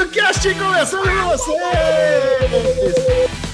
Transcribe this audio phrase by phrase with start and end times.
[0.00, 1.60] do Cast começando com vocês!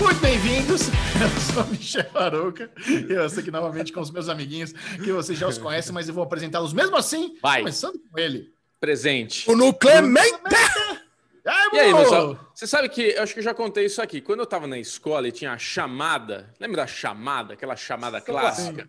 [0.00, 0.82] Muito bem-vindos!
[1.21, 5.37] Eu sou Michel Arouca e eu estou aqui novamente com os meus amiguinhos, que vocês
[5.37, 7.61] já os conhecem, mas eu vou apresentá-los mesmo assim, Vai.
[7.61, 8.52] começando com ele.
[8.79, 9.51] Presente.
[9.51, 10.38] O Clemente!
[11.45, 12.38] Ai, E aí, pessoal?
[12.55, 14.20] Você sabe que eu acho que eu já contei isso aqui.
[14.20, 18.88] Quando eu tava na escola e tinha a chamada, lembra da chamada, aquela chamada clássica?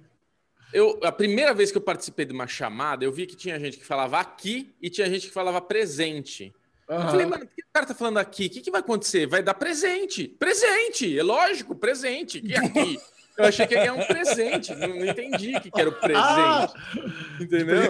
[0.72, 3.78] Eu, a primeira vez que eu participei de uma chamada, eu vi que tinha gente
[3.78, 6.54] que falava aqui e tinha gente que falava presente.
[6.88, 7.10] Eu Aham.
[7.12, 8.46] falei, mano, por que o cara tá falando aqui?
[8.46, 9.26] O que, que vai acontecer?
[9.28, 10.28] Vai dar presente.
[10.28, 11.18] Presente!
[11.20, 12.40] É lógico, presente.
[12.42, 12.98] Que aqui?
[13.38, 14.74] Eu achei que ia ganhar um presente.
[14.74, 16.24] Não, não entendi o que, que era o presente.
[16.26, 16.68] Ah,
[17.40, 17.84] Entendeu?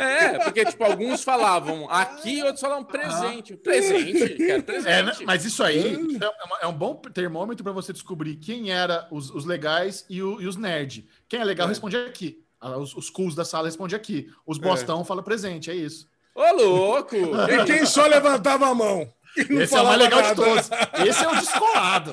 [0.00, 3.56] É, porque, tipo, alguns falavam aqui, outros falavam presente.
[3.56, 4.62] Presente, quero É, né?
[4.62, 5.24] presente.
[5.24, 9.30] mas isso aí é, uma- é um bom termômetro para você descobrir quem era os,
[9.30, 11.06] os legais e, o- e os nerd.
[11.28, 11.70] Quem é legal É.
[11.70, 12.44] responde aqui.
[12.60, 14.28] Ah, Os, os cools da sala respondem aqui.
[14.46, 16.08] Os bostão fala presente, é isso.
[16.38, 17.16] Ô, louco!
[17.16, 19.12] E quem só levantava a mão?
[19.38, 20.42] E não Esse é o mais legal de nada.
[20.44, 20.70] todos.
[21.06, 22.12] Esse é o descolado.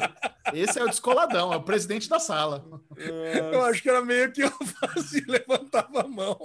[0.53, 2.63] Esse é o descoladão, é o presidente da sala.
[3.51, 6.37] Eu acho que era meio que eu fazia, levantava a mão.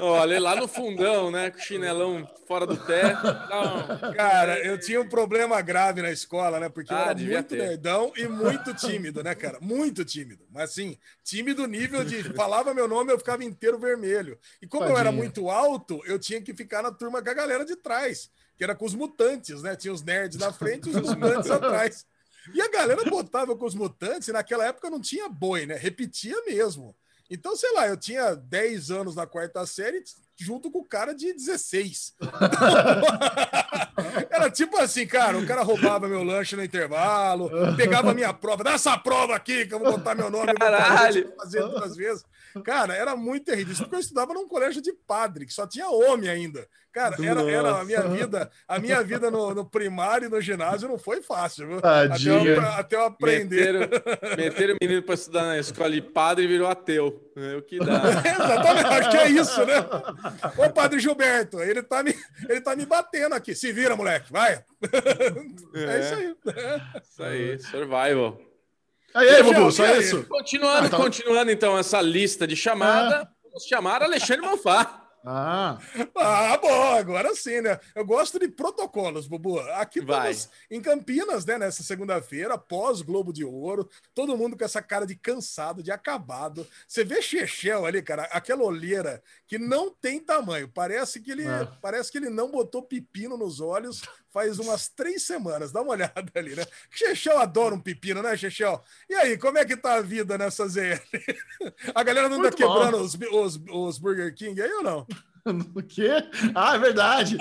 [0.00, 1.50] Olha, lá no fundão, né?
[1.50, 3.14] Com o chinelão fora do pé.
[3.14, 4.12] Não.
[4.14, 6.68] Cara, eu tinha um problema grave na escola, né?
[6.68, 7.58] Porque eu Ah, era devia muito ter.
[7.58, 9.58] nerdão e muito tímido, né, cara?
[9.60, 10.44] Muito tímido.
[10.50, 14.38] Mas assim, tímido nível de falava meu nome, eu ficava inteiro vermelho.
[14.62, 17.64] E como eu era muito alto, eu tinha que ficar na turma com a galera
[17.64, 19.76] de trás, que era com os mutantes, né?
[19.76, 22.04] Tinha os nerds na frente e os mutantes atrás.
[22.52, 25.76] E a galera botava com os mutantes, e naquela época não tinha boi, né?
[25.76, 26.94] Repetia mesmo.
[27.30, 30.02] Então, sei lá, eu tinha 10 anos na quarta série,
[30.36, 32.14] junto com o cara de 16.
[34.30, 38.72] Era tipo assim, cara, o cara roubava meu lanche no intervalo, pegava minha prova, dá
[38.72, 41.28] essa prova aqui que eu vou botar meu nome, Caralho.
[41.28, 42.24] vou fazer duas vezes.
[42.64, 43.72] Cara, era muito terrível.
[43.72, 46.66] Isso porque eu estudava num colégio de padre, que só tinha homem ainda.
[46.92, 50.88] Cara, era, era a minha vida, a minha vida no, no primário e no ginásio
[50.88, 51.78] não foi fácil, viu?
[51.78, 53.72] Até eu, até eu aprender.
[53.74, 57.30] Meteram, meteram o menino pra estudar na escola de padre e virou ateu.
[57.36, 58.02] É o que dá.
[58.24, 59.74] Exatamente, acho que é isso, né?
[60.56, 62.12] Ô, padre Gilberto, ele tá me,
[62.48, 63.54] ele tá me batendo aqui.
[63.54, 64.64] Se vira, moleque, vai.
[65.74, 66.36] É, isso aí.
[67.02, 68.47] Isso aí, survival.
[69.14, 70.24] Aí, Bubu, só isso.
[70.26, 70.96] Continuando, Ah, tá.
[70.96, 75.04] continuando então essa lista de chamada, vamos chamar Alexandre Monfá.
[75.30, 75.78] Ah,
[76.16, 77.78] Ah, bom, agora sim, né?
[77.94, 79.58] Eu gosto de protocolos, Bubu.
[79.72, 80.30] Aqui Vai.
[80.30, 81.58] estamos em Campinas, né?
[81.58, 86.66] Nessa segunda-feira, pós Globo de Ouro, todo mundo com essa cara de cansado, de acabado.
[86.86, 90.68] Você vê Chechel ali, cara, aquela olheira que não tem tamanho.
[90.68, 91.66] Parece que ele, É.
[91.82, 94.02] parece que ele não botou pepino nos olhos
[94.38, 95.72] faz umas três semanas.
[95.72, 96.64] Dá uma olhada ali, né?
[96.90, 98.80] Chechel adora um pepino, né, Chechel?
[99.10, 101.00] E aí, como é que tá a vida nessa ZL?
[101.92, 105.06] A galera não tá Muito quebrando os, os, os Burger King aí ou não?
[105.74, 106.10] o quê?
[106.54, 107.36] Ah, é verdade.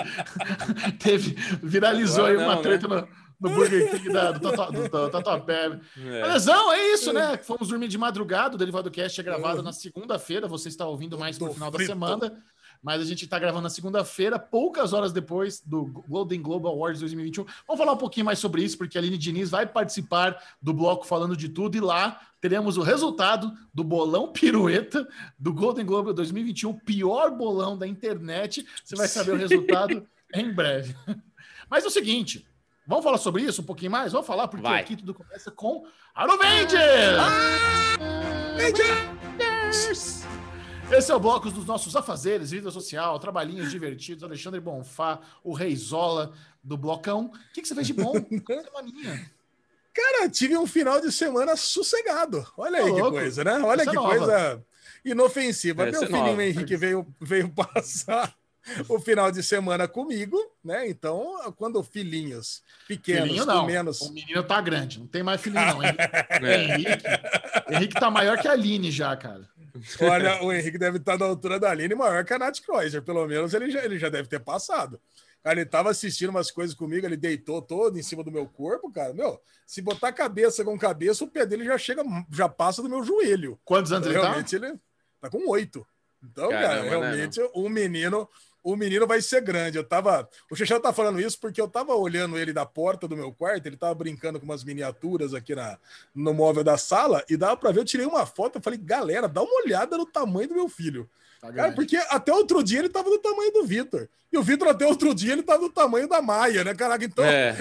[0.99, 3.07] Teve, viralizou Agora aí uma não, treta no,
[3.41, 5.79] no Burger King da, do, Tatu- do, do Tatuapé.
[6.03, 6.21] É.
[6.73, 7.37] É isso, né?
[7.37, 8.55] Fomos dormir de madrugada.
[8.55, 10.47] O Derivado Cast é gravado na segunda-feira.
[10.47, 12.43] Você está ouvindo mais Tô final da semana.
[12.81, 17.45] Mas a gente está gravando na segunda-feira, poucas horas depois do Golden Globe Awards 2021.
[17.67, 21.05] Vamos falar um pouquinho mais sobre isso, porque a Aline Diniz vai participar do bloco
[21.05, 21.75] falando de tudo.
[21.77, 25.07] E lá teremos o resultado do bolão pirueta
[25.38, 28.65] do Golden Globe 2021, o pior bolão da internet.
[28.83, 30.95] Você vai saber o resultado em breve.
[31.69, 32.47] Mas é o seguinte,
[32.85, 34.11] vamos falar sobre isso um pouquinho mais?
[34.11, 34.81] Vamos falar, porque Vai.
[34.81, 37.17] aqui tudo começa com Arovengers!
[40.91, 46.31] Esse é o bloco dos nossos afazeres, vida social, trabalhinhos divertidos, Alexandre Bonfá, o Reizola
[46.63, 47.25] do Blocão.
[47.25, 48.13] O que, que você fez de bom?
[48.63, 49.29] Semaninha.
[49.93, 52.45] Cara, tive um final de semana sossegado.
[52.57, 53.17] Olha aí Ô, que louco.
[53.17, 53.59] coisa, né?
[53.61, 54.17] Olha Essa que é nova.
[54.17, 54.65] coisa
[55.03, 55.83] inofensiva.
[55.87, 56.43] Essa Meu é filhinho nova.
[56.43, 58.33] Henrique veio, veio passar
[58.87, 60.87] o final de semana comigo, né?
[60.89, 63.65] Então, quando filhinhos pequenos, Filhinho com não.
[63.65, 64.01] menos.
[64.01, 65.83] O menino tá grande, não tem mais filhinho não.
[65.83, 65.97] Henrique,
[66.45, 66.63] É.
[66.63, 67.03] Henrique,
[67.71, 69.47] Henrique tá maior que a Aline já, cara.
[70.01, 73.25] Olha, o Henrique deve estar da altura da Aline maior que a Nath Kreuzer, pelo
[73.27, 75.00] menos ele já, ele já deve ter passado.
[75.44, 78.91] Cara, ele tava assistindo umas coisas comigo, ele deitou todo em cima do meu corpo,
[78.91, 79.13] cara.
[79.13, 83.03] Meu, se botar cabeça com cabeça, o pé dele já chega, já passa do meu
[83.03, 83.57] joelho.
[83.63, 84.24] Quantos anos ele tá?
[84.24, 84.74] realmente ele
[85.21, 85.88] tá com oito.
[86.24, 88.27] Então, Caramba, cara, né, realmente o menino,
[88.63, 89.77] o menino vai ser grande.
[89.77, 93.15] Eu tava, o Chechel tá falando isso porque eu tava olhando ele da porta do
[93.15, 95.77] meu quarto, ele tava brincando com umas miniaturas aqui na,
[96.13, 99.27] no móvel da sala e dava pra ver, eu tirei uma foto, eu falei, galera,
[99.27, 101.09] dá uma olhada no tamanho do meu filho.
[101.39, 104.09] Tá Cara, porque até outro dia ele tava do tamanho do Vitor.
[104.33, 107.06] E o Vitor até outro dia ele tava do tamanho da Maia, né, caraca?
[107.06, 107.56] Então, É.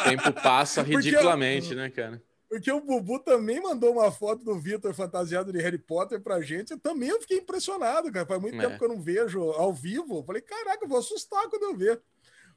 [0.00, 2.20] O tempo passa Porque- ridiculamente, né, cara?
[2.52, 6.72] Porque o Bubu também mandou uma foto do Vitor fantasiado de Harry Potter pra gente.
[6.72, 8.26] Eu também eu fiquei impressionado, cara.
[8.26, 8.60] Faz muito É.
[8.60, 10.18] tempo que eu não vejo ao vivo.
[10.18, 12.02] Eu falei, caraca, eu vou assustar quando eu ver.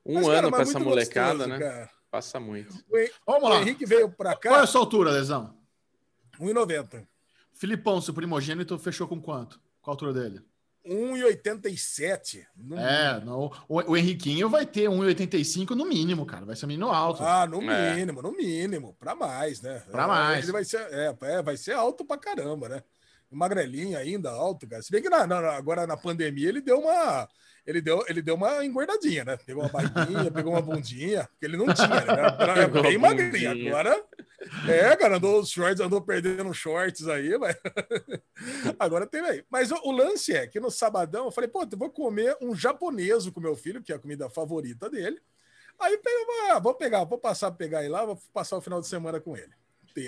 [0.05, 1.59] Um mas, ano para essa molecada, gostoso, né?
[1.59, 1.89] Cara.
[2.11, 2.75] Passa muito.
[2.75, 3.55] O, Vamos lá.
[3.55, 4.49] O Henrique veio para cá.
[4.49, 5.57] Qual é a sua altura, Lesão?
[6.41, 7.07] 1,90.
[7.53, 9.61] Filipão, seu primogênito, fechou com quanto?
[9.81, 10.41] Qual a altura dele?
[10.87, 12.45] 1,87.
[12.77, 16.45] É, não, o, o, Henriquinho vai ter 1,85 no mínimo, cara.
[16.45, 17.23] Vai ser menino alto.
[17.23, 17.95] Ah, no é.
[17.95, 18.95] mínimo, no mínimo.
[18.99, 19.81] Para mais, né?
[19.91, 20.43] Para mais.
[20.43, 22.83] Ele vai ser, é, é, vai ser alto pra caramba, né?
[23.31, 24.81] Magrelinho ainda, alto, cara.
[24.81, 27.27] Se bem que na, na, agora na pandemia ele deu uma
[27.65, 29.37] ele deu, ele deu uma engordadinha, né?
[29.37, 32.05] Pegou uma barriguinha, pegou uma bundinha, que ele não tinha, né?
[32.39, 33.67] Era bem magrinho.
[33.67, 34.03] Agora,
[34.67, 37.55] é, cara, andou os shorts, andou perdendo shorts aí, mas
[38.79, 39.43] agora tem aí.
[39.49, 42.55] Mas o, o, lance é que no sabadão eu falei, pô, eu vou comer um
[42.55, 45.21] japonês com meu filho, que é a comida favorita dele.
[45.79, 48.87] Aí pega, ah, vou pegar, vou passar pegar ele lá, vou passar o final de
[48.87, 49.53] semana com ele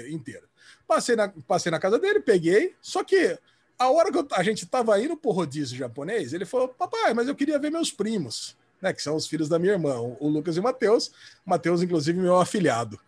[0.10, 0.48] inteiro.
[0.88, 3.38] Passei na, passei na casa dele, peguei, só que
[3.78, 7.28] a hora que eu, a gente estava indo pro rodízio japonês, ele falou: Papai, mas
[7.28, 8.92] eu queria ver meus primos, né?
[8.92, 11.12] Que são os filhos da minha irmã, o Lucas e o Matheus.
[11.46, 13.00] Matheus, inclusive, meu afilhado.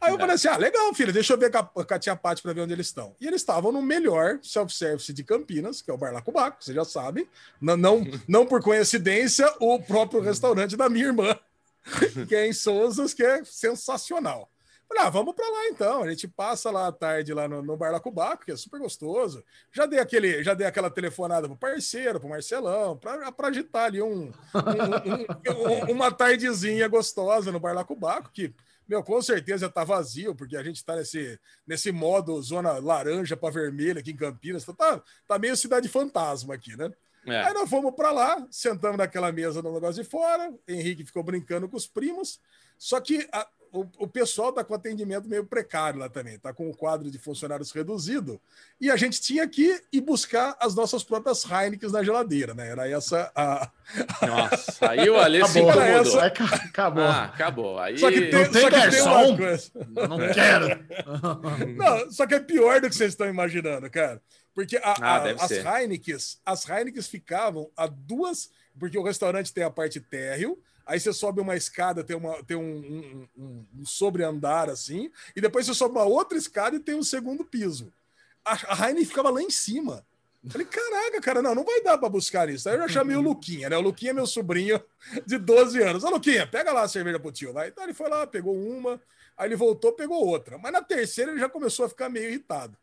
[0.00, 0.18] Aí eu é.
[0.18, 2.72] falei assim: ah, legal, filho, deixa eu ver com a, tia Paty para ver onde
[2.72, 3.14] eles estão.
[3.20, 6.84] E eles estavam no melhor self-service de Campinas, que é o Bar Lacubaco, você já
[6.84, 7.28] sabe.
[7.60, 11.38] Não, não, não por coincidência, o próprio restaurante da minha irmã,
[12.28, 14.50] que é em Souzas, que é sensacional.
[14.88, 16.02] Falei, ah, vamos para lá então.
[16.02, 19.44] A gente passa lá à tarde lá no, no Bar Lacubaco, que é super gostoso.
[19.70, 24.32] Já dei aquele, já dei aquela telefonada pro parceiro, pro Marcelão, para agitar ali um,
[24.32, 28.54] um, um, uma tardezinha gostosa no Bar Lacubaco, que
[28.88, 33.52] meu, com certeza tá vazio, porque a gente tá nesse, nesse modo zona laranja para
[33.52, 34.64] vermelha aqui em Campinas.
[34.64, 36.90] Tá, tá meio cidade fantasma aqui, né?
[37.26, 37.44] É.
[37.44, 40.54] Aí nós fomos para lá, sentamos naquela mesa no negócio de fora.
[40.66, 42.40] Henrique ficou brincando com os primos.
[42.78, 46.68] Só que a, o, o pessoal está com atendimento meio precário lá também, está com
[46.68, 48.40] o quadro de funcionários reduzido,
[48.80, 52.68] e a gente tinha que ir buscar as nossas próprias Heineken na geladeira, né?
[52.68, 53.70] Era essa a.
[54.26, 55.82] Nossa, aí o Alê se incomodou.
[55.82, 56.26] Essa...
[56.26, 57.04] Acabou.
[57.04, 57.78] Ah, acabou.
[57.78, 57.98] Aí...
[57.98, 59.70] Só que tem, não tem só que tem uma coisa.
[60.08, 60.86] Não quero.
[61.76, 64.20] não, só que é pior do que vocês estão imaginando, cara.
[64.54, 68.50] Porque a, ah, a, as Heineken, as Heineken ficavam a duas.
[68.78, 70.56] Porque o restaurante tem a parte térreo,
[70.88, 75.40] aí você sobe uma escada, tem, uma, tem um, um, um, um sobreandar assim, e
[75.40, 77.92] depois você sobe uma outra escada e tem um segundo piso.
[78.42, 80.02] A, a Heine ficava lá em cima.
[80.48, 82.68] Falei, caraca, cara, não, não vai dar para buscar isso.
[82.68, 83.76] Aí eu já chamei o Luquinha, né?
[83.76, 84.82] O Luquinha é meu sobrinho
[85.26, 86.04] de 12 anos.
[86.04, 87.68] Ô, Luquinha, pega lá a cerveja pro tio, vai.
[87.68, 88.98] Então ele foi lá, pegou uma,
[89.36, 90.56] aí ele voltou, pegou outra.
[90.56, 92.74] Mas na terceira ele já começou a ficar meio irritado.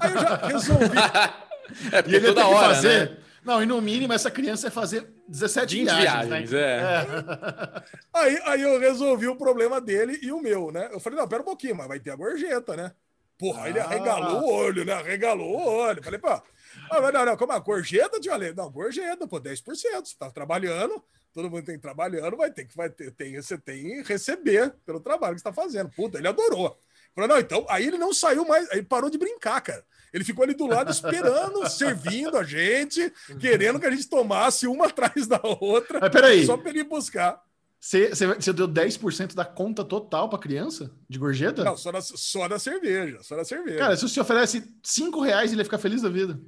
[0.00, 0.98] Aí eu já resolvi.
[1.92, 3.10] é porque e ele toda hora, fazer...
[3.10, 3.16] né?
[3.42, 6.60] Não, e no mínimo essa criança vai fazer 17 viagens, viagens né?
[6.60, 6.80] é.
[6.80, 7.84] é.
[8.12, 10.88] Aí, aí eu resolvi o problema dele e o meu, né?
[10.92, 12.92] Eu falei, não, pera um pouquinho, mas vai ter a gorjeta, né?
[13.38, 13.68] Porra, ah.
[13.68, 14.92] ele arregalou o olho, né?
[14.92, 16.02] Arregalou o olho.
[16.02, 18.52] Falei, pô, ah, não, não, como a gorjeta, tia Ale?
[18.52, 19.62] Não, gorjeta, pô, 10%.
[19.64, 24.02] Você tá trabalhando, todo mundo tem trabalhando, vai ter que vai ter, tem, você tem
[24.02, 25.90] que receber pelo trabalho que você tá fazendo.
[25.90, 26.78] Puta, ele adorou.
[27.14, 29.84] Falei, não, então, aí ele não saiu mais, aí parou de brincar, cara.
[30.14, 34.86] Ele ficou ali do lado esperando, servindo a gente, querendo que a gente tomasse uma
[34.86, 35.98] atrás da outra.
[36.00, 36.46] Mas peraí.
[36.46, 37.42] Só para ele buscar.
[37.80, 41.64] Você, você deu 10% da conta total para criança de gorjeta?
[41.64, 43.18] Não, só da, só da cerveja.
[43.22, 43.76] Só da cerveja.
[43.76, 46.40] Cara, se você oferece 5 reais, ele ia ficar feliz da vida.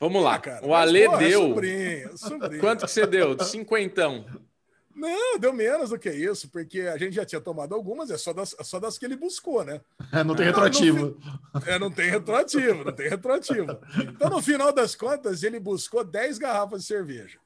[0.00, 0.66] Vamos lá, ah, cara.
[0.66, 1.42] O Ale deu.
[1.42, 2.60] Sobrinho, sobrinho.
[2.60, 3.38] Quanto que você deu?
[3.44, 4.24] Cinquentão.
[5.00, 8.34] Não, deu menos do que isso, porque a gente já tinha tomado algumas, é só
[8.34, 9.80] das, é só das que ele buscou, né?
[10.12, 11.16] É, não tem retroativo.
[11.24, 13.78] Não, não, é, não tem retroativo, não tem retroativo.
[14.20, 17.38] Então, no final das contas, ele buscou 10 garrafas de cerveja.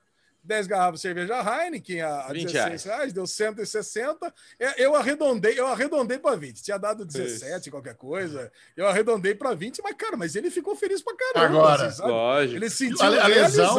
[0.44, 3.12] 10 garrafas de cerveja Heineken a, a 16 reais.
[3.12, 4.32] deu 160.
[4.60, 6.62] É, eu arredondei, eu arredondei para 20.
[6.62, 7.70] Tinha dado 17, Isso.
[7.70, 8.52] qualquer coisa.
[8.76, 11.58] Eu arredondei para 20, mas, cara, mas ele ficou feliz para caramba.
[11.58, 12.56] Agora, assim, lógico.
[12.56, 13.78] Ele sentiu a, a lesão,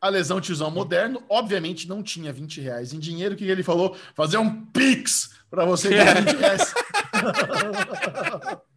[0.00, 3.34] a lesão tiozão moderno, obviamente, não tinha 20 reais em dinheiro.
[3.34, 3.96] O que ele falou?
[4.14, 6.74] Fazer um Pix para você ganhar 20 reais.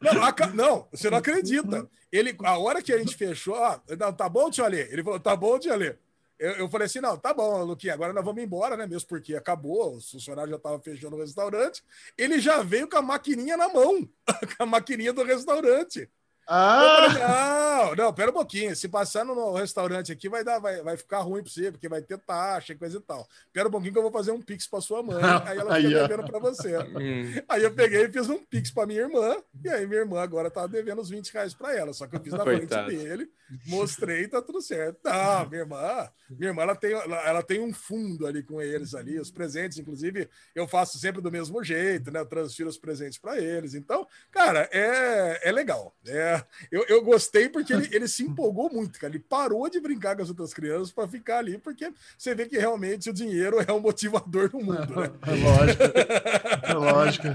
[0.00, 1.86] Não, a, não, você não acredita.
[2.10, 3.80] Ele, a hora que a gente fechou, ah,
[4.16, 4.88] tá bom, Tio Alê?
[4.90, 5.94] Ele falou, tá bom, Tio Alê?
[6.38, 8.86] Eu, eu, falei assim: não, tá bom, Luquinha, agora nós vamos embora, né?
[8.86, 11.82] Mesmo porque acabou, os funcionários já estavam fechando o restaurante.
[12.16, 14.08] Ele já veio com a maquininha na mão,
[14.56, 16.10] com a maquininha do restaurante.
[16.46, 17.08] Ah!
[17.08, 18.74] Falei, não, não, pera um pouquinho.
[18.74, 22.00] Se passar no restaurante aqui, vai, dar, vai, vai ficar ruim para você, porque vai
[22.00, 23.28] ter taxa e coisa e tal.
[23.52, 25.88] Pera um pouquinho que eu vou fazer um pix para sua mãe, aí ela fica
[25.88, 26.78] devendo para você.
[26.78, 27.42] Hum.
[27.48, 30.50] aí eu peguei e fiz um pix para minha irmã, e aí minha irmã agora
[30.50, 31.92] tá devendo os 20 reais para ela.
[31.92, 32.86] Só que eu fiz na Coitado.
[32.86, 33.30] frente dele,
[33.66, 34.98] mostrei e tá tudo certo.
[35.04, 39.18] Não, minha irmã, minha irmã ela tem, ela tem um fundo ali com eles ali,
[39.18, 42.20] os presentes, inclusive, eu faço sempre do mesmo jeito, né?
[42.20, 43.74] Eu transfiro os presentes para eles.
[43.74, 45.94] Então, cara, é, é legal.
[46.06, 49.12] É É, eu, eu gostei porque ele, ele se empolgou muito, cara.
[49.12, 52.58] Ele parou de brincar com as outras crianças para ficar ali, porque você vê que
[52.58, 55.10] realmente o dinheiro é um motivador no mundo, né?
[55.26, 55.82] É lógico.
[56.62, 57.26] É lógico.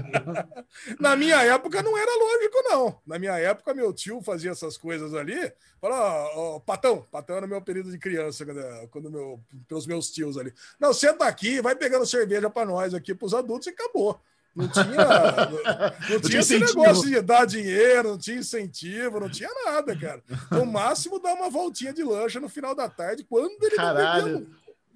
[1.00, 3.00] Na minha época não era lógico, não.
[3.06, 5.52] Na minha época, meu tio fazia essas coisas ali.
[5.80, 5.96] Fala,
[6.36, 10.52] ó, Patão, Patão era meu período de criança, quando, quando meu, pelos meus tios ali.
[10.78, 14.20] Não, senta aqui, vai pegando cerveja para nós aqui, para os adultos e acabou.
[14.54, 19.48] Não tinha, não, não tinha esse negócio de dar dinheiro, não tinha incentivo, não tinha
[19.64, 20.22] nada, cara.
[20.50, 24.46] No máximo, dar uma voltinha de lancha no final da tarde, quando ele Caralho,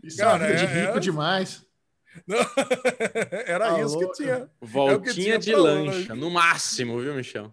[0.02, 1.00] isso cara, é, de rico é...
[1.00, 1.64] demais.
[2.26, 2.36] Não,
[3.46, 4.12] era tá isso louco.
[4.12, 4.50] que tinha.
[4.60, 7.52] Voltinha que tinha de lancha, no máximo, viu, Michel?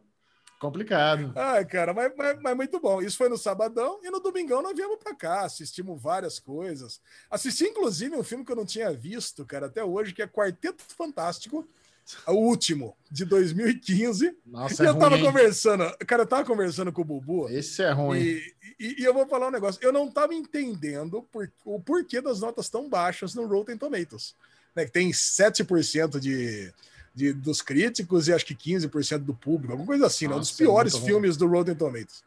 [0.59, 1.33] Complicado.
[1.35, 3.01] Ai, cara, mas, mas, mas, muito bom.
[3.01, 7.01] Isso foi no sabadão e no domingão nós viemos para cá, assistimos várias coisas.
[7.29, 10.81] Assisti, inclusive, um filme que eu não tinha visto, cara, até hoje, que é Quarteto
[10.95, 11.67] Fantástico
[12.27, 14.35] o último, de 2015.
[14.45, 17.49] Nossa, e é eu tava ruim, conversando, cara, eu tava conversando com o Bubu.
[17.49, 18.19] Esse é ruim.
[18.19, 19.79] E, e, e, eu vou falar um negócio.
[19.83, 24.35] Eu não tava entendendo por, o porquê das notas tão baixas no Rotten Tomatoes.
[24.75, 26.73] Né, que tem 7% de,
[27.13, 30.37] de, dos críticos e acho que 15% do público, alguma coisa assim, Nossa, né?
[30.37, 32.23] Um dos piores é filmes do Rotten Tomatoes.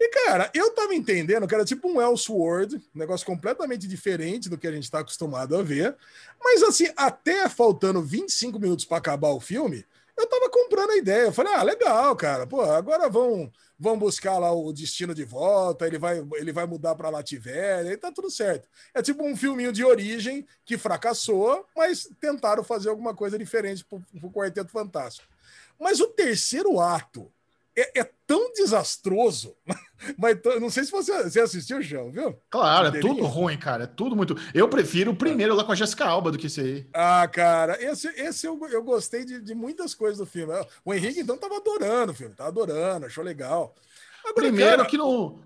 [0.00, 4.56] E, cara, eu tava entendendo que era tipo um Elseworld, um negócio completamente diferente do
[4.56, 5.96] que a gente tá acostumado a ver.
[6.42, 9.84] Mas, assim, até faltando 25 minutos para acabar o filme,
[10.16, 11.26] eu tava comprando a ideia.
[11.26, 12.46] Eu falei, ah, legal, cara.
[12.46, 16.94] Pô, agora vão, vão buscar lá o destino de volta, ele vai, ele vai mudar
[16.94, 18.68] para Lativéria, e tá tudo certo.
[18.94, 24.00] É tipo um filminho de origem que fracassou, mas tentaram fazer alguma coisa diferente pro,
[24.20, 25.26] pro Quarteto Fantástico.
[25.78, 27.32] Mas o terceiro ato
[27.80, 29.54] é, é tão desastroso.
[30.16, 32.40] Mas não sei se você, você assistiu, João, viu?
[32.50, 33.84] Claro, é tudo ruim, cara.
[33.84, 34.36] É tudo muito.
[34.54, 36.86] Eu prefiro o primeiro lá com a Jessica Alba do que esse aí.
[36.94, 40.52] Ah, cara, esse, esse eu, eu gostei de, de muitas coisas do filme.
[40.84, 43.74] O Henrique, então, tava adorando o filme, tava adorando, achou legal.
[44.24, 44.88] Agora, primeiro cara...
[44.88, 45.40] que não.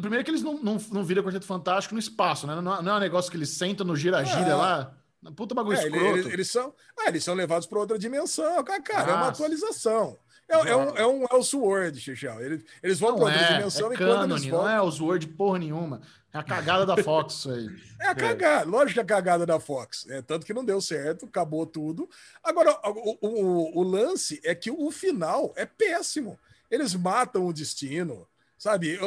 [0.00, 2.54] Primeiro que eles não, não, não viram Quarteto Fantástico no espaço, né?
[2.54, 4.56] Não, não é um negócio que eles sentam no gira-gira ah.
[4.56, 4.96] lá.
[5.36, 6.18] Puta bagulho é, escroto.
[6.18, 8.62] Eles, eles, são, ah, eles são levados para outra dimensão.
[8.64, 10.18] Cara, cara é uma atualização.
[10.52, 12.40] É, é, um, é um Elseworld, Xixão.
[12.40, 14.62] Eles, eles vão para outra é, dimensão é e quando eles voltam...
[14.62, 16.00] Não é Elseworld porra nenhuma.
[16.32, 17.68] É a cagada da Fox isso aí.
[18.00, 20.06] É a cagada, lógico que é a cagada da Fox.
[20.08, 22.08] É, tanto que não deu certo, acabou tudo.
[22.42, 26.38] Agora, o, o, o lance é que o final é péssimo.
[26.70, 28.98] Eles matam o destino, sabe?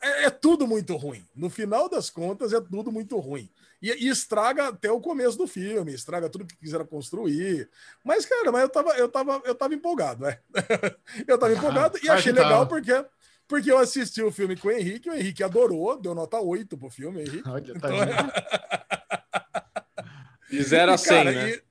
[0.00, 1.26] É, é tudo muito ruim.
[1.36, 3.50] No final das contas, é tudo muito ruim.
[3.80, 7.68] E, e, estraga até o começo do filme, estraga tudo que quiseram construir.
[8.04, 10.38] Mas, cara, mas eu tava, eu tava, eu tava empolgado, né?
[11.26, 12.92] eu tava empolgado ah, e achei legal porque,
[13.48, 16.90] porque eu assisti o filme com o Henrique, o Henrique adorou, deu nota 8 pro
[16.90, 17.48] filme, Henrique.
[17.48, 17.98] Olha, tá então,
[20.50, 21.50] de 0 a 100, cara, né?
[21.50, 21.70] E,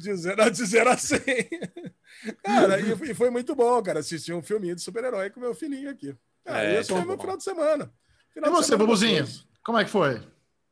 [0.00, 1.20] de 0 de zero a 100.
[2.42, 5.90] cara, e, e, foi muito bom, cara, assistir um filminho de super-herói com meu filhinho
[5.90, 6.14] aqui.
[6.44, 7.92] Ah, é, esse foi meu final de semana.
[8.32, 9.26] Final e você, Bubuzinho?
[9.62, 10.20] Como é que foi?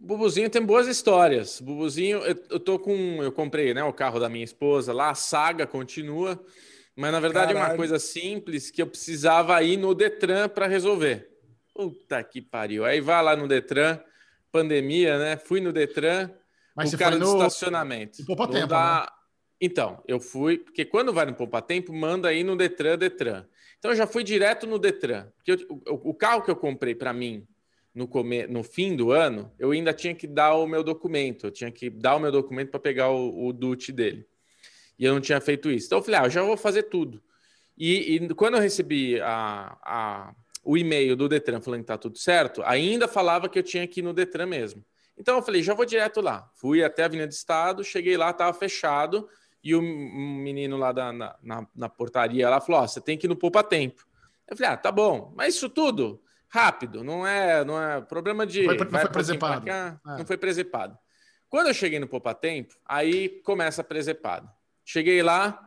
[0.00, 1.60] Bubuzinho tem boas histórias.
[1.60, 3.22] Bubuzinho, eu, eu tô com.
[3.22, 6.40] Eu comprei né, o carro da minha esposa lá, a saga continua,
[6.94, 7.66] mas na verdade Caralho.
[7.66, 11.28] é uma coisa simples que eu precisava ir no Detran para resolver.
[11.74, 12.84] Puta que pariu.
[12.84, 14.00] Aí vai lá no Detran,
[14.52, 15.36] pandemia, né?
[15.36, 16.30] Fui no Detran,
[16.76, 17.26] mas o cara no...
[17.26, 18.24] do estacionamento.
[18.24, 19.06] Poupa tempo, né?
[19.60, 23.44] Então, eu fui, porque quando vai no Poupa Tempo, manda aí no Detran, Detran.
[23.78, 25.26] Então eu já fui direto no Detran.
[25.36, 27.44] Porque eu, o, o carro que eu comprei para mim
[27.98, 28.46] no, come...
[28.46, 31.90] no fim do ano, eu ainda tinha que dar o meu documento, eu tinha que
[31.90, 34.24] dar o meu documento para pegar o, o DUT dele.
[34.96, 35.86] E eu não tinha feito isso.
[35.86, 37.20] Então eu falei, ah, eu já vou fazer tudo.
[37.76, 42.16] E, e quando eu recebi a, a, o e-mail do Detran falando que tá tudo
[42.18, 44.84] certo, ainda falava que eu tinha que ir no Detran mesmo.
[45.16, 46.48] Então eu falei, já vou direto lá.
[46.54, 49.28] Fui até a Avenida do Estado, cheguei lá, estava fechado,
[49.62, 53.26] e o menino lá da, na, na, na portaria lá falou: oh, você tem que
[53.26, 54.06] ir no Poupa Tempo.
[54.48, 58.64] Eu falei, ah, tá bom, mas isso tudo rápido, não é, não é problema de.
[58.64, 59.66] Foi, não foi presepado.
[59.66, 60.10] Cá, é.
[60.18, 60.98] Não foi presepado.
[61.48, 64.48] Quando eu cheguei no Poupa Tempo, aí começa a presepado.
[64.84, 65.58] Cheguei lá,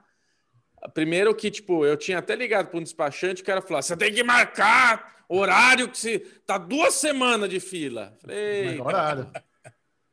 [0.93, 4.13] primeiro que, tipo, eu tinha até ligado para um despachante, o cara falou: você tem
[4.13, 6.19] que marcar horário que se.
[6.45, 8.17] Tá duas semanas de fila.
[8.21, 9.29] Falei, horário.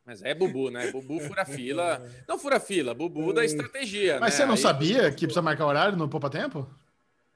[0.04, 0.90] Mas é Bubu, né?
[0.90, 2.02] Bubu fura fila.
[2.26, 4.18] Não fura fila, Bubu da estratégia.
[4.18, 4.36] Mas né?
[4.38, 4.60] você não Aí...
[4.60, 6.66] sabia que precisa marcar horário no Poupa Tempo?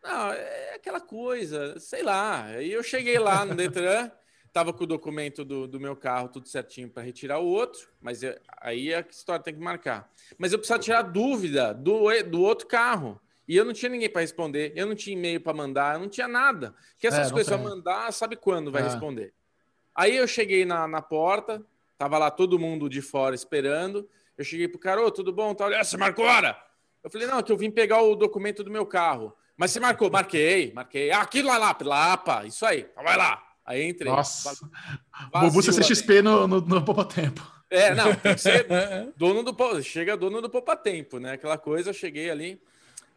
[0.02, 2.44] Não, é aquela coisa, sei lá.
[2.44, 4.10] Aí eu cheguei lá no Detran,
[4.52, 8.22] tava com o documento do, do meu carro tudo certinho para retirar o outro, mas
[8.22, 10.10] eu, aí a história tem que marcar.
[10.36, 13.20] Mas eu precisava tirar dúvida do, do outro carro.
[13.46, 16.08] E eu não tinha ninguém para responder, eu não tinha e-mail para mandar, eu não
[16.08, 16.74] tinha nada.
[16.98, 18.84] Que essas é, coisas para mandar, sabe quando vai é.
[18.86, 19.32] responder.
[19.94, 21.64] Aí eu cheguei na, na porta,
[21.98, 24.08] tava lá todo mundo de fora esperando.
[24.38, 25.54] Eu cheguei pro cara, ô, tudo bom?
[25.54, 26.56] Tá, olha, você marcou hora?
[27.02, 29.36] Eu falei, não, é que eu vim pegar o documento do meu carro.
[29.56, 30.10] Mas você marcou?
[30.10, 31.10] Marquei, marquei.
[31.10, 32.86] Ah, aqui lá, lá, Lapa, isso aí.
[32.90, 33.42] Então vai lá.
[33.64, 34.10] Aí entrei.
[34.10, 34.52] Nossa.
[35.32, 37.52] Bubu CXP no, no, no Poupa Tempo.
[37.72, 38.66] É, não, tem que ser
[39.16, 41.32] dono do chega dono do poupa tempo, né?
[41.32, 42.60] Aquela coisa, eu cheguei ali.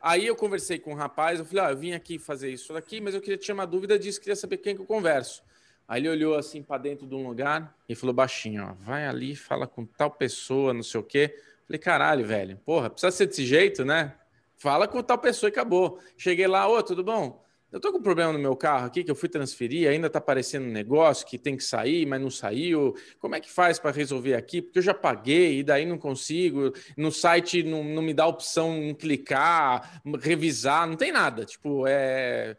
[0.01, 3.01] Aí eu conversei com um rapaz, eu falei: "Ah, eu vim aqui fazer isso daqui,
[3.01, 5.43] mas eu queria tirar uma dúvida disso, queria saber quem que eu converso".
[5.85, 9.35] Aí ele olhou assim para dentro de um lugar e falou baixinho, ó: "Vai ali,
[9.35, 11.37] fala com tal pessoa, não sei o quê".
[11.67, 12.57] Falei: "Caralho, velho.
[12.65, 14.13] Porra, precisa ser desse jeito, né?
[14.57, 15.99] Fala com tal pessoa e acabou".
[16.17, 17.45] Cheguei lá: "Ô, tudo bom?"
[17.75, 20.17] Eu tô com um problema no meu carro aqui que eu fui transferir, ainda tá
[20.19, 22.95] aparecendo um negócio que tem que sair, mas não saiu.
[23.19, 24.61] Como é que faz para resolver aqui?
[24.61, 26.71] Porque eu já paguei e daí não consigo.
[26.95, 31.43] No site não, não me dá opção em clicar, revisar, não tem nada.
[31.43, 32.55] Tipo, é.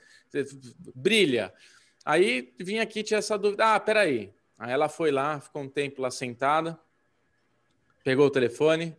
[0.94, 1.50] brilha.
[2.04, 3.74] Aí vim aqui tinha essa dúvida.
[3.74, 4.30] Ah, peraí.
[4.58, 6.78] Aí ela foi lá, ficou um tempo lá sentada,
[8.04, 8.94] pegou o telefone,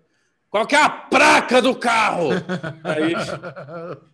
[0.49, 2.29] qual que é a placa do carro?
[2.83, 3.13] Aí,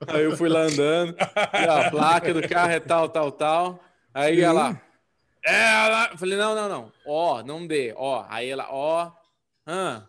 [0.08, 1.16] aí eu fui lá andando.
[1.20, 3.84] a placa do carro é tal, tal, tal.
[4.14, 4.42] Aí Sim.
[4.42, 4.82] ela.
[5.46, 6.10] É, ela.
[6.12, 6.92] Eu falei, não, não, não.
[7.06, 7.94] Ó, não dê.
[7.96, 8.26] Ó.
[8.30, 9.12] Aí ela, ó.
[9.66, 10.04] Ah,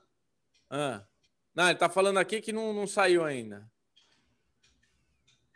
[0.70, 1.02] ah.
[1.54, 3.70] Não, ele tá falando aqui que não, não saiu ainda.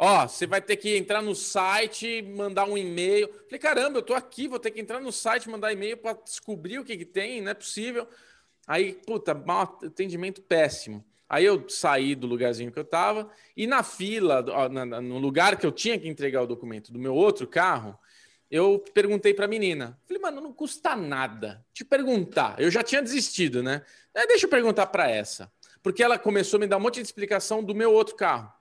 [0.01, 3.29] Ó, você vai ter que entrar no site, mandar um e-mail.
[3.47, 6.79] Falei, caramba, eu tô aqui, vou ter que entrar no site, mandar e-mail para descobrir
[6.79, 8.07] o que, que tem, não é possível.
[8.69, 11.03] Aí, puta, mal atendimento péssimo.
[11.27, 14.43] Aí eu saí do lugarzinho que eu tava e na fila,
[15.01, 17.99] no lugar que eu tinha que entregar o documento do meu outro carro,
[18.51, 19.99] eu perguntei para a menina.
[20.07, 22.61] Falei, mano, não custa nada te perguntar.
[22.61, 23.83] Eu já tinha desistido, né?
[24.27, 25.51] deixa eu perguntar para essa.
[25.83, 28.53] Porque ela começou a me dar um monte de explicação do meu outro carro.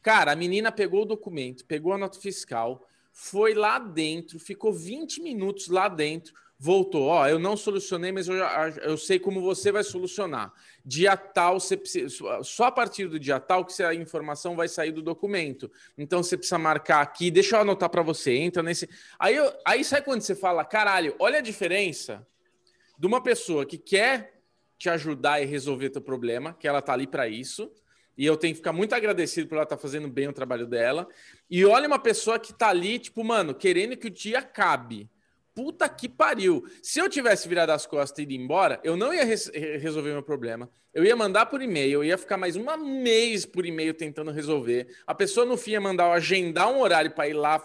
[0.00, 5.20] Cara, a menina pegou o documento, pegou a nota fiscal, foi lá dentro, ficou 20
[5.22, 7.06] minutos lá dentro voltou.
[7.06, 10.52] Ó, eu não solucionei, mas eu, já, eu sei como você vai solucionar.
[10.84, 14.92] Dia tal, você precisa, só a partir do dia tal que a informação vai sair
[14.92, 15.72] do documento.
[15.96, 17.30] Então você precisa marcar aqui.
[17.30, 18.34] Deixa eu anotar para você.
[18.34, 18.86] Entra nesse.
[19.18, 22.26] Aí, eu, aí sai quando você fala, caralho, olha a diferença
[22.98, 24.38] de uma pessoa que quer
[24.76, 27.72] te ajudar e resolver teu problema, que ela tá ali para isso.
[28.18, 30.66] E eu tenho que ficar muito agradecido por ela estar tá fazendo bem o trabalho
[30.66, 31.08] dela.
[31.50, 35.08] E olha uma pessoa que tá ali, tipo, mano, querendo que o dia acabe
[35.60, 36.64] puta que pariu.
[36.82, 39.46] Se eu tivesse virado as costas e ido embora, eu não ia res
[39.78, 40.70] resolver meu problema.
[40.94, 44.88] Eu ia mandar por e-mail, eu ia ficar mais um mês por e-mail tentando resolver.
[45.06, 47.62] A pessoa no fim ia mandar eu agendar um horário para ir lá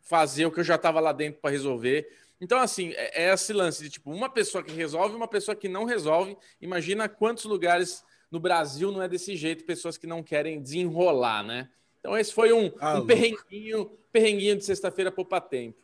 [0.00, 2.08] fazer o que eu já estava lá dentro para resolver.
[2.40, 5.68] Então, assim, é, é esse lance de tipo, uma pessoa que resolve uma pessoa que
[5.68, 6.36] não resolve.
[6.60, 11.68] Imagina quantos lugares no Brasil não é desse jeito, pessoas que não querem desenrolar, né?
[11.98, 15.81] Então, esse foi um, ah, um perrenguinho, perrenguinho de sexta-feira poupa tempo.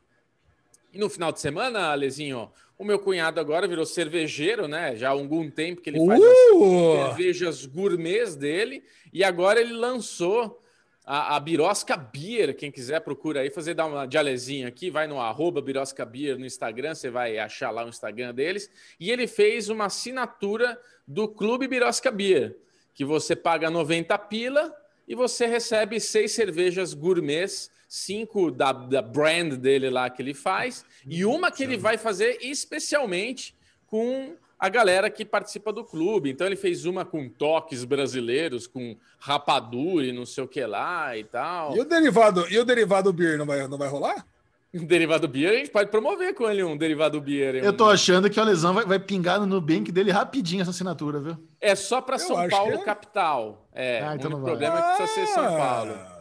[0.93, 4.97] E no final de semana, Alezinho, o meu cunhado agora virou cervejeiro, né?
[4.97, 6.25] Já há algum tempo que ele faz uh!
[6.25, 8.83] as cervejas gourmets dele.
[9.13, 10.63] E agora ele lançou
[11.05, 12.55] a, a Birosca Beer.
[12.55, 14.91] Quem quiser, procura aí, fazer dar uma dialezinha aqui.
[14.91, 18.71] Vai no arroba Birosca Beer no Instagram, você vai achar lá o Instagram deles.
[19.01, 22.57] E ele fez uma assinatura do Clube Birosca Beer,
[22.95, 24.75] que você paga 90 pila
[25.09, 30.85] e você recebe seis cervejas gourmets cinco da, da brand dele lá que ele faz,
[31.07, 36.31] e uma que ele vai fazer especialmente com a galera que participa do clube.
[36.31, 41.17] Então ele fez uma com toques brasileiros, com rapadura e não sei o que lá
[41.17, 41.77] e tal.
[41.77, 44.27] E o derivado, e o derivado beer não vai, não vai rolar?
[44.75, 47.55] Um derivado beer, a gente pode promover com ele um derivado beer.
[47.57, 51.21] Eu tô achando que o Lesão vai, vai pingar no Nubank dele rapidinho essa assinatura,
[51.21, 51.37] viu?
[51.61, 52.85] É só para São Paulo, é.
[52.85, 53.67] capital.
[53.73, 55.57] É, ah, então o problema é que precisa ser São ah.
[55.57, 56.18] Paulo.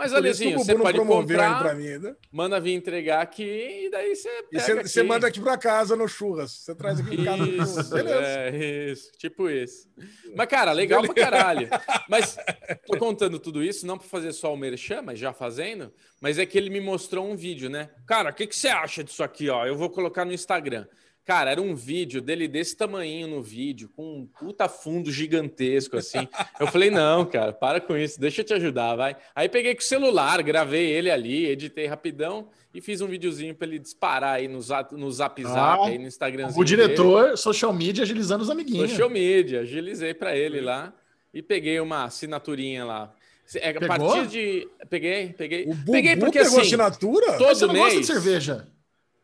[0.00, 2.16] Mas, Alezinho, você pode comprar, mim, né?
[2.32, 6.08] manda vir entregar aqui e daí você E você, você manda aqui para casa no
[6.08, 6.52] churras.
[6.52, 7.90] Você traz aqui em casa no churras.
[7.90, 8.22] Beleza.
[8.22, 9.12] É, isso.
[9.18, 9.86] Tipo isso.
[10.34, 11.14] Mas, cara, legal Beleza.
[11.14, 11.68] pra caralho.
[12.08, 12.34] Mas
[12.88, 15.92] tô contando tudo isso não para fazer só o merchan, mas já fazendo.
[16.18, 17.90] Mas é que ele me mostrou um vídeo, né?
[18.06, 19.66] Cara, o que, que você acha disso aqui, ó?
[19.66, 20.86] Eu vou colocar no Instagram.
[21.30, 26.26] Cara, era um vídeo dele desse tamanho no vídeo, com um puta fundo gigantesco, assim.
[26.58, 29.16] Eu falei, não, cara, para com isso, deixa eu te ajudar, vai.
[29.32, 33.68] Aí peguei com o celular, gravei ele ali, editei rapidão e fiz um videozinho para
[33.68, 36.50] ele disparar aí no zap, no zap, zap ah, aí no Instagram.
[36.56, 37.36] O diretor, dele.
[37.36, 38.90] social media, agilizando os amiguinhos.
[38.90, 40.92] Social media, agilizei para ele lá
[41.32, 43.14] e peguei uma assinaturinha lá.
[43.54, 44.68] É, a partir de.
[44.88, 45.62] Peguei, peguei.
[45.62, 47.38] O Bubu peguei porque pegou assim, assinatura?
[47.38, 47.84] Todo Você não mês...
[47.84, 48.66] gosta de cerveja.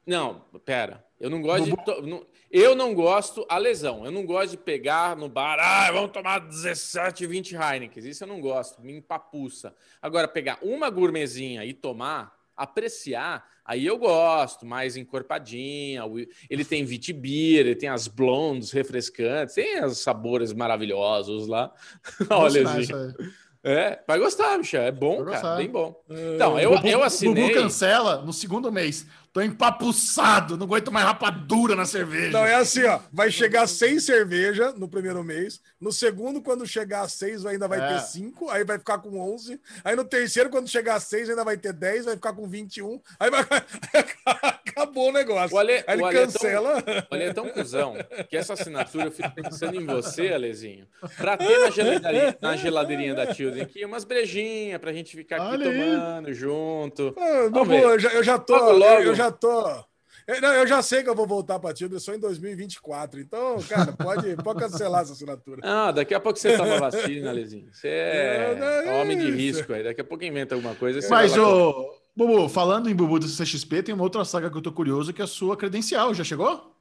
[0.07, 1.05] Não, pera.
[1.19, 2.27] Eu não gosto de.
[2.51, 4.05] Eu não gosto a lesão.
[4.05, 8.09] Eu não gosto de pegar no bar, ah, vamos tomar 17, 20 Heineken.
[8.09, 9.75] Isso eu não gosto, me empapuça.
[10.01, 16.03] Agora, pegar uma gourmetzinha e tomar, apreciar, aí eu gosto, mais encorpadinha.
[16.49, 21.73] Ele tem vitibir, ele tem as blondes refrescantes, tem os sabores maravilhosos lá.
[22.31, 22.93] Olha, gente.
[23.69, 24.77] É, vai gostar, bicho.
[24.77, 25.57] É bom, cara.
[25.57, 26.01] Bem bom.
[26.09, 27.51] Então, eu, eu assinei.
[27.51, 29.05] O cancela no segundo mês.
[29.37, 32.31] Tô empapuçado, não aguento mais rapadura na cerveja.
[32.31, 33.01] Não, é assim, ó.
[33.13, 35.61] Vai chegar seis cerveja no primeiro mês.
[35.79, 37.87] No segundo, quando chegar a seis, ainda vai é.
[37.87, 38.49] ter cinco.
[38.49, 39.61] Aí vai ficar com onze.
[39.85, 42.07] Aí no terceiro, quando chegar a seis, ainda vai ter dez.
[42.07, 42.99] Vai ficar com vinte e um.
[43.21, 43.45] Aí vai...
[44.77, 45.57] acabou o negócio.
[45.57, 46.79] O Ale, aí ele cancela.
[46.79, 47.95] É tão, o Ale é tão cuzão
[48.29, 50.87] que essa assinatura eu fico pensando em você, Alezinho.
[51.17, 55.55] Pra ter na geladeirinha, na geladeirinha da Tilden aqui umas brejinhas pra gente ficar aqui
[55.55, 56.35] Olha tomando aí.
[56.35, 57.15] junto.
[57.19, 58.55] Ah, Bubu, eu já, eu já tô.
[58.57, 59.03] Logo, logo.
[59.03, 59.85] Eu, já tô.
[60.27, 63.21] Eu, não, eu já sei que eu vou voltar para Tilda só em 2024.
[63.21, 65.61] Então, cara, pode, pode cancelar essa assinatura.
[65.65, 67.69] Ah, daqui a pouco você toma vacina, Lezinho.
[67.73, 69.85] Você é, é, é homem de risco aí.
[69.85, 71.07] Daqui a pouco inventa alguma coisa.
[71.09, 74.73] Mas, ô, Bubu, falando em Bubu do CXP, tem uma outra saga que eu tô
[74.73, 76.15] curioso, que é a sua credencial.
[76.15, 76.75] Já chegou?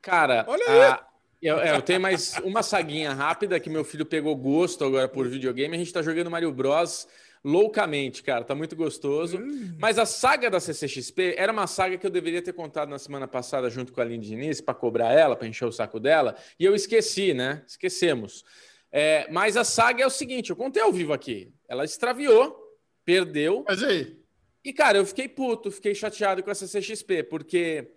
[0.00, 0.82] Cara, Olha aí.
[0.82, 1.06] A...
[1.42, 5.26] Eu, é, eu, tenho mais uma saguinha rápida que meu filho pegou gosto agora por
[5.26, 5.74] videogame.
[5.74, 7.08] A gente tá jogando Mario Bros
[7.44, 8.44] loucamente, cara.
[8.44, 9.38] Tá muito gostoso.
[9.38, 9.74] Hum.
[9.76, 13.26] Mas a saga da CCXP era uma saga que eu deveria ter contado na semana
[13.26, 16.36] passada junto com a Aline Diniz para cobrar ela, para encher o saco dela.
[16.60, 17.64] E eu esqueci, né?
[17.66, 18.44] Esquecemos.
[18.92, 21.52] É, mas a saga é o seguinte: eu contei ao vivo aqui.
[21.68, 22.56] Ela extraviou,
[23.04, 23.64] perdeu.
[23.66, 24.21] Mas aí.
[24.64, 27.88] E, cara, eu fiquei puto, fiquei chateado com a CCXP, porque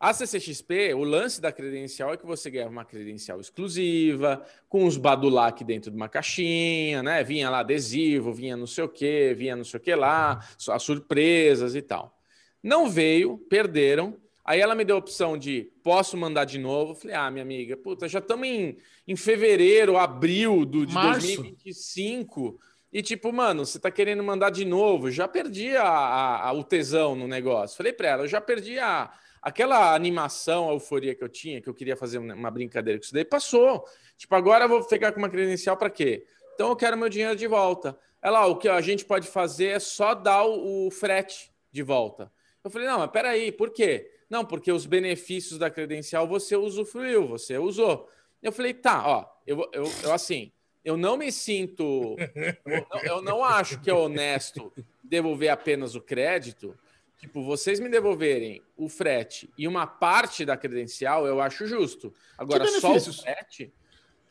[0.00, 4.96] a CCXP, o lance da credencial é que você ganha uma credencial exclusiva, com os
[4.96, 7.24] badulac dentro de uma caixinha, né?
[7.24, 10.82] Vinha lá adesivo, vinha não sei o que, vinha não sei o que lá, as
[10.82, 12.16] surpresas e tal.
[12.62, 14.16] Não veio, perderam.
[14.44, 16.94] Aí ela me deu a opção de posso mandar de novo.
[16.94, 21.26] Falei, ah, minha amiga, puta, já estamos em, em fevereiro, abril do, de Março.
[21.26, 22.58] 2025.
[22.92, 25.10] E tipo, mano, você tá querendo mandar de novo?
[25.10, 27.76] Já perdi a, a, a o tesão no negócio.
[27.76, 31.68] Falei para ela, eu já perdi a aquela animação, a euforia que eu tinha, que
[31.68, 33.84] eu queria fazer uma brincadeira com isso daí, passou.
[34.16, 36.26] Tipo, agora eu vou ficar com uma credencial para quê?
[36.54, 37.98] Então eu quero meu dinheiro de volta.
[38.20, 42.32] Ela, o que a gente pode fazer é só dar o, o frete de volta.
[42.64, 44.10] Eu falei, não, mas peraí, por quê?
[44.28, 48.08] Não, porque os benefícios da credencial você usufruiu, você usou.
[48.42, 50.52] Eu falei, tá, ó, eu, eu, eu assim,
[50.88, 52.16] eu não me sinto,
[52.64, 54.72] eu não, eu não acho que é honesto
[55.02, 56.74] devolver apenas o crédito,
[57.18, 62.14] Tipo, vocês me devolverem o frete e uma parte da credencial, eu acho justo.
[62.38, 63.72] Agora, só o frete.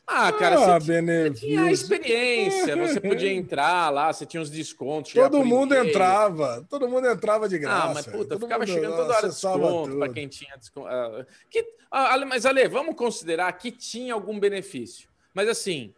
[0.06, 4.42] Ah, cara, ah, você, tinha, você, tinha a experiência, você podia entrar lá, você tinha
[4.42, 5.12] os descontos.
[5.12, 7.90] Todo mundo entrava, todo mundo entrava de graça.
[7.90, 10.88] Ah, mas puta, todo ficava chegando toda hora desconto para quem tinha desconto.
[10.88, 15.10] Ah, que, ah, mas, Ale, vamos considerar que tinha algum benefício.
[15.34, 15.92] Mas assim,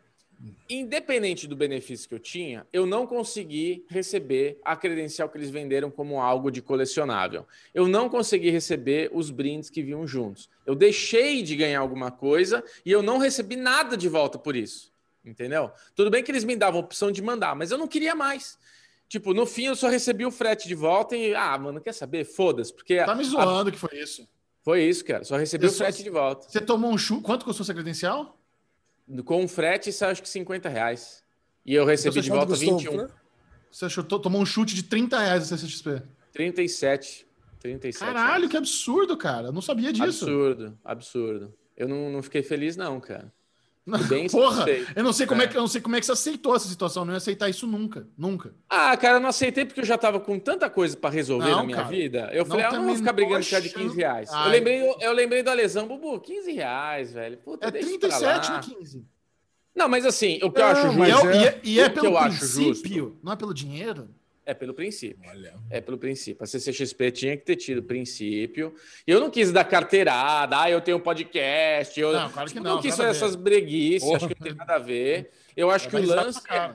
[0.69, 5.91] Independente do benefício que eu tinha, eu não consegui receber a credencial que eles venderam
[5.91, 7.47] como algo de colecionável.
[7.75, 10.49] Eu não consegui receber os brindes que vinham juntos.
[10.65, 14.91] Eu deixei de ganhar alguma coisa e eu não recebi nada de volta por isso.
[15.23, 15.71] Entendeu?
[15.95, 18.59] Tudo bem que eles me davam a opção de mandar, mas eu não queria mais.
[19.09, 22.25] Tipo, no fim eu só recebi o frete de volta e, ah, mano, quer saber?
[22.25, 23.05] Foda-se, porque.
[23.05, 23.73] Tá me zoando a...
[23.73, 24.27] que foi isso.
[24.63, 25.25] Foi isso, cara.
[25.25, 26.05] Só recebi eu o frete só...
[26.05, 26.49] de volta.
[26.49, 27.23] Você tomou um chute.
[27.23, 28.40] Quanto custou essa credencial?
[29.25, 31.25] Com frete, isso acho que 50 reais.
[31.65, 32.97] E eu recebi de volta 21.
[32.97, 33.09] Né?
[33.71, 36.03] Você chutou, tomou um chute de 30 reais da CCXP.
[36.33, 37.27] 37.
[37.61, 38.51] 37 Caralho, reais.
[38.51, 39.49] que absurdo, cara.
[39.49, 40.25] Eu não sabia disso.
[40.25, 41.55] Absurdo, absurdo.
[41.77, 43.33] Eu não, não fiquei feliz, não, cara.
[44.09, 45.45] Bem Porra, eu não sei como é.
[45.47, 45.49] é.
[45.49, 47.49] que eu não sei como é que você aceitou essa situação, eu não ia aceitar
[47.49, 48.55] isso nunca, nunca.
[48.69, 51.59] Ah, cara, eu não aceitei porque eu já tava com tanta coisa para resolver não,
[51.59, 52.31] na minha cara, vida.
[52.33, 54.31] Eu falei, ah, não vou ficar brigando por de 15 reais.
[54.33, 57.39] Eu lembrei, eu lembrei da lesão, Bubu, 15 reais, velho.
[57.39, 59.07] Puta, é 37 no 15.
[59.75, 61.29] Não, mas assim, o que não, eu acho justo.
[61.29, 64.09] É, é, e é, pelo princípio, não é pelo dinheiro.
[64.51, 65.31] É pelo princípio.
[65.31, 65.55] Olha.
[65.71, 66.43] É pelo princípio.
[66.43, 68.75] A CCXP tinha que ter tido princípio.
[69.07, 71.99] Eu não quis dar carteirada, ah, eu tenho um podcast.
[72.01, 72.75] Eu não, claro que não.
[72.75, 75.31] Não quis fazer essas breguices, acho que não tem nada a ver.
[75.57, 76.73] Eu acho que o lance é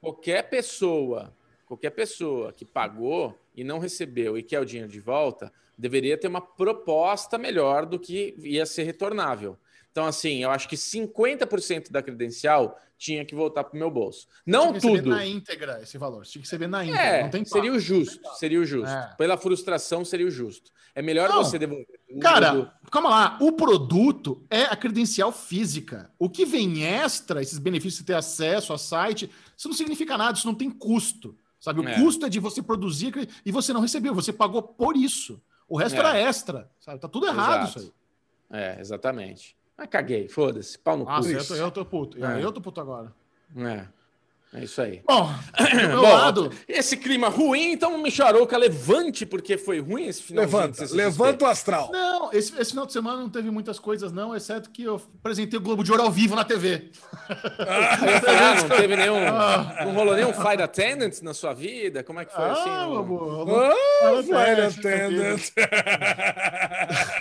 [0.00, 1.36] qualquer pessoa,
[1.66, 6.28] qualquer pessoa que pagou e não recebeu e quer o dinheiro de volta, deveria ter
[6.28, 9.58] uma proposta melhor do que ia ser retornável.
[9.92, 14.26] Então, assim, eu acho que 50% da credencial tinha que voltar para o meu bolso.
[14.44, 15.10] Não tinha tudo.
[15.10, 16.26] na íntegra esse valor.
[16.26, 17.02] Tinha que receber na íntegra.
[17.02, 18.20] É, não tem seria o justo.
[18.34, 18.90] Seria o justo.
[18.90, 19.14] É.
[19.16, 20.72] Pela frustração, seria o justo.
[20.94, 21.36] É melhor não.
[21.36, 21.86] você devolver.
[22.20, 23.38] Cara, calma lá.
[23.40, 26.10] O produto é a credencial física.
[26.18, 30.36] O que vem extra, esses benefícios de ter acesso a site, isso não significa nada.
[30.36, 31.38] Isso não tem custo.
[31.60, 31.80] Sabe?
[31.80, 32.00] O é.
[32.00, 33.12] custo é de você produzir
[33.46, 34.12] e você não recebeu.
[34.14, 35.40] Você pagou por isso.
[35.68, 35.98] O resto é.
[36.00, 36.68] era extra.
[36.80, 36.98] Sabe?
[37.00, 37.78] Tá tudo errado Exato.
[37.78, 37.94] isso
[38.50, 38.60] aí.
[38.60, 39.57] É, exatamente.
[39.78, 41.34] Mas caguei, foda-se, pau no Nossa, cu.
[41.36, 42.24] Eu tô, eu tô puto.
[42.24, 42.42] É.
[42.42, 43.14] Eu tô puto agora.
[43.56, 43.86] É.
[44.54, 45.02] É isso aí.
[45.06, 50.22] Bom, do meu Bom, lado, esse clima ruim, então Micharouca levante, porque foi ruim esse
[50.22, 51.90] final Levanta, levanta o astral.
[51.92, 55.58] não, esse, esse final de semana não teve muitas coisas, não, exceto que eu apresentei
[55.58, 56.90] o Globo de Ouro ao vivo na TV.
[57.28, 59.20] Ah, não teve nenhum.
[59.84, 62.02] Não rolou nenhum flight attendant na sua vida?
[62.02, 62.70] Como é que foi assim?
[62.70, 63.70] Ah, o- meu amor.
[63.70, 65.40] Ah, Fala flight sério, attendant.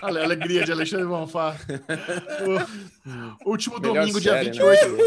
[0.02, 1.56] A alegria de Alexandre Bonfá.
[3.46, 5.04] O último Melhor domingo, dia série, 28 né?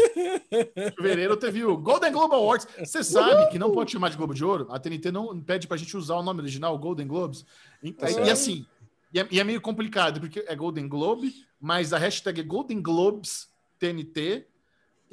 [0.87, 2.67] de fevereiro, teve o Golden Globe Awards.
[2.79, 4.67] Você sabe que não pode chamar de Globo de Ouro?
[4.69, 7.45] A TNT não pede pra gente usar o nome original, Golden Globes.
[7.83, 7.95] E,
[8.25, 8.65] e assim,
[9.13, 12.81] e é, e é meio complicado, porque é Golden Globe, mas a hashtag é Golden
[12.81, 14.45] Globes TNT.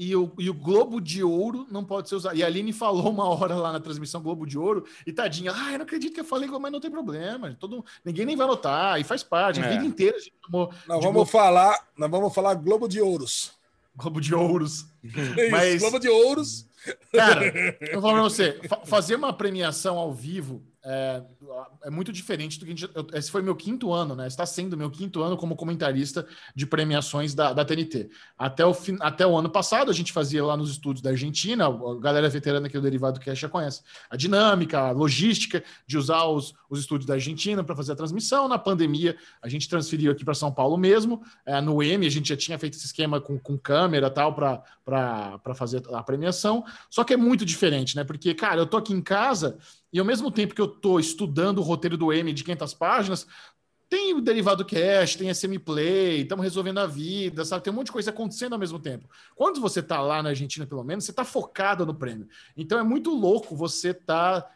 [0.01, 2.37] E o, e o Globo de Ouro não pode ser usado.
[2.37, 5.73] E a Aline falou uma hora lá na transmissão Globo de Ouro, e tadinha, ah,
[5.73, 7.57] eu não acredito que eu falei, mas não tem problema.
[7.59, 9.61] Todo, ninguém nem vai notar, e faz parte.
[9.61, 9.71] A É.
[9.71, 13.51] vida inteira a gente chamou Nós vamos Globo, falar, nós vamos falar Globo de Ouros.
[13.97, 14.87] Globo de Ouros.
[15.03, 16.68] Isso, Mas- Globo de Ouros.
[17.13, 17.45] Cara,
[17.81, 21.23] eu vou falar pra você, fa- fazer uma premiação ao vivo é,
[21.85, 22.91] é muito diferente do que a gente.
[22.95, 24.27] eu- esse foi meu quinto ano, né?
[24.27, 28.09] Está sendo meu quinto ano como comentarista de premiações da, da TNT.
[28.39, 31.67] Até o, fin- até o ano passado, a gente fazia lá nos estúdios da Argentina,
[31.67, 35.99] a galera veterana que é o Derivado Cash já conhece, a dinâmica, a logística de
[35.99, 38.47] usar os, os estúdios da Argentina para fazer a transmissão.
[38.49, 41.23] Na pandemia, a gente transferiu aqui para São Paulo mesmo.
[41.45, 45.55] É, no M, a gente já tinha feito esse esquema com, com câmera tal para
[45.55, 46.65] fazer a premiação.
[46.89, 48.05] Só que é muito diferente, né?
[48.05, 49.59] Porque, cara, eu tô aqui em casa
[49.93, 53.27] e ao mesmo tempo que eu tô estudando o roteiro do M de 500 páginas,
[53.89, 57.65] tem o Derivado Cash, tem SM Play, estamos resolvendo a vida, sabe?
[57.65, 59.09] Tem um monte de coisa acontecendo ao mesmo tempo.
[59.35, 62.29] Quando você tá lá na Argentina, pelo menos, você tá focado no prêmio.
[62.55, 64.47] Então é muito louco você tá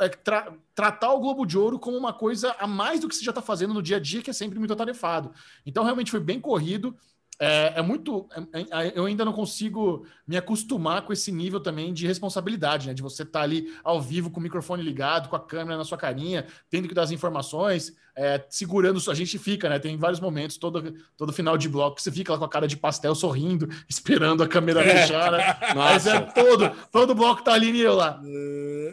[0.00, 3.24] é, tra- tratar o Globo de Ouro como uma coisa a mais do que você
[3.24, 5.32] já está fazendo no dia a dia, que é sempre muito atarefado.
[5.66, 6.96] Então, realmente foi bem corrido.
[7.40, 8.28] É, é muito.
[8.52, 12.94] é- é- eu ainda não consigo me acostumar com esse nível também de responsabilidade, né?
[12.94, 15.96] De você estar ali ao vivo com o microfone ligado, com a câmera na sua
[15.98, 19.00] carinha, tendo que dar as informações, é, segurando.
[19.08, 19.78] A gente fica, né?
[19.78, 22.66] Tem vários momentos, todo, todo final de bloco, que você fica lá com a cara
[22.66, 25.56] de pastel sorrindo, esperando a câmera fechar, né?
[25.74, 28.20] Mas é todo, todo bloco tá ali e eu lá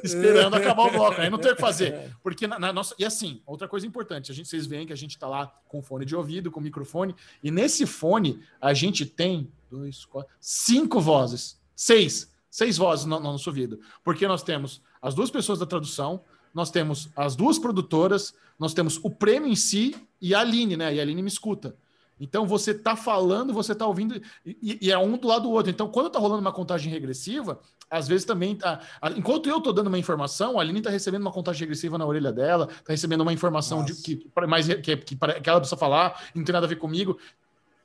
[0.03, 1.19] esperando acabar o bloco.
[1.19, 2.15] Aí não tem o que fazer.
[2.21, 2.93] Porque na, na nossa.
[2.99, 5.81] E assim, outra coisa importante, a gente, vocês veem que a gente tá lá com
[5.81, 11.59] fone de ouvido, com microfone, e nesse fone a gente tem dois, quatro, cinco vozes.
[11.75, 12.31] Seis.
[12.49, 13.79] Seis vozes no, no nosso ouvido.
[14.03, 16.23] Porque nós temos as duas pessoas da tradução,
[16.55, 20.95] nós temos as duas produtoras, nós temos o prêmio em si e a Aline, né?
[20.95, 21.75] E a Aline me escuta.
[22.17, 25.69] Então você tá falando, você tá ouvindo, e, e é um do lado do outro.
[25.69, 28.79] Então, quando tá rolando uma contagem regressiva, às vezes também tá.
[29.17, 32.31] Enquanto eu tô dando uma informação, a Aline tá recebendo uma contagem regressiva na orelha
[32.31, 36.45] dela, tá recebendo uma informação de, que, mais, que, que, que ela precisa falar, não
[36.45, 37.19] tem nada a ver comigo.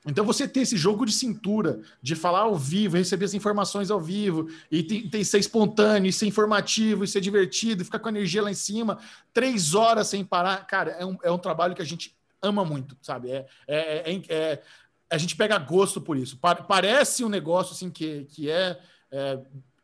[0.07, 4.01] Então, você ter esse jogo de cintura, de falar ao vivo, receber as informações ao
[4.01, 8.09] vivo, e tem, tem ser espontâneo, e ser informativo, e ser divertido, e ficar com
[8.09, 8.99] a energia lá em cima,
[9.33, 12.97] três horas sem parar, cara, é um, é um trabalho que a gente ama muito,
[13.03, 13.31] sabe?
[13.31, 14.63] É, é, é- é-
[15.11, 16.39] a gente pega gosto por isso.
[16.39, 18.79] Pa- parece um negócio assim que, que é,
[19.11, 19.39] é,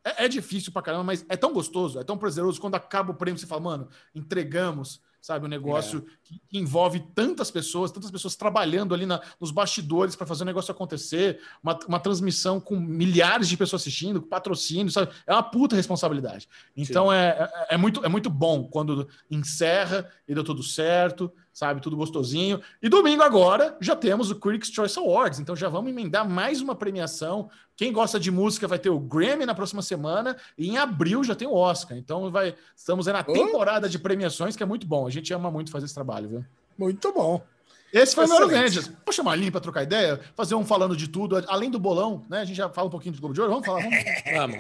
[0.05, 2.61] é, é difícil pra caramba, mas é tão gostoso, é tão prazeroso.
[2.61, 5.45] Quando acaba o prêmio, você fala, mano, entregamos, sabe?
[5.45, 10.25] Um negócio que, que envolve tantas pessoas, tantas pessoas trabalhando ali na- nos bastidores para
[10.25, 15.11] fazer o negócio acontecer, uma, uma transmissão com milhares de pessoas assistindo, patrocínio, sabe?
[15.27, 16.49] É uma puta responsabilidade.
[16.77, 21.81] Então é, é, é muito, é muito bom quando encerra e deu tudo certo, sabe?
[21.81, 22.61] Tudo gostosinho.
[22.83, 26.75] E domingo agora já temos o Critics' Choice Awards, então já vamos emendar mais uma
[26.75, 27.49] premiação.
[27.75, 31.35] Quem gosta de música vai ter o Grammy na próxima semana e em abril já
[31.35, 31.97] tem o Oscar.
[31.97, 35.07] Então vai, estamos aí na temporada de premiações que é muito bom.
[35.07, 36.45] A gente ama muito fazer esse trabalho, viu?
[36.77, 37.42] Muito bom.
[37.90, 38.61] Esse foi o meu Excelente.
[38.61, 38.92] Rangers.
[39.07, 42.23] Vou chamar a Aline para trocar ideia, fazer um falando de tudo, além do bolão,
[42.29, 42.40] né?
[42.40, 43.53] A gente já fala um pouquinho do Globo de Ouro.
[43.55, 44.05] Vamos falar, vamos.
[44.35, 44.59] Vamos.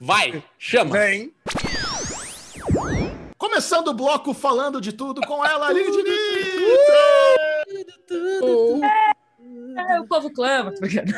[0.00, 0.90] Vai, chama.
[0.90, 1.32] Vem.
[3.38, 6.16] Começando o bloco falando de tudo com ela, Aline Diniz!
[9.78, 10.72] É, o povo clama.
[10.72, 11.12] tô brincando.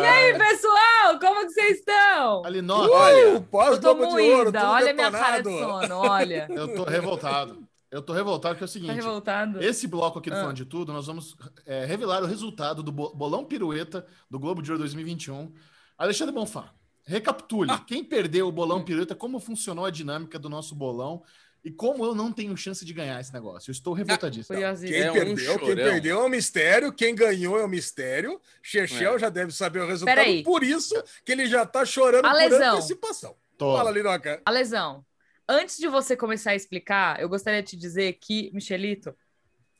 [0.00, 2.44] E aí, pessoal, como que vocês estão?
[2.44, 5.10] Ali, nossa, Olha, Uh, pós Eu tô Globo de Ouro, moída, tudo olha a minha
[5.10, 5.86] cara de detonado.
[5.88, 6.46] sono, olha.
[6.50, 7.68] eu tô revoltado.
[7.90, 8.92] Eu tô revoltado que é o Tá seguinte.
[8.94, 9.62] revoltado?
[9.62, 10.40] Esse bloco aqui do Ah.
[10.40, 14.62] Falando de Tudo, nós vamos é, revelar o resultado do bo- bolão pirueta do Globo
[14.62, 15.52] de Ouro 2021.
[15.96, 16.70] Alexandre Bonfá,
[17.08, 17.70] recapitule.
[17.72, 17.78] Ah.
[17.78, 21.22] Quem perdeu o bolão pirueta, como funcionou a dinâmica do nosso bolão
[21.64, 23.70] e como eu não tenho chance de ganhar esse negócio.
[23.70, 24.54] Eu estou revoltadíssimo.
[24.54, 24.92] Curiosíssimo.
[24.96, 25.74] Quem É um perdeu, quem chorão.
[25.90, 28.40] perdeu é um mistério, quem ganhou é um mistério.
[28.62, 29.18] Chechel É.
[29.18, 30.42] já deve saber o resultado, Peraí.
[30.44, 30.94] por isso
[31.24, 32.76] que ele já tá chorando A por lesão.
[32.76, 33.34] antecipação.
[33.56, 33.76] Tô.
[33.76, 34.40] Fala, Linoca.
[34.44, 35.04] A lesão.
[35.48, 39.14] Antes de você começar a explicar, eu gostaria de te dizer que, Michelito,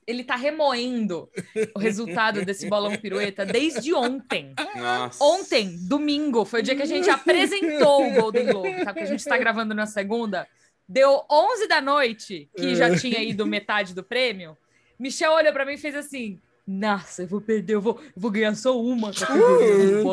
[0.08, 1.30] ele tá remoendo
[1.74, 4.54] o resultado desse bolão pirueta desde ontem.
[4.74, 5.22] Nossa.
[5.22, 8.86] Ontem, domingo, foi o dia que a gente apresentou o Golden Globe, tá?
[8.86, 10.48] Porque a gente está gravando na segunda.
[10.88, 14.56] Deu 11 da noite, que já tinha ido metade do prêmio.
[14.98, 18.30] Michel olhou para mim e fez assim: Nossa, eu vou perder, eu vou, eu vou
[18.30, 20.10] ganhar só uma categoria do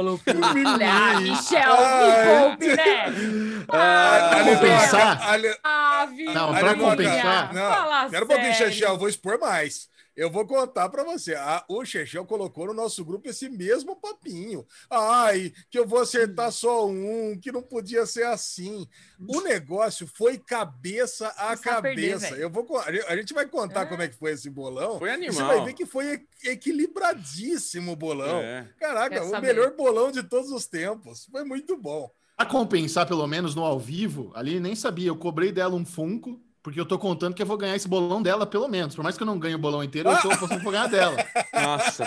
[0.86, 3.66] Ah, Michel, me poupe, né?
[3.68, 5.30] Ah, Pra Ali- compensar?
[5.30, 8.72] ali- Ah, Não, pra compensar- Não, Fala quero um pouquinho, sério.
[8.74, 9.90] Chechel, eu vou expor mais.
[10.16, 11.36] Eu vou contar pra você.
[11.36, 14.66] A- o Chechel colocou no nosso grupo esse mesmo papinho.
[14.90, 18.88] Ai, que eu vou acertar só um, que não podia ser assim.
[19.28, 22.30] O negócio foi cabeça a Você perder, cabeça.
[22.32, 22.42] velho.
[22.44, 23.86] eu vou, a gente vai contar Ah.
[23.86, 25.00] como é que foi esse bolão.
[25.00, 25.34] Foi animal.
[25.34, 28.40] Você vai ver que foi equilibradíssimo o bolão.
[28.40, 28.68] É.
[28.80, 31.28] Caraca, o melhor bolão de todos os tempos.
[31.32, 32.10] Foi muito bom.
[32.38, 35.08] Pra compensar, pelo menos no ao vivo, ali nem sabia.
[35.08, 38.24] Eu cobrei dela um Funko, porque eu tô contando que eu vou ganhar esse bolão
[38.24, 38.96] dela, pelo menos.
[38.96, 40.88] Por mais que eu não ganhe o bolão inteiro, eu tô apostando que vou ganhar
[40.88, 41.16] dela.
[41.54, 42.04] Nossa.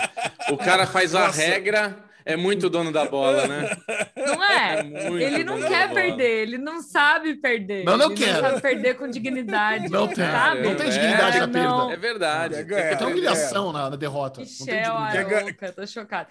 [0.51, 1.41] O cara faz a Nossa.
[1.41, 3.69] regra, é muito dono da bola, né?
[4.17, 4.79] Não é?
[4.81, 7.85] É Ele não quer perder, ele não sabe perder.
[7.85, 8.33] Não, não ele quero.
[8.33, 9.87] Não sabe perder com dignidade.
[9.87, 10.25] Não tem.
[10.25, 10.61] sabe?
[10.61, 11.69] Não tem É, dignidade é, na perda.
[11.69, 11.91] não.
[11.91, 12.55] É verdade.
[12.55, 14.41] Eu tenho humilhação na, na derrota.
[14.41, 15.35] Não tem Michel, dignidade.
[15.35, 16.27] Aroca, tô chocada.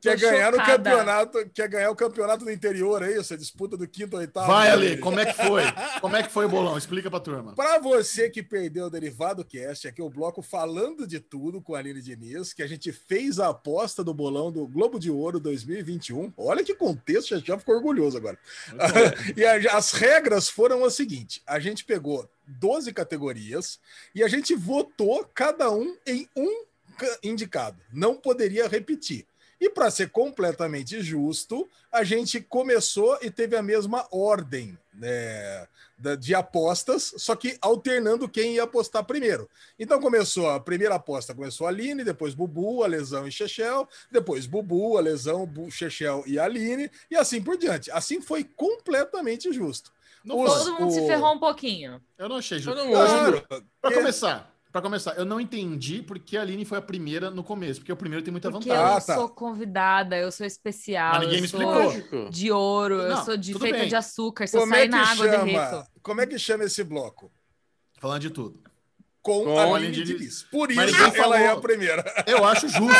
[0.00, 0.90] Quer ganhar no chocada.
[0.90, 4.46] campeonato, quer ganhar o campeonato do interior aí, você disputa do quinto ao oitavo.
[4.46, 5.62] Vai, Ale, como é que foi?
[6.00, 6.76] Como é que foi o bolão?
[6.76, 7.54] Explica pra turma.
[7.54, 11.74] Para você que perdeu o Derivado Cast, aqui é o bloco falando de tudo com
[11.74, 15.40] a Aline Diniz, que a gente fez a aposta do bolão do Globo de Ouro
[15.40, 16.32] 2021.
[16.36, 18.38] Olha que contexto, já, já ficou orgulhoso agora.
[19.36, 23.78] e a- as regras foram o seguinte: a gente pegou 12 categorias
[24.14, 26.64] e a gente votou cada um em um
[26.96, 27.78] ca- indicado.
[27.92, 29.26] Não poderia repetir.
[29.60, 35.66] E para ser completamente justo, a gente começou e teve a mesma ordem né,
[35.96, 39.48] da- de apostas, só que alternando quem ia apostar primeiro.
[39.78, 44.44] Então começou a primeira aposta, começou a Aline, depois Bubu, a Lesão e Chechel, depois
[44.46, 47.90] Bubu, a Lesão, Chechel e a Aline, e assim por diante.
[47.92, 49.92] Assim foi completamente justo.
[50.24, 50.64] Não Os- foi.
[50.64, 52.00] Todo mundo se o- ferrou um pouquinho.
[52.18, 52.78] Eu não achei justo.
[52.80, 53.42] Eu
[53.80, 57.80] Pra começar, pra começar, eu não entendi porque a Aline foi a primeira no começo,
[57.80, 58.90] porque o primeiro tem muita Porque vantagem.
[58.92, 59.14] eu Ah, tá.
[59.14, 61.12] sou convidada, eu sou especial.
[61.14, 62.30] Mas ninguém eu me explicou.
[62.30, 63.88] De ouro, eu Não, sou de, feita bem.
[63.88, 64.46] de açúcar.
[64.46, 65.70] Se eu Como é sair que na água, eu derreto.
[65.70, 65.86] chama?
[66.02, 67.32] Como é que chama esse bloco?
[67.98, 68.62] Falando de tudo.
[69.28, 70.42] Com, Com a a Aline Aline Diniz.
[70.50, 70.80] Por isso
[71.16, 72.02] ela é a primeira.
[72.26, 72.96] Eu acho justo.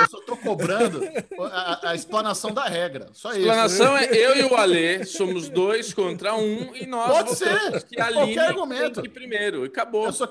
[0.00, 1.02] Eu só tô cobrando
[1.40, 3.08] a, a- a explanação da regra.
[3.14, 3.40] Só A isso.
[3.40, 7.82] explanação é eu e o Alê, somos dois contra um, e nós Pode ser.
[7.84, 9.00] que a Qualquer Aline tem argumento.
[9.00, 9.64] que ir primeiro.
[9.64, 10.04] E acabou.
[10.06, 10.24] Eu só.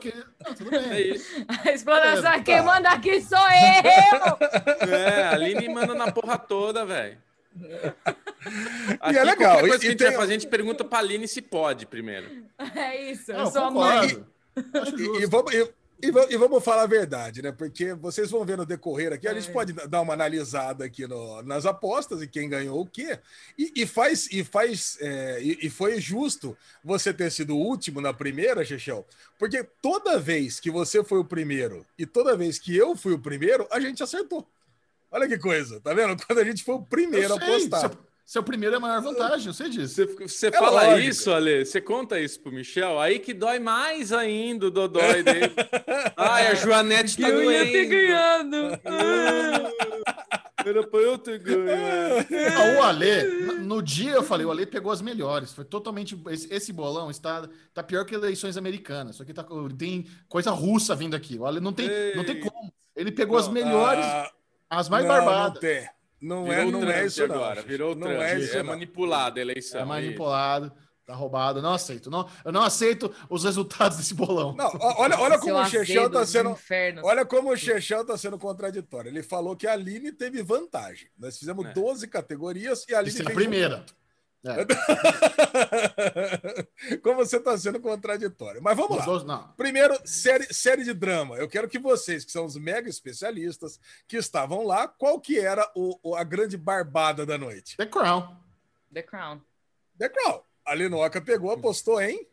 [0.45, 1.15] Ah, tudo É bem.
[1.15, 1.25] isso.
[1.65, 2.43] A explanação é Tá.
[2.43, 4.87] quem manda aqui sou eu!
[4.95, 7.17] É, a Aline manda na porra toda, velho.
[8.99, 10.47] Aqui, é legal, Qualquer coisa e- que a e gente tem- vai fazer, a gente
[10.47, 12.27] pergunta pra Aline se pode primeiro.
[12.75, 14.23] É isso, eu Não, sou a mãe.
[14.97, 17.51] E, e vamos, e, e va- vamos falar a verdade, né?
[17.51, 19.53] Porque vocês vão ver no decorrer aqui, a gente É.
[19.53, 23.19] pode dar uma analisada aqui no- nas apostas e quem ganhou o quê.
[23.57, 28.63] E, faz, e faz, é, e, foi justo você ter sido o último na primeira,
[28.65, 29.05] Chechel,
[29.39, 33.19] porque toda vez que você foi o primeiro e toda vez que eu fui o
[33.19, 34.47] primeiro, a gente acertou.
[35.11, 36.15] Olha que coisa, tá vendo?
[36.27, 37.79] Quando a gente foi o primeiro a apostar.
[37.81, 39.95] Seu, seu primeiro é a maior vantagem, eu sei disso.
[39.95, 40.99] Você, você É fala lógico.
[41.09, 45.53] isso, Ale, você conta isso pro Michel, aí que dói mais ainda o dodói dele.
[46.17, 48.79] Ai, a Joanete tá eu ia ter doendo.
[48.79, 48.81] ganhado.
[50.65, 51.67] Era pra eu ter ganho.
[51.69, 53.23] Ah, o Ale,
[53.59, 55.53] no- dia eu falei, o Ale pegou as melhores.
[55.53, 56.19] Foi totalmente.
[56.29, 59.17] Esse, esse bolão está, tá pior que eleições americanas.
[59.17, 59.45] Só que tá,
[59.77, 61.37] tem coisa russa vindo aqui.
[61.37, 62.73] O Ale não tem, não tem como.
[62.95, 64.31] Ele pegou as melhores, Ah,
[64.71, 65.59] as mais não, Não barbadas.
[65.59, 65.87] tem.
[66.21, 67.35] Não é, Virou não Trump é isso não.
[67.35, 68.21] agora, virou não Trump.
[68.21, 68.65] é isso é não.
[68.71, 69.79] manipulada a eleição.
[69.79, 69.87] É isso.
[69.89, 70.71] manipulado,
[71.05, 71.61] tá roubado.
[71.61, 72.09] Não aceito.
[72.09, 74.55] Não, eu não aceito os resultados desse bolão.
[74.55, 76.51] Não, olha, olha como o Chechel tá sendo.
[76.51, 77.03] infernos.
[77.03, 79.09] Olha como o Chechel tá sendo contraditório.
[79.09, 81.09] Ele falou que a Aline teve vantagem.
[81.17, 81.73] Nós fizemos É.
[81.73, 83.85] 12 categorias e a Aline Isso é a primeira.
[84.45, 84.65] É,
[87.01, 88.61] como você tá sendo contraditório.
[88.61, 89.05] Mas vamos os lá.
[89.05, 89.47] dois- não.
[89.57, 91.35] Primeiro, série, série de drama.
[91.37, 95.69] Eu quero que vocês, que são os mega especialistas, que estavam lá, qual que era
[95.75, 97.75] o, o- a grande barbada da noite?
[97.77, 98.35] The Crown.
[98.93, 99.41] The Crown.
[99.97, 100.41] The Crown.
[100.65, 102.27] A Linoca pegou, apostou em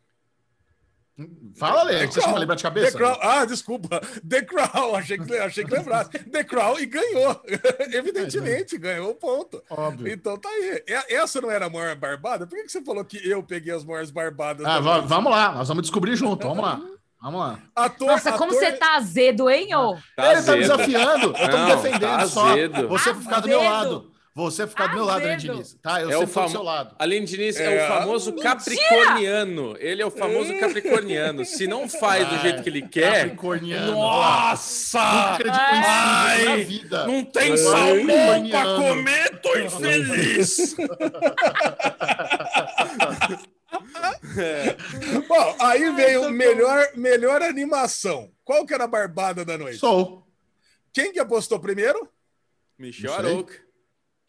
[1.56, 2.96] Fala, Ale, que você chama lembrar de The cabeça?
[2.98, 3.18] Crown.
[3.20, 4.00] Ah, desculpa.
[4.26, 4.94] The Crown.
[4.96, 6.10] Achei que, achei que lembrasse.
[6.10, 7.40] The Crown e ganhou.
[7.92, 9.62] Evidentemente, ganhou o ponto.
[9.70, 10.10] Óbvio.
[10.12, 10.82] Então tá aí.
[11.10, 12.46] Essa não era a maior barbada?
[12.46, 14.64] Por que que você falou que eu peguei as maiores barbadas?
[14.66, 16.46] Ah, vamos lá, nós vamos descobrir junto.
[16.48, 16.80] Vamos lá.
[17.20, 17.58] Vamos lá.
[17.76, 19.94] Ator, Nossa, como ator- você tá azedo, hein, ô?
[20.16, 20.76] Tá Ele tá me azedo.
[20.76, 21.26] defendendo.
[21.26, 22.46] Eu tô me Não, defendendo tá só.
[22.48, 22.88] azedo.
[22.88, 23.72] Você ficar do meu azedo.
[23.72, 24.11] lado.
[24.34, 25.36] Você ficar do meu lado, Aline.
[25.36, 25.76] Diniz.
[25.82, 26.96] Tá, eu É o sempre do seu lado.
[26.98, 28.54] Aline Diniz é, É, o famoso mentira!
[28.56, 29.76] capricorniano.
[29.78, 31.44] Ele é o famoso capricorniano.
[31.44, 33.24] Se não faz do Ai, jeito que ele quer.
[33.24, 33.92] Capricorniano.
[33.92, 35.32] Nossa!
[35.38, 37.06] Nunca Ai, na vida.
[37.06, 38.88] Não tem Ai, salmão pra capricorniano.
[38.88, 40.76] comer, tô infeliz.
[45.28, 48.30] Bom, aí veio melhor, melhor animação.
[48.44, 49.78] Qual que era a barbada da noite?
[49.78, 50.26] Sou.
[50.92, 52.08] Quem que apostou primeiro?
[52.78, 53.12] Michel.
[53.12, 53.54] Arouca.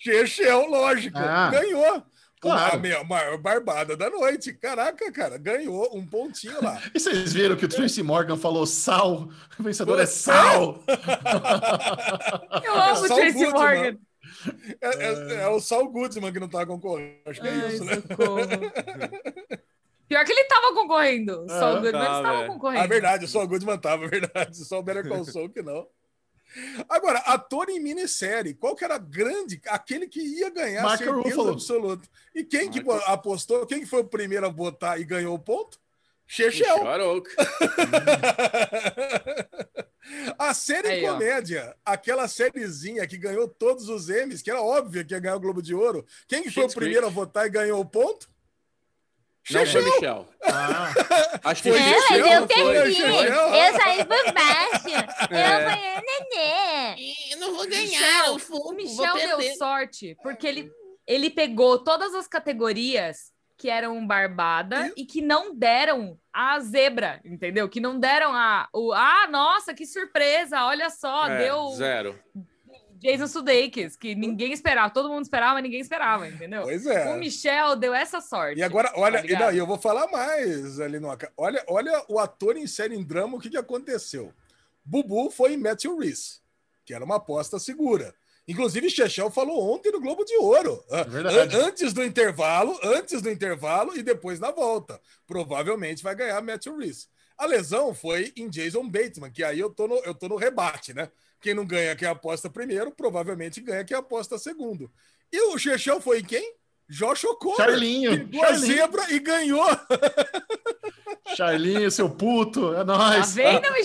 [0.04, 1.18] Chechel, lógico.
[1.18, 2.04] Ah, ganhou.
[2.42, 2.76] claro.
[2.76, 4.52] A minha maior barbada da noite.
[4.54, 6.82] Caraca, cara, ganhou um pontinho lá.
[6.94, 9.30] E vocês viram que o Tracy Morgan falou sal?
[9.58, 10.84] O vencedor é sal.
[12.64, 13.52] Eu amo o Tracy Goodman.
[13.54, 13.98] Morgan.
[14.82, 17.16] É, é- é o Saul Goodman que não tá concorrendo.
[17.26, 17.96] Acho que é Ai, isso, né?
[20.10, 21.46] Pior que ele tava concorrendo.
[21.48, 22.84] Só o Ah, Goodman tá, estava concorrendo.
[22.84, 24.58] Ah, verdade, só o Goodman tava, verdade.
[24.66, 25.88] Só o Better Call Saul que não.
[26.90, 31.50] Agora, ator em minissérie, qual que era grande, aquele que ia ganhar Mark certeza Ruffalo.
[31.52, 32.08] absoluta.
[32.36, 33.66] E quem que Mark- apostou?
[33.66, 35.80] Quem que foi o primeiro a botar e ganhou o ponto?
[36.26, 36.78] Chechel.
[40.38, 41.14] A série Aí, ó.
[41.14, 45.40] comédia, aquela sériezinha que ganhou todos os M's, que era óbvio que ia ganhar o
[45.40, 46.06] Globo de Ouro.
[46.28, 48.30] Quem que foi o primeiro a votar e ganhou o ponto?
[49.52, 49.84] Não foi Chechel.
[49.84, 50.28] Michel.
[50.46, 50.94] Ah,
[51.44, 52.74] Acho que Foi o É, Michel mas eu não foi.
[52.74, 53.02] perdi.
[53.02, 53.28] Foi?
[53.28, 55.34] Eu saí por baixo.
[55.34, 55.70] É.
[55.70, 56.04] fui
[56.36, 57.14] nenê.
[57.32, 60.72] Eu não vou ganhar, Michel, o Funko, O vou Michel deu sorte, porque ele,
[61.06, 67.68] ele pegou todas as categorias que eram barbada e que não deram a zebra, entendeu?
[67.70, 68.68] Que não deram a.
[68.74, 70.64] O, ah, nossa, que surpresa!
[70.66, 72.20] Olha só, É, deu Zero.
[73.04, 76.64] Jason Sudeikis, que ninguém esperava, todo mundo esperava, mas ninguém esperava, entendeu?
[76.64, 77.18] Pois O é.
[77.18, 78.60] Michel deu essa sorte.
[78.60, 81.32] E agora, olha, Tá e não, e eu vou falar mais, Alinoca.
[81.38, 84.34] Olha, olha o ator em série em drama, o que, que aconteceu?
[84.86, 86.40] Bubu foi em Matthew Reese,
[86.86, 88.14] que era uma aposta segura.
[88.46, 90.84] Inclusive, Chechel falou ontem no Globo de Ouro.
[90.92, 91.56] ah, verdade.
[91.56, 95.00] an- Antes do intervalo, antes do intervalo e depois na volta.
[95.26, 97.08] Provavelmente vai ganhar Matthew Reese.
[97.38, 100.94] A lesão foi em Jason Bateman, que aí eu tô no, eu tô no rebate,
[100.94, 101.10] né?
[101.44, 104.90] Quem não ganha quem aposta primeiro, provavelmente ganha quem aposta segundo.
[105.30, 106.54] E o Chechel foi em quem?
[106.90, 107.58] Josh O'Connor.
[107.58, 108.12] Charlinho.
[108.30, 109.66] Pegou a Charlinho, zebra e ganhou.
[111.36, 112.74] Charlinho, seu puto.
[112.74, 113.36] É Tá nóis.
[113.36, 113.82] vendo, Aline.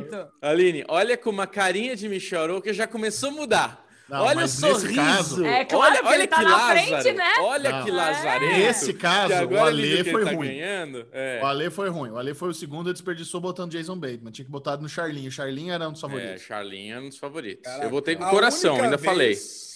[0.00, 0.28] Michelito?
[0.40, 3.86] Aline, olha com uma carinha de Michel Arouca já começou a mudar.
[4.08, 4.94] Não, olha o sorriso.
[4.94, 6.86] caso- É claro, olha, olha ele tá que na Lázaro.
[6.86, 7.32] frente, né?
[7.40, 7.84] Olha Não.
[7.84, 7.94] que É.
[7.94, 8.56] lazarento.
[8.58, 10.48] Nesse caso, o Ale foi tá ruim.
[10.48, 11.08] ganhando.
[11.12, 11.40] É.
[11.42, 12.10] O Ale foi ruim.
[12.10, 14.30] O Ale foi o segundo e desperdiçou botando Jason Bateman.
[14.32, 15.28] Tinha que botar no Charlinho.
[15.28, 16.42] O Charlinho era um dos É, favoritos.
[16.42, 17.64] Charlinho é um dos favoritos.
[17.64, 19.28] Caraca, eu votei com o coração, ainda falei.
[19.28, 19.72] vez-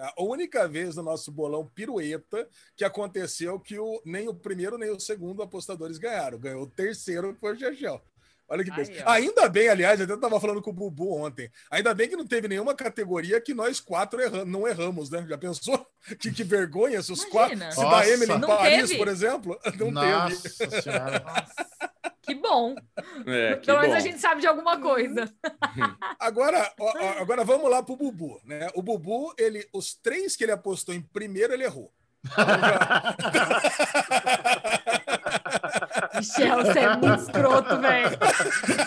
[0.00, 4.90] A única vez no nosso bolão pirueta que aconteceu que o, nem o primeiro nem
[4.90, 6.38] o segundo apostadores ganharam.
[6.38, 8.00] Ganhou o terceiro, que foi o Chechel.
[8.48, 8.90] Olha que coisa.
[9.06, 9.10] ó.
[9.10, 11.50] Ainda bem, aliás, eu até estava falando com o Bubu ontem.
[11.70, 15.24] Ainda bem que não teve nenhuma categoria que nós quatro erra- não erramos, né?
[15.28, 15.86] Já pensou?
[16.18, 17.66] Que, que vergonha se os Imagina.
[17.66, 17.72] quatro.
[17.72, 17.96] Se Nossa.
[17.96, 18.96] da Emily em Paris, teve.
[18.96, 20.12] por exemplo, não teve.
[20.12, 21.20] Nossa senhora.
[21.20, 21.90] Nossa,
[22.22, 22.74] que bom.
[23.26, 23.82] É, que Pelo bom.
[23.82, 25.30] menos a gente sabe de alguma coisa.
[26.18, 28.68] Agora, ó, ó, agora vamos lá pro Bubu, né?
[28.74, 31.92] O Bubu, ele, os três que ele apostou em primeiro, ele errou.
[36.18, 38.18] Michel, você é muito escroto, velho.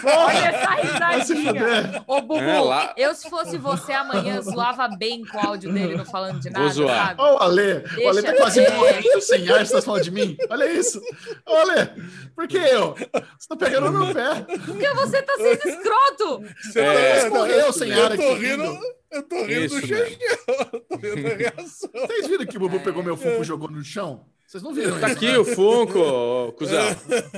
[0.04, 2.04] Olha essa risadinha.
[2.08, 5.96] Ô, Bubu, É, lá- eu se fosse você amanhã, zoava bem com o áudio dele
[5.96, 7.08] não falando de nada, Vou zoar.
[7.08, 7.22] sabe?
[7.22, 7.84] O Ale.
[8.04, 9.66] o Ale tá quase morrendo sem ar.
[9.66, 10.38] Você tá falando de mim?
[10.50, 11.02] Olha isso.
[11.48, 11.90] Ô, Ale.
[12.36, 12.96] Por que eu?
[13.38, 14.46] Você tá pegando no meu pé.
[14.66, 16.44] Porque você tá sendo escroto.
[16.64, 17.18] Você É.
[17.24, 18.80] Escorreu sem eu ar tô aqui, rindo, rindo.
[19.12, 19.96] eu tô rindo Isso do.
[19.96, 21.90] Eu tô vendo a reação.
[22.08, 24.26] Vocês viram que o Bubu pegou meu Funko e jogou no chão?
[24.52, 25.38] Vocês não viram Tá isso, aqui né?
[25.38, 26.84] o Funko, ô, cuzão.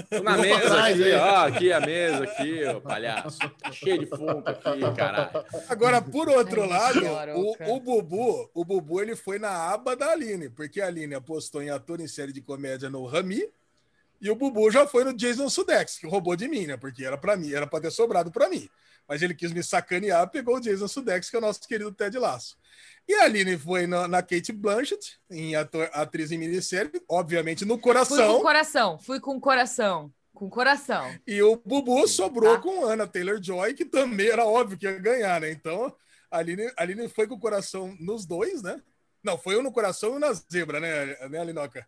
[0.09, 1.15] Tô na mesa trás, aqui, hein?
[1.15, 1.45] ó.
[1.45, 3.37] Aqui a mesa, aqui, ó, palhaço.
[3.71, 5.45] Cheio de Funko aqui, caralho.
[5.69, 7.05] Agora, por outro lado,
[7.35, 11.61] o, o Bubu, o Bubu ele foi na aba da Aline, porque a Aline apostou
[11.61, 13.47] em ator em série de comédia no Rami,
[14.19, 16.77] e o Bubu já foi no Jason Sudeikis, que roubou de mim, né?
[16.77, 18.67] Porque era para mim, era para ter sobrado para mim.
[19.07, 22.17] Mas ele quis me sacanear, pegou o Jason Sudeikis, que é o nosso querido Ted
[22.17, 22.57] Lasso.
[23.07, 27.73] E a Aline foi na, na Kate Blanchett, em ator, atriz em minissérie, obviamente no
[27.75, 28.41] Fui com coração.
[28.41, 30.11] coração, fui com coração.
[30.33, 31.13] Com coração.
[31.27, 32.61] E o Bubu sobrou Tá.
[32.63, 35.51] com Ana Taylor-Joy, que também era óbvio que ia ganhar, né?
[35.51, 35.93] Então,
[36.31, 38.81] a Aline, a Aline foi com o coração nos dois, né?
[39.23, 41.85] Não, foi um no coração e um na zebra, né, né Alinoca?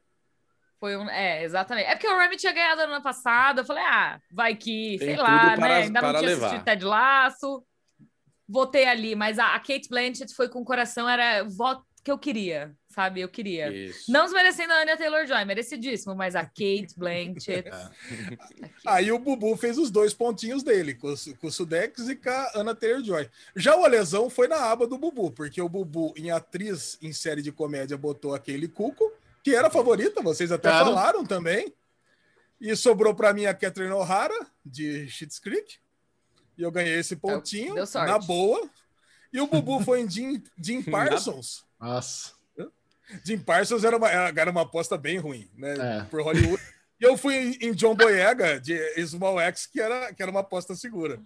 [0.79, 1.09] Foi um.
[1.09, 1.87] É, exatamente.
[1.87, 3.59] É porque o Remy tinha ganhado no ano passado.
[3.61, 5.73] Eu falei, ah, vai que, Tem sei lá, para- né?
[5.83, 6.45] Ainda não tinha levar.
[6.47, 7.63] assistido Ted Laço.
[8.47, 11.83] Votei ali, mas a, a Kate Blanchett foi com o coração, era voto.
[12.03, 13.21] que eu queria, sabe?
[13.21, 13.73] Eu queria.
[13.73, 14.11] Isso.
[14.11, 17.67] Não desmerecendo a Anya Taylor-Joy, merecidíssimo, mas a Kate Blanchett...
[17.73, 18.71] Aqui.
[18.85, 22.51] Aí o Bubu fez os dois pontinhos dele, com, com o Sudex e com a
[22.53, 23.27] Ana Taylor-Joy.
[23.55, 27.41] Já o Alesão foi na aba do Bubu, porque o Bubu, em atriz em série
[27.41, 29.11] de comédia, botou aquele Cuco,
[29.43, 30.85] que era a favorita, vocês até Claro.
[30.85, 31.73] falaram também.
[32.61, 35.77] E sobrou para mim a Catherine O'Hara, de Schitt's Creek.
[36.57, 38.69] E eu ganhei esse pontinho, na boa.
[39.31, 41.65] E o Bubu foi em Jim, Jim Parsons.
[41.79, 42.33] Nossa.
[43.23, 45.75] Jim Parsons era uma, era uma aposta bem ruim, né?
[45.77, 46.03] É.
[46.05, 46.61] Por Hollywood.
[46.99, 50.73] E eu fui em- John Boyega, de Small X, que era, que era uma aposta
[50.75, 51.19] segura.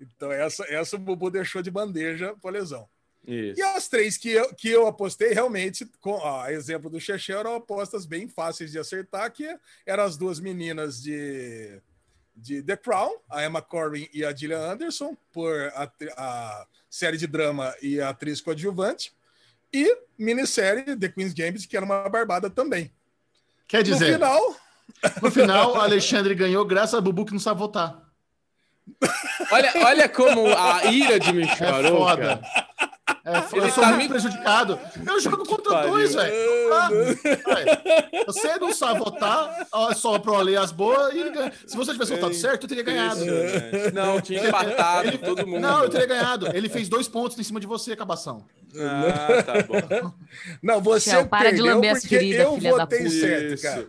[0.00, 2.88] Então, essa, essa o Bubu deixou de bandeja para lesão.
[3.26, 3.58] Isso.
[3.60, 7.54] E as três que eu, que eu apostei, realmente, com a exemplo do Xexé, eram
[7.56, 11.80] apostas bem fáceis de acertar, que eram as duas meninas de,
[12.36, 17.26] de The Crown, a Emma Corrin e a Gillian Anderson, por a, a série de
[17.26, 19.12] drama e a atriz coadjuvante,
[19.72, 22.92] e minissérie The Queen's Gambit, que era uma barbada também.
[23.66, 24.56] Quer No dizer, final,
[25.22, 28.02] no final, Alexandre ganhou graças a Bubu que não sabe votar.
[29.50, 32.32] Olha, olha como a ira de É Michel foda.
[32.32, 32.42] Arouca.
[33.26, 33.56] É.
[33.56, 34.78] Ele Eu sou tá muito me- prejudicado.
[35.04, 35.90] Eu jogo contra Pariu.
[35.90, 36.32] dois, velho.
[36.72, 36.88] Ah,
[37.44, 38.24] vai.
[38.26, 39.66] Você não sabe votar,
[39.96, 41.52] só pro Ale as boas e ele ganha.
[41.66, 43.20] Se você tivesse votado certo, eu teria ganhado.
[43.24, 43.92] Impressionante.
[43.94, 45.60] Não, tinha empatado todo mundo.
[45.60, 46.48] Não, eu teria ganhado.
[46.54, 48.44] Ele fez dois pontos em cima de você, Cabação.
[48.78, 50.12] Ah, tá bom.
[50.62, 53.10] não, você Michel, para de perdeu lamber as porque feridas, eu filha da votei puta.
[53.10, 53.86] certo, cara.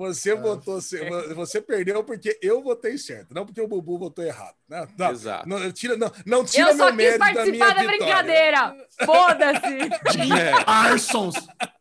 [0.00, 0.98] Você votou, ce-
[1.34, 4.54] você perdeu porque eu votei certo, não porque o Bubu votou errado.
[4.66, 4.88] Né?
[4.96, 5.46] Não, Exato.
[5.48, 7.98] Não, tira, não, não tira Eu só meu quis mérito da minha participar da, vitória.
[7.98, 8.76] brincadeira.
[9.04, 10.30] Foda-se.
[10.40, 10.64] É.
[10.64, 11.34] Parsons!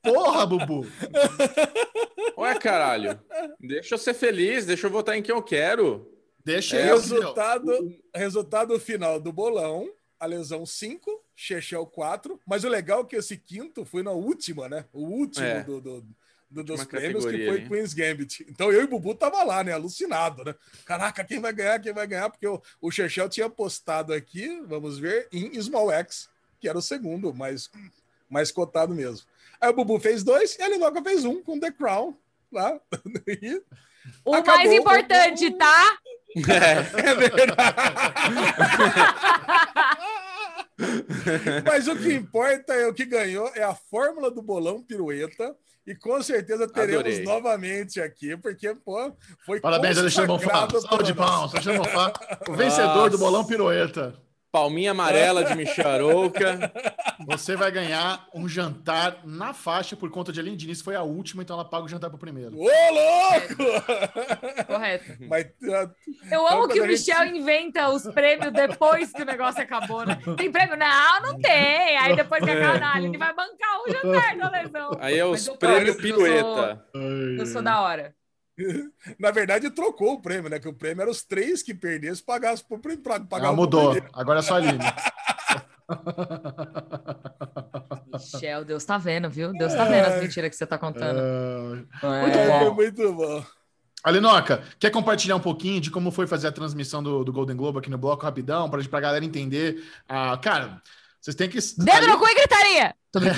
[0.04, 0.86] Porra, Bubu!
[2.38, 3.20] Ué, caralho.
[3.60, 6.12] Deixa eu ser feliz, deixa eu votar em quem eu quero.
[6.44, 6.96] Deixa É, eu.
[6.96, 7.72] resultado,
[8.16, 9.88] resultado final do bolão,
[10.20, 14.68] a lesão 5, Chechel 4, mas o legal é que esse quinto foi na última,
[14.68, 14.86] né?
[14.92, 15.64] O último É.
[15.64, 16.06] do, do-
[16.50, 17.70] do- dos prêmios, que foi ali.
[17.70, 18.46] Queen's Gambit.
[18.50, 19.74] Então eu e o Bubu tava lá, né?
[19.74, 20.56] Alucinado, né?
[20.86, 22.30] Caraca, quem vai ganhar, quem vai ganhar?
[22.30, 26.30] Porque o, o Chechel tinha postado aqui, vamos ver, em Small X,
[26.60, 27.70] que era o segundo, mais,
[28.30, 29.28] mais cotado mesmo.
[29.62, 32.16] Aí o Bubu fez dois e a Linoca fez um com The Crown
[32.52, 32.80] lá.
[33.28, 33.62] E
[34.26, 34.56] O Acabou.
[34.64, 35.98] mais importante, tá?
[36.36, 37.10] É.
[37.10, 37.54] É verdade.
[41.66, 45.56] Mas o que importa é o que ganhou é a fórmula do bolão pirueta.
[45.90, 47.24] E com certeza teremos Adorei.
[47.24, 49.12] novamente aqui, porque, pô,
[49.44, 50.68] foi Parabéns, Alexandre Bonfá.
[50.68, 51.30] consagrado Salve de por nós.
[51.32, 52.14] palmas, Alexandre Bonfá.
[52.48, 53.10] O vencedor Nossa.
[53.10, 54.14] do bolão pirueta.
[54.52, 56.72] Palminha amarela de Michel Arouca.
[57.28, 60.82] Você vai ganhar um jantar na faixa por conta de Aline Diniz.
[60.82, 62.58] Foi a última, então ela paga o jantar pro primeiro.
[62.58, 64.66] Ô, louco!
[64.66, 65.06] Correto.
[65.30, 65.90] Mas ah,
[66.32, 70.04] Eu amo que o a gente- Michel inventa os prêmios depois que o negócio acabou,
[70.06, 70.18] né?
[70.36, 70.76] Tem prêmio?
[70.78, 71.98] Não, não tem.
[71.98, 74.92] Aí depois que acaba, a Aline vai bancar o jantar da lesão.
[75.00, 76.86] Aí é os prêmios gosto, eu sou- pirueta.
[77.40, 78.16] Eu sou da hora.
[79.20, 80.60] na verdade, trocou o prêmio, né?
[80.60, 83.02] Que o prêmio era os três que perdessem pagassem pro prêmio.
[83.04, 83.98] pra- Ela pagavam pro mudou.
[84.14, 84.80] Agora é só a Aline.
[88.14, 89.52] Michel, Deus tá vendo, viu?
[89.54, 91.20] Deus tá vendo as mentiras que você tá contando.
[92.02, 92.60] Ah, Muito É.
[92.60, 92.74] bom.
[92.76, 93.44] Muito bom.
[94.04, 97.80] Alinoca, quer compartilhar um pouquinho de como foi fazer a transmissão do, do Golden Globe
[97.80, 99.84] aqui no bloco rapidão, pra, pra galera entender?
[100.08, 100.82] Ah, cara,
[101.20, 101.60] vocês têm que.
[101.78, 102.96] Dedo no cu e gritaria!
[103.12, 103.20] Tô.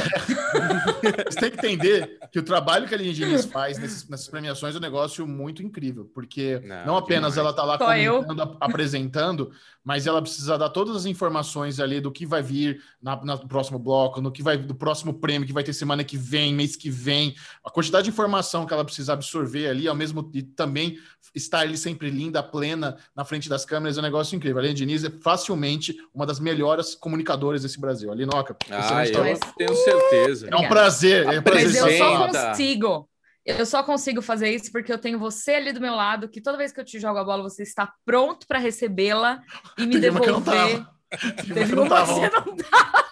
[1.02, 4.76] Vocês têm que entender que o trabalho que a Aline Diniz faz nesses- nessas premiações
[4.76, 7.38] é um negócio muito incrível, porque não, Não, apenas demais.
[7.38, 7.78] ela tá lá
[8.18, 9.52] comentando, ap- apresentando,
[9.84, 13.48] mas ela precisa dar todas as informações ali do que vai vir na, na- no
[13.48, 16.76] próximo bloco, no que vai do próximo prêmio que vai ter semana que vem, mês
[16.76, 20.98] que vem, a quantidade de informação que ela precisa absorver ali, ao mesmo e também
[21.34, 24.58] estar ali sempre linda, plena, na frente das câmeras, é um negócio incrível.
[24.58, 28.12] A Aline Diniz é facilmente uma das melhores comunicadoras desse Brasil.
[28.12, 29.40] Alinoca, Ah, excelente eu trabalho.
[29.66, 30.48] Tenho certeza.
[30.50, 31.26] É um prazer.
[31.26, 33.10] É um prazer Mas eu só consigo.
[33.44, 36.58] Eu só consigo fazer isso porque eu tenho você ali do meu lado, que toda
[36.58, 39.42] vez que eu te jogo a bola, você está pronto para recebê-la
[39.78, 40.86] e me Teve uma que eu não devolver.
[41.10, 42.14] Teve uma que Teve eu não uma que tava.
[42.14, 43.12] você não tava.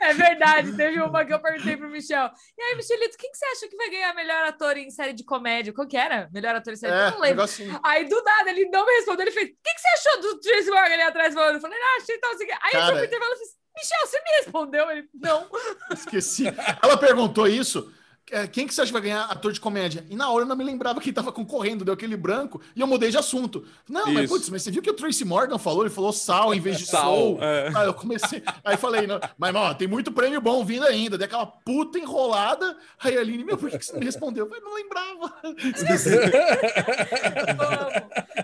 [0.00, 2.30] É verdade, teve uma que eu perguntei pro Michel.
[2.56, 5.24] E aí, Michelito, quem que você acha que vai ganhar melhor ator em série de
[5.24, 5.72] comédia?
[5.72, 6.28] Qual que era?
[6.32, 6.92] Melhor ator em série?
[6.92, 7.44] É, eu não lembro.
[7.82, 9.22] Aí, do nada, ele não me respondeu.
[9.22, 11.54] Ele fez: O que, que você achou do Tracy Morgan ali atrás falando?
[11.56, 12.32] Eu falei: Ah, achei tal.
[12.32, 12.44] Assim.
[12.44, 13.48] Aí eu Cara, fui pro intervalo e fiz:
[13.78, 14.90] Michel, você me respondeu?
[14.90, 15.46] Ele: Não.
[15.92, 16.44] Esqueci.
[16.82, 17.92] Ela perguntou isso.
[18.30, 20.04] É, quem que você acha que vai ganhar ator de comédia?
[20.08, 22.86] E na hora eu não me lembrava quem tava concorrendo, deu aquele branco, e eu
[22.86, 23.64] mudei de assunto.
[23.88, 24.34] Não, mas Isso.
[24.34, 25.82] putz, mas você viu que o Tracy Morgan falou?
[25.82, 27.38] Ele falou sal em vez de Sal, sol.
[27.42, 27.70] é.
[27.74, 31.26] Aí eu comecei, aí falei, não, mas ó, tem muito prêmio bom vindo ainda, dei
[31.26, 32.76] aquela puta enrolada.
[33.00, 34.44] Aí a Aline, meu, por que que você não me respondeu?
[34.44, 35.34] Eu falei, não lembrava.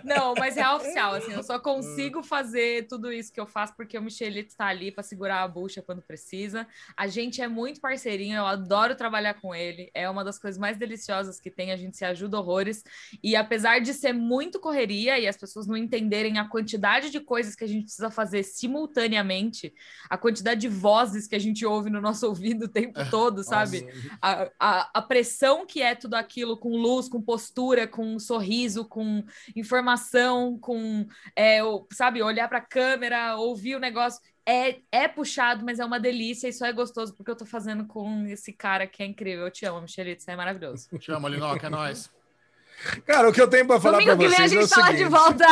[0.05, 3.97] Não, mas é oficial, assim, eu só consigo fazer tudo isso que eu faço porque
[3.99, 6.67] o Michelito está ali para segurar a bucha quando precisa.
[6.97, 10.77] A gente é muito parceirinho, eu adoro trabalhar com ele, é uma das coisas mais
[10.77, 12.83] deliciosas que tem, a gente se ajuda horrores.
[13.23, 17.55] E apesar de ser muito correria e as pessoas não entenderem a quantidade de coisas
[17.55, 19.73] que a gente precisa fazer simultaneamente,
[20.09, 23.87] a quantidade de vozes que a gente ouve no nosso ouvido o tempo todo, sabe?
[24.21, 29.25] a, a, a pressão que é tudo aquilo com luz, com postura, com sorriso, com
[29.55, 31.07] informação, com,
[31.37, 31.61] é,
[31.93, 34.21] sabe, olhar para a câmera, ouvir o negócio.
[34.47, 37.87] É, é puxado, mas é uma delícia e só é gostoso porque eu tô fazendo
[37.87, 39.47] com esse cara que é incrível.
[39.47, 40.89] Eu te amo, Michelito, você é maravilhoso.
[40.99, 42.11] Te amo, Alinoca, é nóis.
[43.07, 44.61] Cara, o que eu tenho pra falar pra Domingo que vem a vocês é o
[44.63, 45.45] gente tá lá de volta!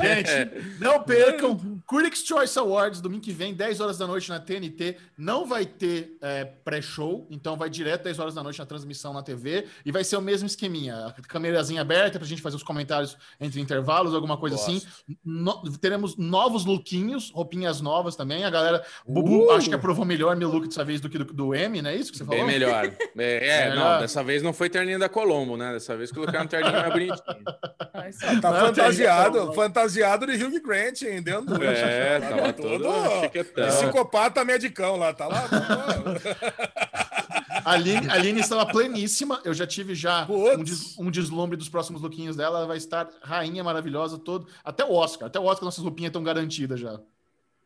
[0.00, 4.96] Gente, não percam Critics' Choice Awards, domingo que vem, 10 horas da noite na TNT.
[5.18, 9.22] Não vai ter é, pré-show, então vai direto 10 horas da noite na transmissão na
[9.22, 9.66] TV.
[9.84, 11.06] E vai ser o mesmo esqueminha.
[11.06, 14.70] A câmerazinha aberta pra gente fazer os comentários entre intervalos, alguma coisa Gosto.
[14.70, 14.86] assim.
[15.24, 18.44] No- teremos novos lookinhos, roupinhas novas também.
[18.44, 19.50] A galera, Bubu, Uh!
[19.52, 21.96] acho que aprovou melhor meu look dessa vez do que do, do M, não é
[21.96, 22.40] isso que você falou?
[22.40, 22.90] Bem melhor.
[23.18, 23.94] É, é, Melhor.
[23.94, 25.74] não, dessa vez não foi terninho da Colombo, né?
[25.80, 27.44] Dessa vez colocaram um terninho mais bonitinho.
[27.94, 31.22] Ai, só- Tá Não, fantasiado, fantasiado de Hugh Grant, hein?
[31.22, 33.66] Dentro do É, Tá tava todo chiquetão.
[33.68, 35.48] Psicopata medicão lá, tá lá?
[35.48, 36.36] Tá
[37.64, 39.40] A Aline, a Aline estava pleníssima.
[39.44, 42.58] Eu já tive já um, des- um deslumbre dos próximos lookinhos dela.
[42.58, 44.46] Ela vai estar rainha maravilhosa todo.
[44.64, 45.28] Até o Oscar.
[45.28, 47.00] Até o Oscar nossas roupinhas estão garantidas já.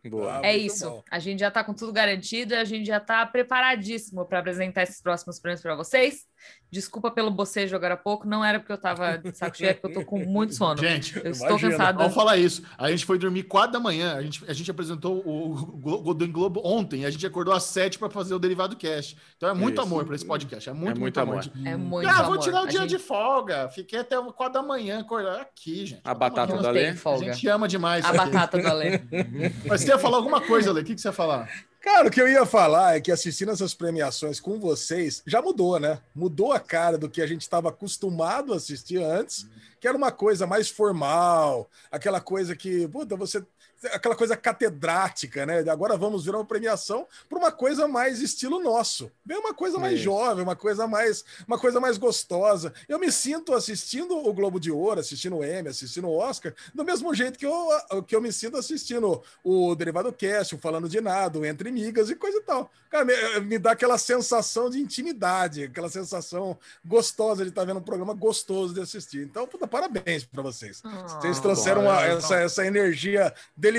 [0.06, 0.40] Boa.
[0.44, 0.84] É muito isso.
[0.90, 1.02] bom.
[1.10, 4.82] A gente já tá com tudo garantido e a gente já tá preparadíssimo para apresentar
[4.82, 6.26] esses próximos prêmios para vocês.
[6.70, 9.74] Desculpa pelo bocejo agora há pouco, não era porque eu tava de saco cheio, é
[9.74, 10.76] porque eu tô com muito sono.
[10.76, 11.70] Gente, eu estou imagina.
[11.70, 11.98] cansada.
[11.98, 12.62] Vamos falar isso.
[12.76, 14.16] A gente foi dormir 4 da manhã.
[14.16, 17.02] A gente, a gente apresentou o Golden Globo ontem.
[17.02, 19.16] e A gente acordou às 7 para fazer o Derivado Cast.
[19.36, 19.82] Então é muito Isso.
[19.82, 20.68] amor para esse podcast.
[20.68, 21.34] É muito, É muito, muito amor.
[21.34, 21.68] amor.
[21.68, 22.26] É muito ah, amor.
[22.26, 23.68] vou tirar o A dia gente de folga.
[23.68, 26.00] Fiquei até 4 da manhã acordar aqui, gente.
[26.04, 27.30] A batata tem folga.
[27.30, 28.04] A gente ama demais.
[28.04, 28.18] A aqui.
[28.18, 29.00] batata do Alê.
[29.64, 30.80] Mas você ia falar alguma coisa, Ale?
[30.80, 31.48] O que, que você ia falar?
[31.84, 35.78] Cara, o que eu ia falar é que assistindo essas premiações com vocês já mudou,
[35.78, 36.00] né?
[36.14, 39.46] Mudou a cara do que a gente estava acostumado a assistir antes,
[39.78, 43.44] que era uma coisa mais formal, aquela coisa que, puta, você.
[43.92, 45.60] Aquela coisa catedrática, né?
[45.70, 49.10] Agora vamos virar uma premiação para uma coisa mais estilo nosso.
[49.24, 50.04] Bem uma coisa mais Isso.
[50.04, 52.72] jovem, uma coisa mais, uma coisa mais gostosa.
[52.88, 56.84] Eu me sinto assistindo o Globo de Ouro, assistindo o Emmy, assistindo o Oscar, do
[56.84, 57.68] mesmo jeito que eu,
[58.06, 62.10] que eu me sinto assistindo o Derivado Cast, o Falando de Nada, o Entre Migas
[62.10, 62.70] e coisa e tal.
[62.90, 67.82] Cara, me, me dá aquela sensação de intimidade, aquela sensação gostosa de estar vendo um
[67.82, 69.22] programa gostoso de assistir.
[69.24, 70.80] Então, puta, parabéns para vocês.
[71.20, 73.73] Vocês Ah, trouxeram bom, uma- é, essa, essa energia deliciosa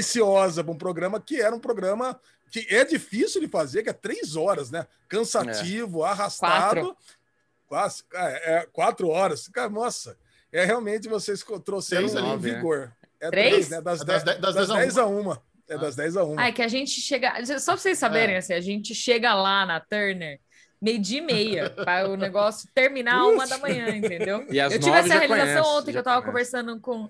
[0.64, 2.20] para um programa que era um programa
[2.52, 4.86] que é difícil de fazer, que é três horas, né?
[5.08, 6.96] Cansativo, arrastado.
[7.68, 9.48] Quase, é, é, quatro horas.
[9.48, 10.18] Cara, nossa,
[10.52, 12.38] é realmente vocês trouxeram um ali, né?
[12.38, 12.94] vigor.
[13.20, 13.70] É Três?
[13.70, 13.82] né?
[13.82, 15.38] Das, É das dez- dez- das das dez a 10 a 1.
[15.68, 16.40] É das 10 a 1.
[16.40, 17.34] Ah, é que a gente chega.
[17.60, 18.38] Só pra vocês saberem, É.
[18.38, 20.40] assim, a gente chega lá na Turner
[20.80, 24.46] meio-dia e meia, para o negócio terminar uma da manhã, entendeu?
[24.52, 26.52] E eu tive nove essa realização conhece, ontem que eu tava conhece.
[26.52, 27.10] conversando com.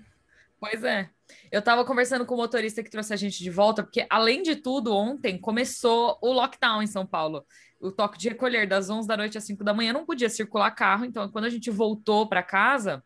[0.57, 1.09] Pois é.
[1.56, 4.58] Eu tava conversando com o motorista que trouxe a gente de volta, porque, além de
[4.58, 7.45] tudo, ontem começou o lockdown em São Paulo.
[7.80, 10.70] O toque de recolher das 11 da noite às 5 da manhã não podia circular
[10.72, 13.01] carro, então quando a gente voltou para casa,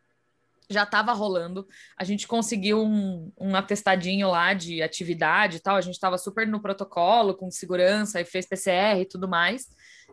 [0.68, 1.64] já estava rolando.
[1.96, 5.76] A gente conseguiu um, um atestadinho lá de atividade e tal.
[5.76, 9.68] A gente estava super no protocolo, com segurança, e fez PCR e tudo mais.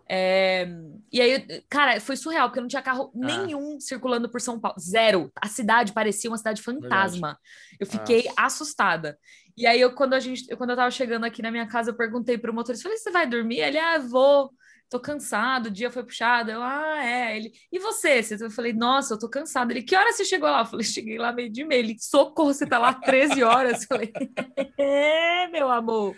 [0.10, 0.68] É,
[1.12, 4.80] E aí, cara, foi surreal, porque não tinha carro nenhum circulando por São Paulo.
[4.80, 5.32] Zero.
[5.42, 7.38] A cidade parecia uma cidade fantasma.
[7.80, 8.34] Eu fiquei Nossa.
[8.38, 9.18] assustada.
[9.56, 11.98] E aí, eu, quando, a gente, quando eu tava chegando aqui na minha casa, eu
[11.98, 13.60] perguntei pro motorista, falei, você vai dormir?
[13.60, 14.52] Ele, ah, vou.
[14.90, 16.50] Tô cansado, o dia foi puxado.
[16.50, 17.36] Eu, ah, é.
[17.36, 18.22] Ele, e você?
[18.40, 19.72] Eu falei, nossa, eu tô cansado.
[19.72, 20.62] Ele, que hora você chegou lá?
[20.62, 21.80] Eu falei, cheguei lá meio de meia.
[21.80, 23.82] Ele, socorro, você tá lá 13 horas.
[23.82, 24.14] Eu falei,
[24.78, 26.16] é, meu amor.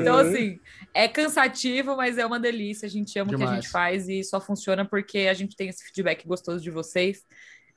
[0.00, 0.60] Então, assim,
[0.94, 2.86] é cansativo, mas é uma delícia.
[2.86, 3.64] A gente ama o que a Demais.
[3.64, 7.24] gente faz e só funciona porque a gente tem esse feedback gostoso de vocês.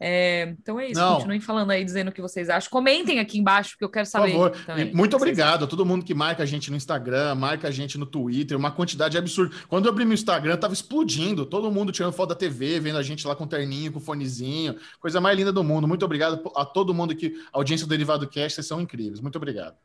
[0.04, 1.00] É, então é isso.
[1.00, 1.18] Não.
[1.18, 2.72] Continuem falando aí, dizendo o que vocês acham.
[2.72, 4.32] Comentem aqui embaixo, que eu quero Por saber.
[4.32, 4.52] favor.
[4.66, 7.72] também, muito que obrigado a todo mundo que marca a gente no Instagram, marca a
[7.72, 9.56] gente no Twitter, uma quantidade absurda.
[9.68, 11.46] Quando eu abri meu Instagram, tava explodindo.
[11.46, 14.76] Todo mundo tirando foto da TV, vendo a gente lá com terninho, com fonezinho.
[15.00, 15.88] Coisa mais linda do mundo.
[15.88, 17.36] Muito obrigado a todo mundo aqui.
[17.54, 19.20] A audiência do Derivado Cast, vocês são incríveis.
[19.20, 19.76] Muito obrigado.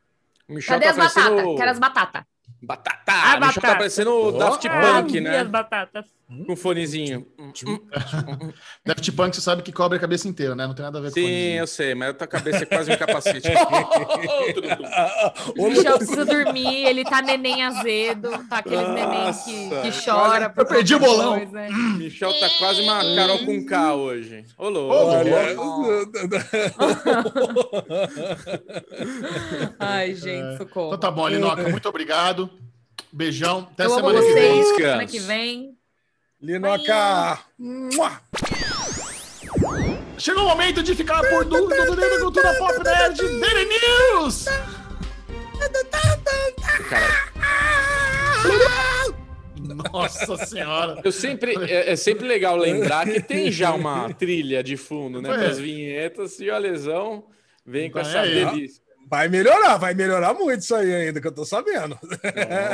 [0.48, 1.24] Michel Cadê tá as batatas?
[1.24, 1.56] parecendo...
[1.56, 2.35] Quero as batatas.
[2.62, 3.12] Batata!
[3.12, 3.76] Ah, Ah, Michel tá batata.
[3.78, 5.38] parecendo o Daft Ah, Punk, vi né?
[5.38, 6.04] as batatas.
[6.46, 7.24] Com um fonezinho.
[8.84, 10.66] Daft Punk, você sabe que cobre a cabeça inteira, né?
[10.66, 11.58] Não tem nada a ver com Sim, isso.
[11.60, 13.46] eu sei, mas a tua cabeça é quase um capacete.
[15.56, 20.52] Ô, Michel precisa dormir, ele tá neném azedo, tá aqueles neném que, que chora.
[20.56, 21.36] eu perdi o bolão.
[21.38, 21.68] coisa.
[21.98, 24.44] Michel tá quase uma Carol com K hoje.
[24.58, 24.96] Ô, louco.
[29.78, 30.88] Ai, gente, socorro.
[30.88, 32.35] Então tá bom, Linoca, muito obrigado.
[33.12, 33.68] Beijão.
[33.72, 34.64] Até Eu semana que vem.
[34.64, 35.76] Semana que vem.
[36.40, 37.38] Linoca!
[40.18, 44.44] Chegou o momento de ficar por Dentro da Cultura Pop Nerd Daily News!
[46.88, 47.26] Cara,
[49.92, 51.00] Nossa senhora!
[51.04, 55.30] eu sempre, é, é sempre legal lembrar que tem já uma trilha de fundo, né?
[55.30, 55.34] É.
[55.34, 57.24] Para as vinhetas e a lesão
[57.64, 58.50] vem com Tá essa aí, ó.
[58.50, 58.82] delícia.
[59.08, 61.98] Vai melhorar, vai melhorar muito isso aí ainda, que eu tô sabendo.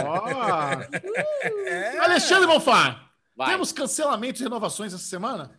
[0.07, 0.23] Ó.
[1.67, 1.99] É.
[1.99, 3.11] Alexandre Bonfá,
[3.47, 5.59] temos cancelamentos e renovações essa semana?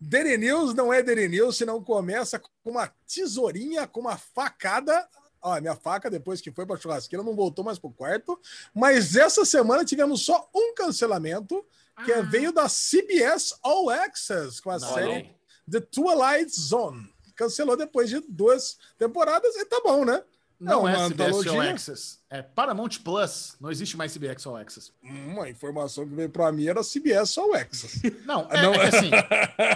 [0.00, 5.06] Daily News não é Daily News se não começa com uma tesourinha, com uma facada.
[5.42, 8.38] Ó, minha faca, depois que foi para churrasqueira, não voltou mais pro quarto.
[8.74, 11.64] Mas essa semana tivemos só um cancelamento,
[12.04, 15.30] que é- veio da CBS All Access, com a Olha série aí.
[15.70, 17.12] The Twilight Zone.
[17.38, 20.20] Cancelou depois de duas temporadas e tá bom, né?
[20.60, 21.60] Não É é, CBS All.
[21.60, 22.18] Access.
[22.28, 23.54] É Paramount Plus.
[23.60, 24.90] Não existe mais CBS All Access.
[25.04, 28.00] Uma informação que veio para mim era CBS All Access.
[28.26, 28.74] Não, é, Não.
[28.74, 29.10] é assim.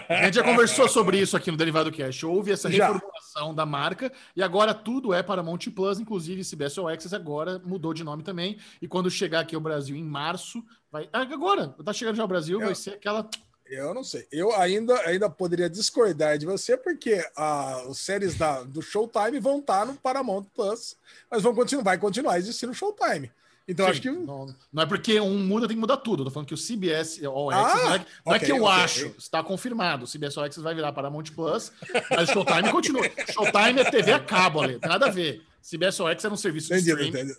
[0.09, 2.25] A gente já conversou sobre isso aqui no Derivado Cash.
[2.25, 2.89] Houve essa Já.
[2.89, 7.95] reformulação da marca e agora tudo é Paramount Plus, inclusive CBS All Access agora mudou
[7.95, 8.59] de nome também.
[8.81, 11.09] E quando chegar aqui ao Brasil em março, vai.
[11.13, 13.31] Agora, tá chegando já ao Brasil, Eu- vai ser aquela.
[13.73, 14.27] Eu não sei.
[14.31, 19.61] Eu ainda, ainda poderia discordar de você, porque ah, as séries da, do Showtime vão
[19.61, 20.95] estar no Paramount Plus,
[21.31, 23.31] mas vão continuar, vai continuar existindo o Showtime.
[23.67, 24.11] Então Sim, acho que.
[24.11, 26.21] não, não é porque um muda, tem que mudar tudo.
[26.21, 28.65] Eu tô falando que o CBS All Ah, não é, não é ok, que eu
[28.65, 28.85] ok.
[28.85, 30.05] acho, está confirmado.
[30.05, 31.73] O CBS Access vai virar Paramount Plus,
[32.11, 33.05] mas o Showtime continua.
[33.33, 35.43] Showtime é TV a cabo, ali, tem nada a ver.
[35.63, 37.35] CBS All Access era um serviço de Entendido, streaming.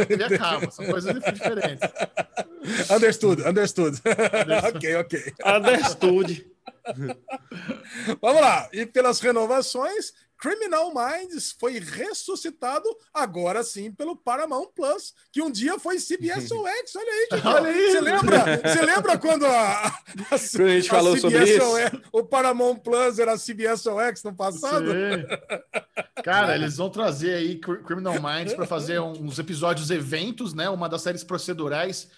[0.00, 1.90] é TV a cabo, são coisas diferentes.
[2.90, 3.98] Understood, understood.
[4.68, 5.34] ok, ok.
[5.44, 6.46] Understood.
[8.20, 8.68] Vamos lá.
[8.72, 15.78] E pelas renovações, Criminal Minds foi ressuscitado agora sim pelo Paramount Plus, que um dia
[15.78, 16.96] foi CBS Access.
[16.98, 17.48] Olha aí, Tito.
[17.48, 17.90] Olha aí.
[17.90, 18.38] Você lembra?
[18.64, 19.90] Você lembra quando a, a,
[20.56, 21.62] Quando a gente falou sobre CBS isso.
[21.62, 24.86] All Access- o Paramount Plus era CBS All Access no passado?
[24.86, 25.26] Sim.
[26.24, 30.68] Cara, eles vão trazer aí Cr- Criminal Minds para fazer uns episódios eventos, né?
[30.70, 32.08] Uma das séries procedurais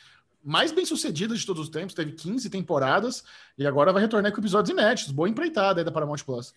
[0.44, 1.94] mais bem sucedidas de todos os tempos.
[1.94, 3.22] Teve 15 temporadas
[3.56, 5.12] e agora vai retornar com episódios inéditos.
[5.12, 6.52] Boa empreitada aí da Paramount Plus.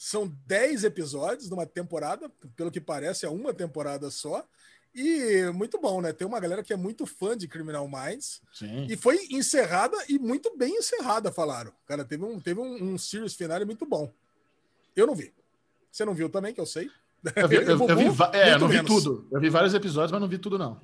[0.00, 4.46] São 10 episódios numa temporada, pelo que parece é uma temporada só.
[4.94, 6.12] E muito bom, né?
[6.12, 8.40] Tem uma galera que é muito fã de Criminal Minds.
[8.54, 8.86] Sim.
[8.88, 11.72] E foi encerrada e muito bem encerrada, falaram.
[11.84, 14.08] Cara, teve um, teve um, um series finale muito bom.
[14.94, 15.34] Eu não vi.
[15.90, 16.88] Você não viu também, que eu sei.
[17.34, 18.88] Eu vi, eu- eu Bubu, vi é, eu não vi menos.
[18.88, 19.26] tudo.
[19.32, 20.80] Eu vi vários episódios, mas não vi tudo, não.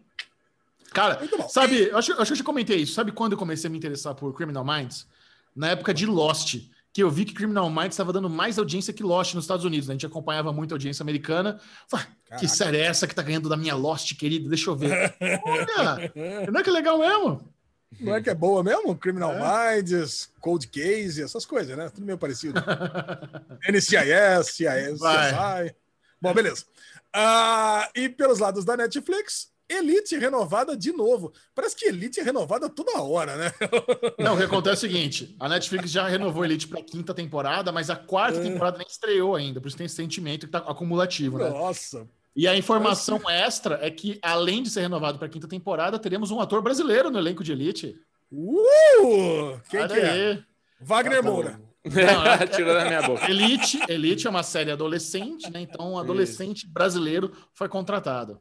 [0.93, 2.95] Cara, sabe, eu acho, eu acho que eu já comentei isso.
[2.95, 5.07] Sabe quando eu comecei a me interessar por Criminal Minds?
[5.55, 6.57] Na época de Lost,
[6.95, 9.89] que eu vi que Criminal Minds estava dando mais audiência que Lost nos Estados Unidos.
[9.89, 9.93] né?
[9.93, 11.61] A gente acompanhava muito a audiência americana.
[11.91, 14.49] Falei, "Ah, que série é essa que tá ganhando da minha Lost, querido?
[14.49, 15.13] Deixa eu ver.
[15.45, 16.13] Olha,
[16.53, 17.53] não é que legal mesmo?
[18.01, 18.97] Não é que é boa mesmo?
[18.97, 19.77] Criminal É.
[19.77, 21.89] Minds, Cold Case, essas coisas, né?
[21.89, 22.61] Tudo meio parecido.
[23.69, 25.01] NCIS, CIS.
[25.01, 25.75] CSI.
[26.21, 26.65] Bom, beleza.
[27.13, 31.33] Ah, e pelos lados da Netflix, Elite renovada de novo.
[31.55, 33.53] Parece que Elite é renovada toda hora, né?
[34.19, 37.73] Não, o que acontece é o seguinte: a Netflix já renovou Elite para quinta temporada,
[37.73, 41.39] mas a quarta temporada nem estreou ainda, por isso tem esse sentimento que tá acumulativo,
[41.39, 41.49] né?
[41.49, 42.09] Nossa.
[42.37, 46.33] E a informação extra é que, além de ser renovado para a quinta temporada, teremos
[46.33, 47.97] um ator brasileiro no elenco de Elite.
[48.33, 49.61] Uh!
[49.71, 50.11] Quem Olha que é?
[50.11, 50.45] aí.
[50.81, 51.61] Wagner tá Moura.
[52.55, 53.31] Tirou da minha boca.
[53.31, 55.61] Elite, Elite é uma série adolescente, né?
[55.61, 58.41] Então, um adolescente brasileiro foi contratado.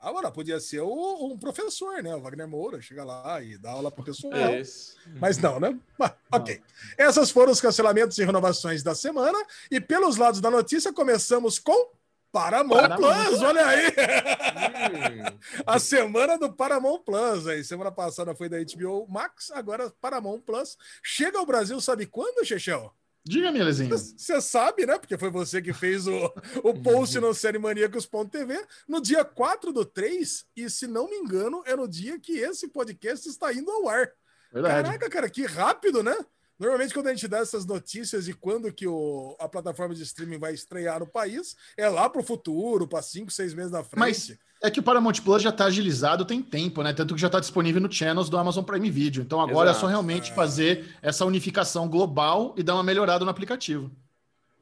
[0.00, 2.14] Agora, podia ser o- um professor, né?
[2.14, 4.54] O Wagner Moura, chega lá e dá aula para o pessoal.
[4.54, 4.96] Isso.
[5.20, 5.76] Mas não, né?
[5.98, 6.60] Mas, ok.
[6.98, 9.38] Essas foram os cancelamentos e renovações da semana.
[9.70, 11.90] E pelos lados da notícia, começamos com
[12.30, 13.24] Paramount, Paramount.
[13.26, 13.42] Plus.
[13.42, 13.86] Olha aí!
[13.88, 15.38] Hum.
[15.66, 17.46] A semana do Paramount Plus.
[17.46, 20.76] Aí, semana passada foi da HBO Max, agora Paramount Plus.
[21.02, 22.92] Chega ao Brasil, sabe quando, Chechel?
[23.28, 23.90] Diga-me, Lezinho.
[23.90, 24.96] Você sabe, né?
[24.98, 30.46] Porque foi você que fez o, o post no SérieManíacos.tv no dia 4 do 3.
[30.54, 34.12] E, se não me engano, é no dia que esse podcast está indo ao ar.
[34.52, 34.84] Verdade.
[34.84, 36.16] Caraca, cara, que rápido, né?
[36.56, 40.38] Normalmente, quando a gente dá essas notícias de quando que o, a plataforma de streaming
[40.38, 43.98] vai estrear no país, é lá pro futuro, para cinco, seis meses na frente.
[43.98, 46.92] Mas É que o Paramount Plus já está agilizado tem tempo, né?
[46.92, 49.22] Tanto que já está disponível no channels do Amazon Prime Video.
[49.22, 49.78] Então agora Exato.
[49.78, 53.90] é só realmente fazer essa unificação global e dar uma melhorada no aplicativo.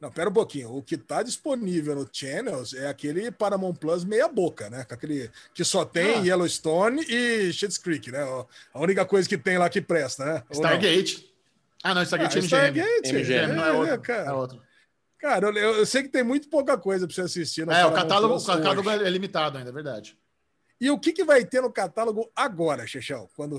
[0.01, 0.75] Não, pera um pouquinho.
[0.77, 4.85] O que tá disponível no Channels é aquele Paramount Plus meia boca, né?
[4.85, 6.23] Com aquele que só tem Ah.
[6.27, 8.21] Yellowstone e Schitt's Creek, né?
[8.75, 10.33] A única coisa que tem lá que presta, né?
[10.51, 10.61] Não?
[10.61, 11.33] Stargate.
[11.83, 12.81] Ah, não, Ah, Stargate é MGM.
[12.81, 14.01] Stargate, MGM, não é outro.
[14.01, 14.29] cara.
[14.29, 14.61] É outro.
[15.25, 18.37] Cara, eu, eu sei que tem muito pouca coisa para você assistir É, o catálogo,
[18.37, 19.05] o catálogo hoje.
[19.05, 20.19] é limitado ainda, é verdade.
[20.79, 23.59] E o que, que vai ter no catálogo agora, Chechão, quando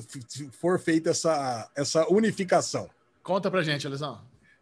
[0.52, 2.88] for feita essa, essa unificação?
[3.24, 4.22] Conta pra gente, Elisão.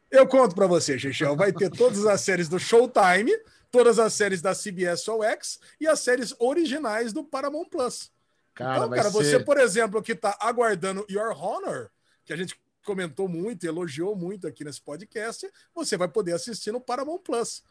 [0.10, 1.36] Eu conto para você, Chechão.
[1.36, 3.38] Vai ter todas as séries do Showtime,
[3.70, 8.14] todas as séries da CBS All X e as séries originais do Paramount Plus.
[8.54, 11.90] Cara, então, cara, você, por exemplo, que está aguardando Your Honor,
[12.24, 16.82] que a gente comentou muito, elogiou muito aqui nesse podcast, você vai poder assistir no
[16.82, 17.64] Paramount Plus.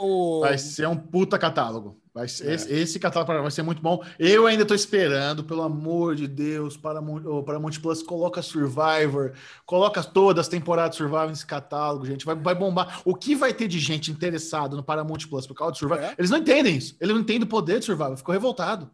[0.00, 0.40] O...
[0.42, 2.00] Vai ser um puta catálogo.
[2.14, 2.54] Vai ser, É.
[2.54, 4.00] esse, esse catálogo vai ser muito bom.
[4.16, 9.32] Eu ainda tô esperando, pelo amor de Deus, para o Paramount Plus coloca Survivor,
[9.66, 12.24] coloca todas as temporadas de Survivor nesse catálogo, gente.
[12.24, 13.02] Vai, vai bombar.
[13.04, 16.04] O que vai ter de gente interessada no Paramount Plus por causa de Survivor?
[16.04, 16.14] É.
[16.16, 16.96] Eles não entendem isso.
[17.00, 18.16] Eles não entendem o poder de Survivor.
[18.16, 18.88] Ficou revoltado.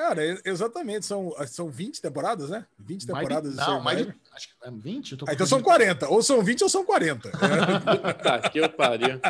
[0.00, 2.64] Cara, exatamente, são, são 20 temporadas, né?
[2.78, 5.12] 20 Mais de- temporadas de não, mais de, acho que é 20?
[5.12, 5.96] Eu tô Ah, então são confundindo.
[5.98, 7.30] 40, ou são 20 ou são 40.
[7.36, 8.12] É.
[8.14, 9.20] Puta que eu pariu.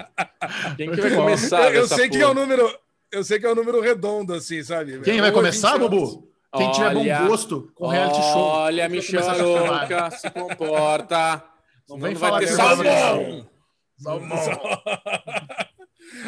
[0.77, 1.75] Quem que vai começar?
[1.75, 2.31] eu, eu sei que é porra?
[2.31, 2.79] um número,
[3.11, 5.01] eu sei que é um número redondo assim, sabe?
[5.01, 5.91] Quem vai Ou é começar, 20 anos.
[5.91, 6.29] Bubu?
[6.57, 8.37] Quem tiver bom Olha, gosto com reality show.
[8.43, 9.81] Olha, Quem Michel começa a chamar.
[9.83, 11.45] Aroca, se comporta.
[11.89, 13.47] Não vem não vai falar ter que salmão.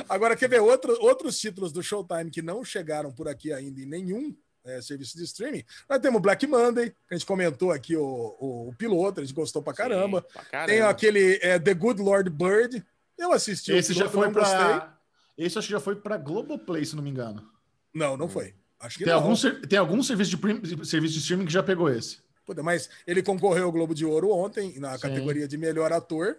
[0.08, 3.86] Agora, quer ver outro, outros títulos do Showtime que não chegaram por aqui ainda em
[3.86, 5.64] nenhum é, serviço de streaming?
[5.88, 9.34] Nós temos Black Monday, que a gente comentou aqui o, o, o piloto, a gente
[9.34, 10.20] gostou pra caramba.
[10.26, 10.72] Sim, pra caramba.
[10.72, 12.84] Tem aquele é, The Good Lord Bird.
[13.18, 14.58] Eu assisti Esse o já piloto, foi não gostei.
[14.58, 14.98] para.
[15.38, 17.46] Esse acho que já foi para Globoplay, se não me engano.
[17.94, 18.54] Não, não foi.
[18.80, 19.20] Acho que Tem não.
[19.20, 19.34] algum,
[19.68, 22.18] tem algum serviço de, prim- serviço de streaming que já pegou esse.
[22.44, 25.02] Puta, mas ele concorreu ao Globo de Ouro ontem, na Sim.
[25.02, 26.36] categoria de melhor ator.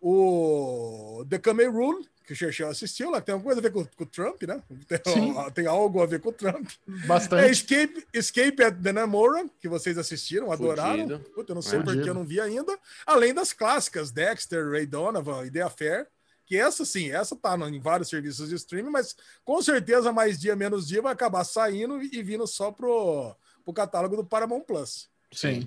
[0.00, 3.82] O The Camel Rule, que o Chechel assistiu, lá tem alguma coisa a ver com,
[3.96, 4.62] com o Trump, né?
[4.86, 5.34] Tem, Sim.
[5.54, 6.68] tem algo a ver com o Trump.
[6.86, 7.50] É Bastante.
[7.50, 11.18] Escape, Escape at the Namora, que vocês assistiram, adoraram.
[11.34, 11.82] Puta, eu não sei É.
[11.82, 12.78] porque eu não vi ainda.
[13.06, 16.06] Além das clássicas, Dexter, Ray Donovan e The Affair,
[16.44, 20.54] que essa sim, essa tá em vários serviços de streaming, mas com certeza mais dia,
[20.54, 25.08] menos dia vai acabar saindo e, e vindo só pro, pro catálogo do Paramount Plus.
[25.32, 25.66] Sim.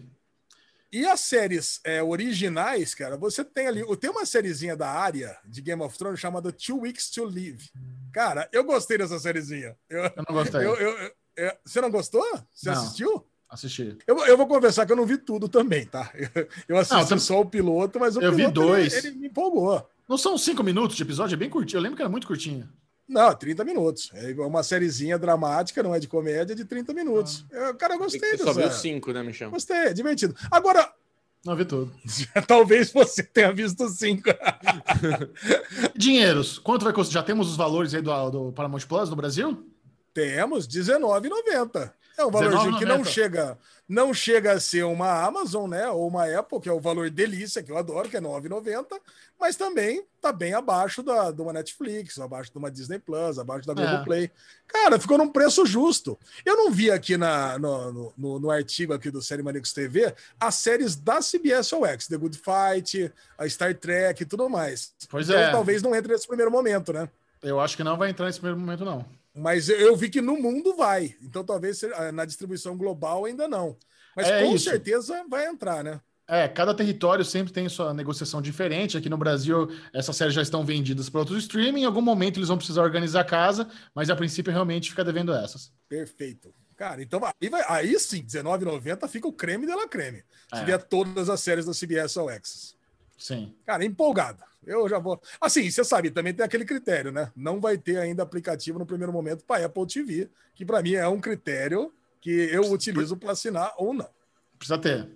[0.91, 3.97] E as séries é, originais, cara, você tem ali.
[3.97, 7.69] Tem uma sériezinha da área de Game of Thrones chamada Two Weeks to Live.
[8.13, 9.75] Cara, eu gostei dessa sériezinha.
[9.89, 10.61] Eu, Eu não gostei.
[10.65, 11.11] eu, eu-
[11.65, 12.23] você não gostou?
[12.53, 12.73] Você Não.
[12.81, 13.25] assistiu?
[13.49, 13.97] Assisti.
[14.05, 16.11] Eu, vou confessar que eu não vi tudo também, tá?
[16.67, 18.93] Eu, assisti Não, tam- só o piloto, mas o Eu vi piloto ele- dois.
[19.05, 19.89] Ele, me empolgou.
[20.07, 21.77] Não são cinco minutos de episódio, é bem curtinho.
[21.79, 22.69] Eu lembro que era muito curtinho.
[23.11, 24.09] Não, 30 minutos.
[24.13, 27.45] É uma sériezinha dramática, não é de comédia, de 30 minutos.
[27.51, 28.79] Eu, cara, eu Você gostei só viu dessa.
[28.79, 29.51] cinco, né, Michel?
[29.51, 30.33] Gostei, é divertido.
[30.49, 30.89] Agora,
[31.45, 31.93] Não vi tudo.
[32.47, 34.29] talvez você tenha visto cinco.
[35.95, 36.57] Dinheiros.
[36.59, 37.15] Quanto vai custar?
[37.21, 39.65] Já temos os valores aí do, do Paramount Plus no Brasil?
[40.13, 41.91] Temos R$19,90.
[42.21, 43.05] É um valorzinho que não R$19,90.
[43.11, 43.57] chega,
[43.87, 45.87] não chega a ser uma Amazon, né?
[45.89, 48.85] Ou uma Apple, que é o valor delícia, que eu adoro, que é R$9,90,
[49.39, 53.65] mas também tá bem abaixo da, de uma Netflix, abaixo de uma Disney Plus, abaixo
[53.67, 53.75] da É.
[53.75, 54.31] Globoplay.
[54.67, 56.17] Cara, ficou num preço justo.
[56.45, 60.13] Eu não vi aqui na, no, no- no, no artigo aqui do Série Maníacos TV
[60.39, 64.93] as séries da CBS All X, The Good Fight, a Star Trek e tudo mais.
[65.09, 65.51] Pois então, é.
[65.51, 67.09] talvez não entre nesse primeiro momento, né?
[67.43, 69.03] Eu acho que não vai entrar nesse primeiro momento, não.
[69.35, 71.15] Mas eu- vi que no mundo vai.
[71.21, 73.77] Então talvez ah, na distribuição global ainda não.
[74.15, 74.65] Mas É com isso.
[74.69, 76.01] certeza vai entrar, né?
[76.27, 78.97] É, cada território sempre tem sua negociação diferente.
[78.97, 81.81] Aqui no Brasil, essas séries já estão vendidas para outros streaming.
[81.81, 85.33] Em algum momento eles vão precisar organizar a casa, mas a princípio realmente fica devendo
[85.33, 85.71] essas.
[85.89, 86.53] Perfeito.
[86.77, 90.23] Cara, então aí, vai, aí sim, R$19,90 fica o creme dela creme.
[90.53, 90.65] Se É.
[90.65, 92.75] vier todas as séries da CBS All Access.
[93.21, 93.53] Sim.
[93.67, 94.43] Cara, empolgado.
[94.65, 95.21] Eu já vou.
[95.39, 97.31] Assim, você sabe, também tem aquele critério, né?
[97.35, 101.07] Não vai ter ainda aplicativo no primeiro momento para Apple TV, que para mim é
[101.07, 104.09] um critério que eu utilizo para assinar ou não.
[104.57, 105.07] Precisa ter.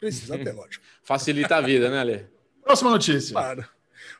[0.00, 0.84] Precisa ter, lógico.
[1.04, 2.24] Facilita a vida, né, Lê?
[2.64, 3.32] Próxima notícia.
[3.32, 3.64] Claro.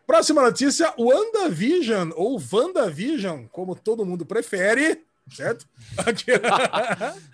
[0.06, 5.68] Próxima notícia: WandaVision, ou WandaVision, como todo mundo prefere, certo?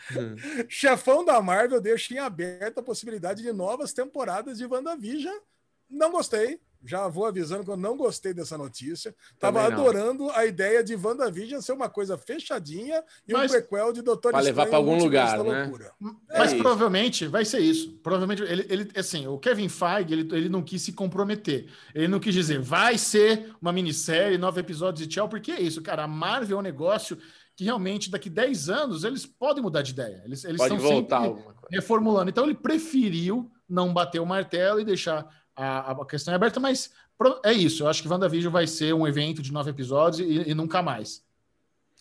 [0.70, 5.36] Chefão da Marvel deixa em aberto a possibilidade de novas temporadas de WandaVision.
[5.88, 6.60] Não gostei.
[6.84, 9.12] Já vou avisando que eu não gostei dessa notícia.
[9.40, 14.02] Tava adorando a ideia de WandaVision ser uma coisa fechadinha e Mas- um prequel de
[14.02, 15.62] Doutor Pra levar Estranho pra algum lugar, né?
[15.64, 15.92] Loucura.
[16.28, 17.92] Mas É provavelmente vai ser isso.
[18.04, 21.66] Provavelmente ele, ele assim, o Kevin Feige, ele, ele não quis se comprometer.
[21.92, 25.82] Ele não quis dizer, vai ser uma minissérie, nove episódios e tchau, porque é isso,
[25.82, 26.04] cara.
[26.04, 27.18] A Marvel é um negócio
[27.56, 30.22] que realmente daqui 10 anos eles podem mudar de ideia.
[30.24, 32.30] Eles, eles Pode estão voltar sempre reformulando.
[32.30, 35.26] Então ele preferiu não bater o martelo e deixar
[35.56, 36.90] a, a questão aberta, mas
[37.44, 37.82] é isso.
[37.82, 41.24] Eu acho que WandaVision vai ser um evento de nove episódios e, e nunca mais.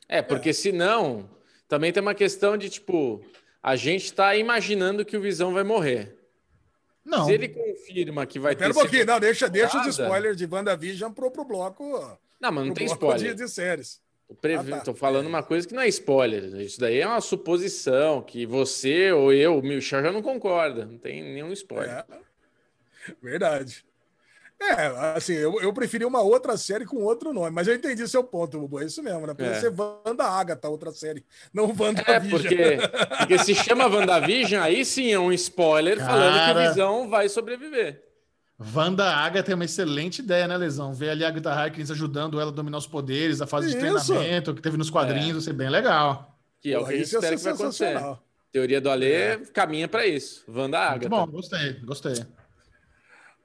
[0.07, 1.29] É, porque senão
[1.67, 3.23] também tem uma questão de tipo,
[3.63, 6.15] a gente tá imaginando que o Visão vai morrer.
[7.03, 7.25] Não.
[7.25, 8.79] Se ele confirma que vai Pera um ter.
[8.79, 11.83] pouquinho, não, deixa, deixa os spoilers de WandaVision pro, pro bloco.
[12.39, 13.35] Não, mas não pro tem de, spoiler.
[13.35, 14.01] de séries.
[14.27, 14.83] Tô, previ- Ah, tá.
[14.85, 16.43] tô falando uma coisa que não é spoiler.
[16.61, 20.83] Isso daí é uma suposição que você ou eu, o Michel, já não concorda.
[20.85, 21.91] Não tem nenhum spoiler.
[21.99, 22.05] É.
[23.21, 23.85] Verdade.
[24.57, 24.85] É,
[25.17, 28.57] assim, eu, eu preferi uma outra série com outro nome, mas eu entendi seu ponto,
[28.57, 28.79] Bubu.
[28.79, 29.33] É isso mesmo, né?
[29.33, 29.59] Podia É.
[29.59, 32.77] ser Wanda Agatha, outra série, não Wanda É, porque,
[33.19, 36.59] porque se chama WandaVision, aí sim é um spoiler falando que Cara.
[36.65, 38.01] o Visão vai sobreviver.
[38.73, 40.93] Wanda Agatha é uma excelente ideia, né, Lesão?
[40.93, 44.05] Ver ali a Agatha Harkness ajudando ela a dominar os poderes, a fase de Isso.
[44.07, 46.33] treinamento que teve nos quadrinhos, vai ser bem legal.
[46.61, 47.85] Que é o que a gente isso espera que vai acontecer.
[47.87, 48.23] sensacional.
[48.53, 49.37] Teoria do Alê É.
[49.53, 50.45] caminha para isso.
[50.47, 51.09] Wanda Muito Agatha.
[51.09, 52.13] bom, gostei, gostei.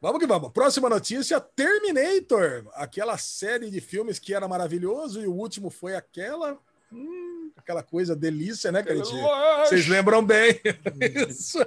[0.00, 0.50] Vamos que vamos.
[0.52, 2.66] Próxima notícia: Terminator.
[2.74, 6.58] Aquela série de filmes que era maravilhoso e o último foi aquela.
[6.92, 9.22] hum, aquela coisa delícia, né, Caritinho?
[9.66, 10.58] Vocês lembram bem.
[11.28, 11.58] Isso.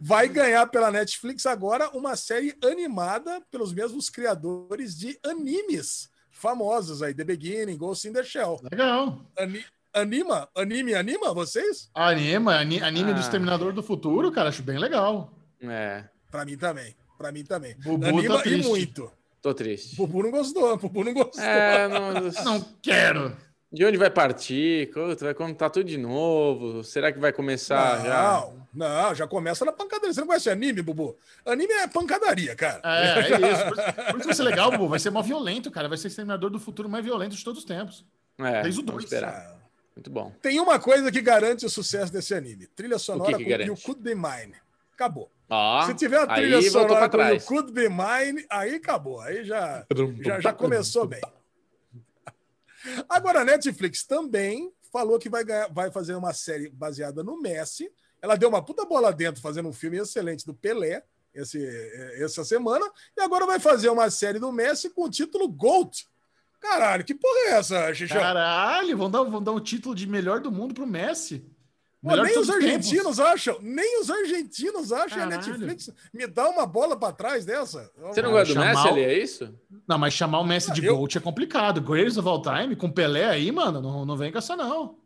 [0.00, 7.14] Vai ganhar pela Netflix agora uma série animada pelos mesmos criadores de animes famosos aí,
[7.14, 8.60] The Beginning, Ghost in the Shell.
[8.70, 9.18] Legal.
[9.38, 9.64] Ani-
[9.94, 10.48] anima?
[10.54, 11.88] Anime anima vocês?
[11.94, 13.22] Anima, ani- anime do Ah.
[13.22, 15.32] Exterminador do Futuro, cara, acho bem legal.
[15.62, 16.94] É, Pra mim também.
[17.18, 17.74] Pra mim também.
[17.76, 19.10] Bubu tá anima e muito.
[19.42, 19.96] tô triste.
[19.96, 21.42] Bubu não gostou, Bubu não gostou.
[21.42, 22.12] É, não-
[22.44, 23.36] Não quero.
[23.72, 24.90] De onde vai partir?
[25.20, 26.84] Vai contar tudo de novo?
[26.84, 28.22] Será que vai começar já?
[28.22, 30.14] Não, não, já começa na pancadaria.
[30.14, 31.16] Você não conhece anime, Bubu?
[31.44, 32.80] Anime é pancadaria, cara.
[32.84, 33.64] É, é isso.
[33.66, 34.88] Por, isso- por isso vai ser legal, Bubu.
[34.88, 35.88] Vai ser mó violento, cara.
[35.88, 38.04] Vai ser o Exterminador do Futuro mais violento de todos os tempos.
[38.38, 39.04] É, Desde o vamos dois.
[39.12, 39.34] esperar.
[39.34, 39.56] Ah,
[39.96, 40.32] Muito bom.
[40.40, 43.68] Tem uma coisa que garante o sucesso desse anime: trilha sonora que com garante?
[43.68, 44.54] You Could Be Mine.
[44.94, 45.28] Acabou.
[45.86, 47.46] Se tiver a trilha sonora com You.
[47.46, 49.20] Could Be Mine, aí acabou.
[49.20, 49.86] Aí já,
[50.24, 51.20] já, já começou bem.
[53.08, 57.90] Agora, a Netflix também falou que vai, ganhar- vai fazer uma série baseada no Messi.
[58.22, 61.02] Ela deu uma puta bola dentro fazendo um filme excelente do Pelé
[61.34, 62.84] esse, eh, essa semana.
[63.16, 66.06] E agora vai fazer uma série do Messi com o título GOAT.
[66.60, 68.18] Caralho, que porra é essa, Xixão?
[68.20, 71.44] Caralho, vão dar, vão dar o título de melhor do mundo pro Messi.
[72.10, 72.64] Pô, nem os todos tempos.
[72.66, 75.18] argentinos acham, nem os argentinos acham.
[75.24, 75.58] A Caralho.
[75.58, 77.90] Netflix me dá uma bola pra trás dessa.
[77.98, 79.54] Você não gosta do chamar Messi o- ali, é isso?
[79.88, 81.80] Não, mas chamar o Messi de Eu- GOAT é complicado.
[81.80, 84.98] Greatest of all time, com Pelé aí, mano, não, não vem com essa, não.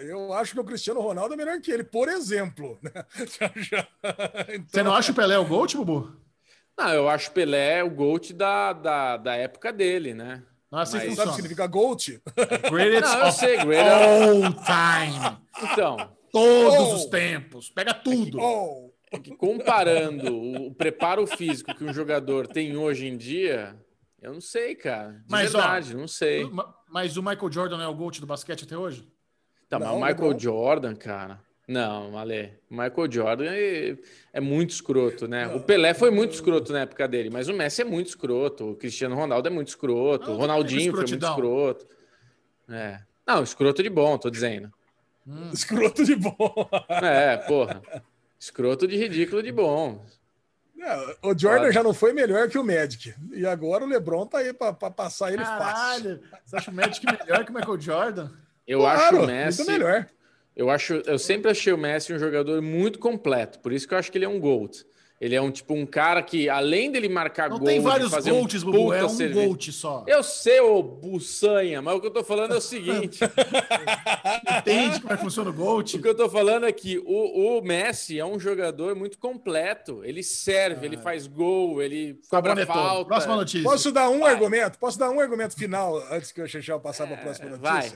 [0.00, 2.78] Eu acho que o Cristiano Ronaldo é melhor que ele, por exemplo.
[3.38, 3.88] Já- já-
[4.46, 6.16] Você Então, não acha o Pelé o GOAT, Bubu?
[6.78, 10.42] Não, eu acho Pelé o GOAT da, da, da época dele, né?
[10.70, 12.20] Não é assim Mas- que Sabe o que significa GOAT?
[12.70, 13.88] Greatest Não, eu of sei, Great.
[13.88, 15.38] all time.
[15.72, 15.96] Então,
[16.30, 16.94] Todos Oh.
[16.94, 17.70] os tempos.
[17.70, 18.38] Pega tudo.
[18.38, 23.74] Oh, é que comparando o, preparo físico que um jogador tem hoje em dia,
[24.20, 25.12] eu não sei, cara.
[25.12, 26.44] De Mas, ó, verdade, não sei.
[26.44, 29.08] Ma- Mas o Michael Jordan não é o GOAT do basquete até hoje?
[29.70, 30.38] Tá, mas Não, o Michael LeBron.
[30.38, 31.40] Jordan, cara.
[31.68, 32.54] Não, Ale.
[32.70, 33.94] O Michael Jordan é,
[34.32, 35.46] é muito escroto, né?
[35.48, 38.70] O Pelé foi muito escroto na época dele, mas o Messi é muito escroto.
[38.70, 40.28] O Cristiano Ronaldo é muito escroto.
[40.30, 41.86] Não, o Ronaldinho foi muito escroto.
[42.70, 43.00] É.
[43.26, 44.72] Não, escroto de bom, tô dizendo.
[45.26, 45.50] Hum.
[45.52, 46.70] escroto de bom.
[46.88, 47.82] É, porra.
[48.40, 50.02] Escroto de ridículo de bom.
[50.74, 53.12] Não, o Jordan já não foi melhor que o Magic.
[53.32, 55.58] E agora o LeBron tá aí pra, pra passar ele fácil.
[55.58, 58.30] Caralho, você acha o Magic melhor que o Michael Jordan?
[58.66, 59.58] Eu Claro, acho o Messi.
[59.58, 60.06] Muito melhor.
[60.58, 63.98] Eu acho, eu sempre achei o Messi um jogador muito completo, por isso que eu
[63.98, 64.84] acho que ele é um GOAT.
[65.20, 68.30] Ele é um tipo um cara que, além dele marcar Não gol, tem vários fazer
[68.30, 68.92] GOATs, um Bubu.
[68.92, 70.04] É um serviço- GOAT só.
[70.06, 73.18] Eu sei, ô buçanha, mas o que eu tô falando é o seguinte:
[74.58, 75.96] Entende como é que funciona o GOAT?
[75.96, 80.02] o que eu tô falando é que o, o Messi é um jogador muito completo.
[80.04, 82.74] Ele serve, ele faz gol, ele cobra Sabonetou.
[82.74, 83.02] falta.
[83.02, 83.04] Ah.
[83.04, 83.62] Próxima notícia.
[83.68, 84.32] Posso dar um Vai.
[84.32, 84.78] argumento?
[84.78, 87.92] Posso dar um argumento final antes que o Chechel passar para a É, próxima vai.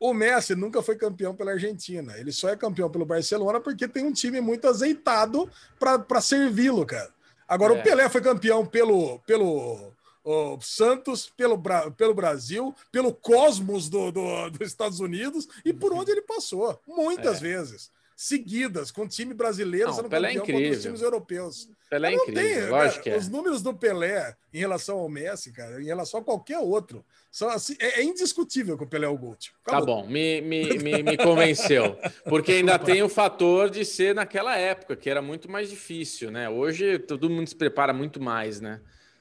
[0.00, 2.16] O Messi nunca foi campeão pela Argentina.
[2.18, 7.10] Ele só é campeão pelo Barcelona porque tem um time muito azeitado para servi-lo, cara.
[7.48, 7.80] Agora, É.
[7.80, 9.92] o Pelé foi campeão pelo, pelo
[10.22, 11.58] o Santos, pelo,
[11.96, 16.78] pelo Brasil, pelo Cosmos do, do- dos Estados Unidos e por onde ele passou.
[16.86, 17.90] Muitas vezes.
[18.20, 20.82] Seguidas, com time brasileiro Não, sendo Pelé é campeão contra os incrível.
[20.82, 21.70] times europeus.
[21.88, 23.16] Pelé é incrível, lógico que é.
[23.16, 27.48] Os números do Pelé em relação ao Messi, cara, em relação a qualquer outro, são
[27.48, 29.52] assim, é, é indiscutível que o Pelé é o GOAT.
[29.64, 30.02] Tá Acabou.
[30.02, 31.96] bom, me, me, me, me convenceu.
[32.24, 36.48] Porque ainda tem o fator de ser naquela época, que era muito mais difícil, né?
[36.50, 38.80] Hoje todo mundo se prepara muito mais, né?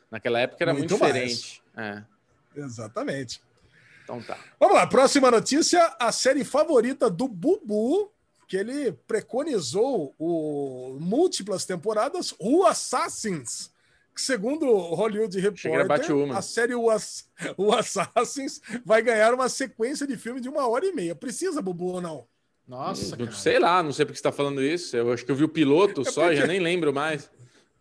[0.09, 1.61] Naquela época era muito, Muito diferente.
[1.77, 2.01] É.
[2.55, 3.43] Exatamente.
[4.03, 4.39] Então tá.
[4.59, 8.11] Vamos lá, próxima notícia: a série favorita do Bubu,
[8.47, 13.71] que ele preconizou o múltiplas temporadas, o Assassins.
[14.15, 20.07] Que segundo o Hollywood Reporter, a série o, Ass- o Assassins vai ganhar uma sequência
[20.07, 21.13] de filme de uma hora e meia.
[21.13, 22.25] Precisa, Bubu, ou não?
[22.67, 23.37] Nossa, Não cara.
[23.37, 24.97] sei lá, não sei porque você tá falando isso.
[24.97, 27.29] Eu acho que eu vi o piloto só, porque- já nem lembro mais.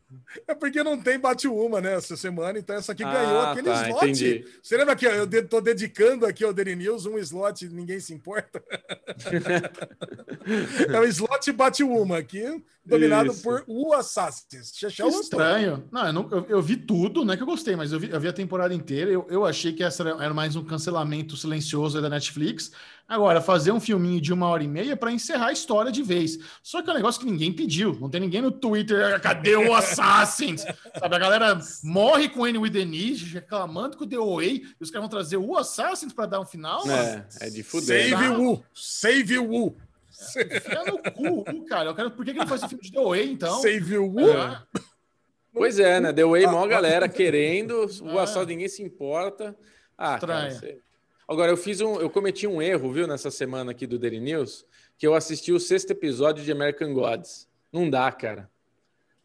[0.46, 3.82] É porque não tem Batwoman, né, essa semana, então essa aqui Ah, ganhou aquele tá,
[3.88, 4.04] slot.
[4.04, 4.44] entendi.
[4.62, 8.62] Você lembra que eu tô dedicando aqui ao Daily News um slot, ninguém se importa?
[10.88, 13.42] é o slot Batwoman aqui, dominado Isso.
[13.42, 14.72] por o Assassins.
[14.80, 15.20] Gostou.
[15.20, 15.84] estranho.
[15.90, 18.10] Não, eu, não- eu- eu vi tudo, não é que eu gostei, mas eu vi,
[18.10, 19.10] eu vi a temporada inteira.
[19.10, 22.70] Eu, eu achei que essa era, era mais um cancelamento silencioso da Netflix.
[23.08, 26.38] Agora, fazer um filminho de uma hora e meia para encerrar a história de vez.
[26.62, 27.96] Só que é um negócio que ninguém pediu.
[28.00, 29.72] Não tem ninguém no Twitter, "Ah, cadê o
[30.26, 30.62] Assassins?
[30.98, 34.82] Sabe, a galera morre com o N with Denise, reclamando que o The Away, e
[34.82, 36.82] os caras vão trazer o Assassins para dar um final.
[36.90, 38.10] É, é de fuder.
[38.10, 38.38] Save Tá.
[38.38, 38.64] Wu!
[38.74, 39.76] Save Wu!
[40.38, 41.90] Enfia no cu, cara.
[41.90, 43.60] Eu quero, por que, que ele faz esse filme de The Away, então?
[43.60, 44.30] Save Wu!
[44.30, 44.62] É.
[45.52, 46.10] Pois é, né?
[46.10, 46.68] Aí Ah, mó ah.
[46.68, 48.22] galera querendo, o Ah.
[48.22, 49.56] assalto ninguém se importa.
[49.96, 50.60] Ah, cara, Estranho.
[50.60, 50.80] sei.
[51.28, 51.98] Agora, eu fiz um.
[51.98, 54.64] Eu cometi um erro, viu, nessa semana aqui do Daily News,
[54.98, 57.48] que eu assisti o sexto episódio de American Gods.
[57.72, 58.48] Não dá, cara.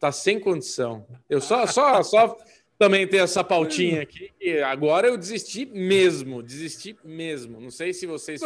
[0.01, 1.05] Tá sem condição.
[1.29, 2.35] Eu só, só, só
[2.77, 4.31] também ter essa pautinha aqui.
[4.41, 6.41] E agora eu desisti mesmo.
[6.41, 7.61] Desisti mesmo.
[7.61, 8.41] Não sei se vocês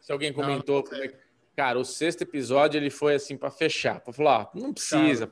[0.00, 0.82] se alguém comentou.
[0.82, 4.58] como é que- Cara, o sexto episódio ele foi assim para fechar, para falar, ó,
[4.58, 5.30] não precisa,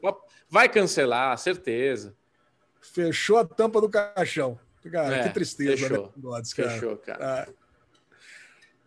[0.48, 2.14] vai cancelar, certeza.
[2.80, 4.58] Fechou a tampa do caixão.
[4.90, 6.06] Cara, É, que tristeza, fechou.
[6.06, 6.12] né?
[6.16, 6.70] Gods, cara.
[6.70, 7.46] Fechou, cara.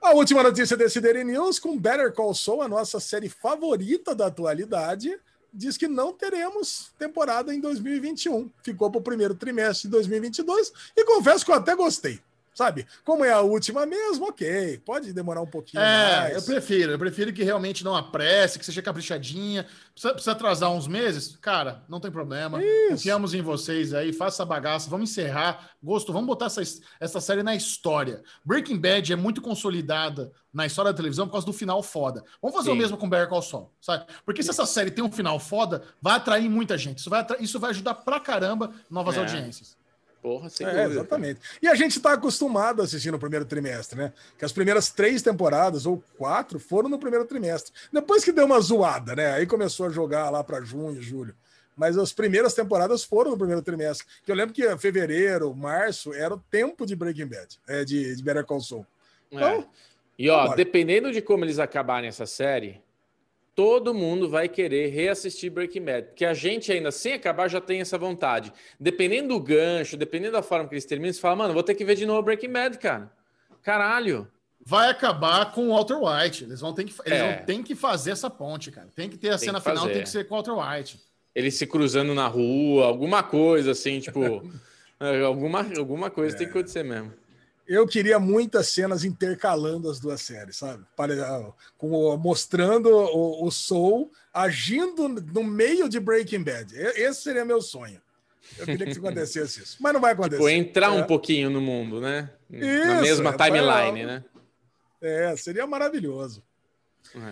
[0.02, 0.10] Ah.
[0.10, 4.28] A última notícia desse Daily News, com Better Call Saul, a nossa série favorita da
[4.28, 5.20] atualidade,
[5.54, 8.50] diz que não teremos temporada em 2021.
[8.64, 12.20] Ficou para o primeiro trimestre de 2022 e confesso que eu até gostei.
[12.58, 12.88] Sabe?
[13.06, 14.80] Como é a última mesmo, ok.
[14.84, 16.34] Pode demorar um pouquinho É, mais.
[16.38, 16.92] eu prefiro.
[16.92, 19.64] Eu prefiro que realmente não apresse, que seja caprichadinha.
[19.94, 21.38] Precisa, precisa atrasar uns meses?
[21.40, 22.60] Cara, não tem problema.
[22.90, 24.12] Confiamos em vocês aí.
[24.12, 24.90] Faça a bagaça.
[24.90, 25.70] Vamos encerrar.
[25.84, 26.64] Gosto, vamos botar essa,
[27.00, 28.24] essa série na história.
[28.44, 32.24] Breaking Bad é muito consolidada na história da televisão por causa do final foda.
[32.42, 32.76] Vamos fazer Sim.
[32.76, 34.04] o mesmo com Better Call Saul, sabe?
[34.26, 36.98] Porque se essa série tem um final foda, vai atrair muita gente.
[36.98, 39.20] Isso vai, isso vai ajudar pra caramba novas É.
[39.20, 39.78] audiências.
[40.22, 40.90] Porra, sem É, dúvida.
[41.02, 41.40] exatamente.
[41.62, 44.12] E a gente está acostumado a assistir no primeiro trimestre, né?
[44.38, 47.72] Que as primeiras três temporadas, ou quatro, foram no primeiro trimestre.
[47.94, 49.34] Depois que deu uma zoada, né?
[49.34, 51.36] Aí começou a jogar lá para junho, julho.
[51.76, 54.06] Mas as primeiras temporadas foram no primeiro trimestre.
[54.26, 58.24] Que eu lembro que fevereiro, março, era o tempo de Breaking Bad, é, de, de
[58.24, 58.86] Better Call Saul.
[59.32, 59.66] Então, É.
[60.20, 60.58] E ó, vambora.
[60.58, 62.82] dependendo de como eles acabarem essa série,
[63.58, 67.82] todo mundo vai querer reassistir Breaking Bad, porque a gente ainda sem acabar já tem
[67.82, 68.54] essa vontade.
[68.80, 71.84] Dependendo do gancho, dependendo da forma que eles terminam, você fala, mano, vou ter que
[71.84, 73.12] ver de novo Breaking Bad, cara.
[73.64, 74.28] Caralho.
[74.64, 76.44] Vai acabar com o Walter White.
[76.44, 77.36] Eles vão ter que, eles É.
[77.38, 78.90] vão ter que fazer essa ponte, cara.
[78.96, 81.00] Tem que ter a Tem cena final, tem que ser com o Walter White.
[81.34, 84.20] Eles se cruzando na rua, alguma coisa assim, tipo,
[85.00, 87.12] é, alguma, alguma coisa tem que acontecer mesmo.
[87.68, 90.84] Eu queria muitas cenas intercalando as duas séries, sabe?
[90.96, 96.74] Para, com, mostrando o, o Soul agindo no meio de Breaking Bad.
[96.78, 98.02] Esse seria meu sonho.
[98.58, 99.78] Eu queria que acontecesse isso.
[99.82, 100.38] Mas não vai acontecer.
[100.38, 101.04] Tipo, entrar um É.
[101.04, 102.30] pouquinho no mundo, né?
[102.50, 102.58] Na
[103.02, 104.24] Isso, mesma é, timeline, vai- né?
[105.02, 106.42] É, seria maravilhoso.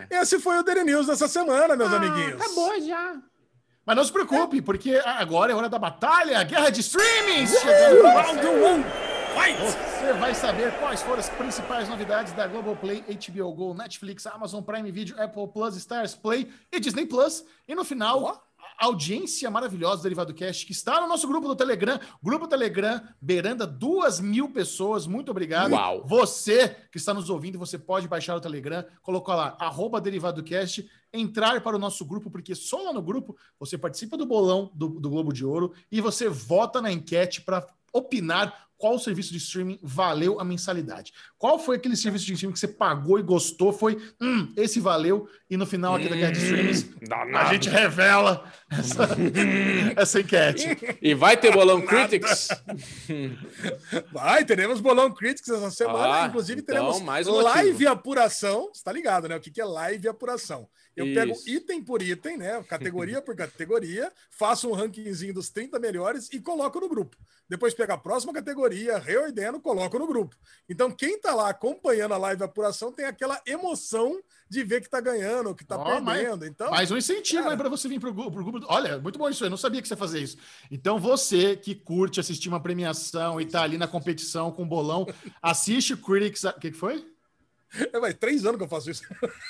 [0.09, 0.21] É.
[0.21, 2.41] Esse foi o Daily News dessa semana, meus amiguinhos.
[2.85, 3.21] já.
[3.85, 7.51] Mas não se preocupe, porque agora é hora da batalha, guerra de streamings!
[7.59, 8.85] Chegando no round one.
[9.35, 14.89] Você vai saber quais foram as principais novidades da Globoplay, HBO Go, Netflix, Amazon Prime
[14.89, 17.43] Video, Apple Plus, Stars Play e Disney Plus.
[17.67, 18.41] E no final,
[18.79, 23.01] a audiência maravilhosa do Derivado Cast, que está no nosso grupo do Telegram, grupo Telegram,
[23.21, 25.05] beirando duas mil pessoas.
[25.05, 25.73] Muito obrigado.
[25.73, 26.05] Uau.
[26.05, 31.61] Você que está nos ouvindo, você pode baixar o Telegram, colocar lá, arroba DerivadoCast, entrar
[31.61, 35.09] para o nosso grupo, porque só lá no grupo você participa do bolão do, do
[35.09, 37.65] Globo de Ouro e você vota na enquete para
[37.97, 41.13] opinar qual serviço de streaming valeu a mensalidade.
[41.37, 43.71] Qual foi aquele serviço de streaming que você pagou e gostou?
[43.71, 45.29] Foi, hum, esse valeu.
[45.49, 46.89] E no final aqui da guerra de streamings,
[47.33, 49.07] a gente revela essa,
[49.95, 50.77] essa enquete.
[51.01, 52.49] E vai ter bolão Critics?
[54.11, 56.23] Vai, teremos Bolão Critics essa semana.
[56.23, 57.49] Ah, Inclusive, então, teremos mais um motivo.
[57.49, 58.69] live apuração.
[58.73, 59.37] Você tá ligado, né?
[59.37, 60.67] O que que é live apuração?
[60.95, 61.49] Eu pego Isso.
[61.49, 62.63] item por item, né?
[62.63, 67.17] Categoria por categoria, faço um rankingzinho dos 30 melhores e coloco no grupo.
[67.49, 70.35] Depois pego a próxima categoria reordeno, coloco no grupo.
[70.69, 74.19] Então, quem tá lá acompanhando a live apuração tem aquela emoção
[74.49, 76.45] de ver que tá ganhando, que tá mas- perdendo.
[76.45, 77.53] Então, Mais um incentivo cara.
[77.53, 78.65] aí para você vir pro, pro grupo.
[78.69, 79.47] Olha, muito bom isso aí.
[79.47, 80.37] Eu não sabia que você fazia isso.
[80.71, 85.05] Então, você que curte assistir uma premiação e tá ali na competição com o bolão,
[85.41, 86.43] assiste o Critics.
[86.45, 87.05] O que, que foi?
[87.91, 89.03] é, vai, três anos que eu faço isso.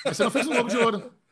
[0.04, 1.12] Mas você não fez no Globo de Ouro.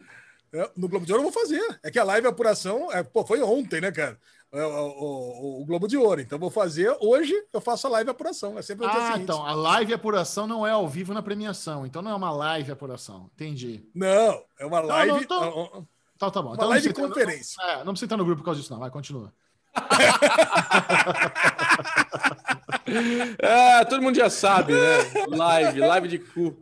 [0.54, 1.60] É, no Globo de Ouro eu vou fazer.
[1.82, 4.16] É que a live apuração, é, pô, foi ontem, né, cara?
[4.52, 6.20] É, O, o- o Globo de Ouro.
[6.20, 8.56] Então eu vou fazer hoje, eu faço a live apuração.
[8.56, 9.22] É sempre no dia Ah, seguinte.
[9.24, 9.44] então.
[9.44, 11.84] A live apuração não é ao vivo na premiação.
[11.84, 13.28] Então não é uma live apuração.
[13.34, 13.84] Entendi.
[13.92, 15.26] Não, é uma live.
[15.28, 15.82] não, ó,
[16.14, 16.50] Então tá bom.
[16.50, 17.62] Uma então, live não precisa- conferência.
[17.64, 18.78] É, não precisa entrar no grupo por causa disso, não.
[18.78, 19.32] Vai, continua.
[23.38, 24.98] É, todo mundo já sabe, né?
[25.28, 26.56] Live, live de cu.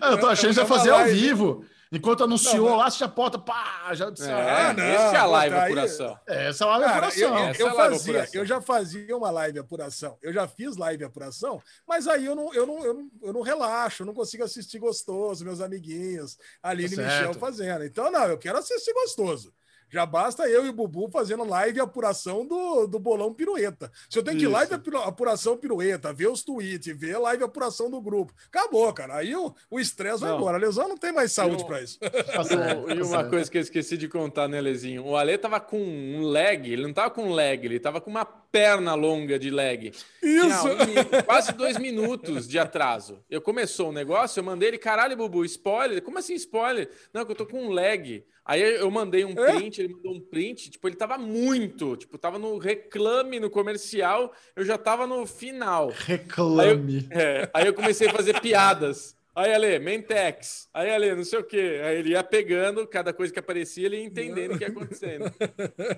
[0.00, 1.18] Ah, eu tô achando que você é vai fazer ao live.
[1.20, 1.64] vivo.
[1.92, 4.04] Enquanto anunciou Não, mas- lá, você já bota, pá, já.
[4.06, 5.72] É, Ah, não, essa é a live tá aí.
[5.72, 6.18] apuração.
[6.28, 7.24] É, essa é a live Cara, eu, apuração.
[7.26, 8.40] eu- eu é a live fazia, apuração.
[8.40, 10.18] eu já fazia uma live apuração.
[10.22, 13.40] Eu já fiz live apuração, mas aí eu não, eu não, eu não, eu não
[13.42, 17.38] relaxo, eu não consigo assistir gostoso, meus amiguinhos, Aline e Tá Michel certo.
[17.40, 17.84] fazendo.
[17.84, 19.52] Então, não, eu quero assistir gostoso.
[19.90, 23.90] Já basta eu e o Bubu fazendo live apuração do, do bolão pirueta.
[24.08, 27.90] Se eu tenho que ir live apu- apuração pirueta, ver os tweets, ver live apuração
[27.90, 29.16] do grupo, acabou, cara.
[29.16, 30.38] Aí o o estresse vai Não.
[30.38, 30.56] embora.
[30.56, 31.98] A lesão não tem mais saúde para isso.
[32.46, 35.04] Certo, E uma coisa que eu esqueci de contar, né, Lezinho?
[35.06, 38.24] O Ale tava com um lag, ele não tava com lag, ele tava com uma
[38.24, 39.90] perna longa de lag.
[40.20, 40.66] Tinha Isso.
[40.68, 43.22] um quase dois minutos de atraso.
[43.30, 46.02] Eu começou o negócio, eu mandei ele, caralho, Bubu, spoiler?
[46.02, 46.90] Como assim spoiler?
[47.12, 48.24] Não, que eu tô com um lag.
[48.50, 49.52] Aí eu mandei um É?
[49.54, 54.32] print, ele mandou um print, tipo, ele tava muito, tipo, tava no reclame, no comercial,
[54.56, 55.92] eu já tava no final.
[55.94, 57.06] Reclame.
[57.12, 59.14] É, aí eu comecei a fazer piadas.
[59.36, 60.68] Aí, Ale, Mentex.
[60.74, 61.80] Aí, Ale, não sei o quê.
[61.84, 65.32] Aí ele ia pegando cada coisa que aparecia, ele ia entendendo o que ia acontecendo.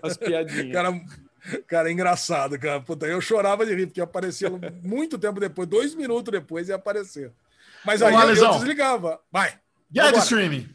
[0.03, 0.73] As piadinhas.
[0.73, 1.01] Cara,
[1.67, 2.83] cara, é engraçado, cara.
[2.83, 4.51] Puta, eu chorava de rir, porque aparecia
[4.83, 7.33] muito tempo depois, dois minutos depois ia aparecer.
[7.83, 9.19] Mas aí Vamos lá, eu, eu desligava.
[9.33, 9.55] Vai.
[9.91, 10.19] Vambora.
[10.19, 10.69] streaming.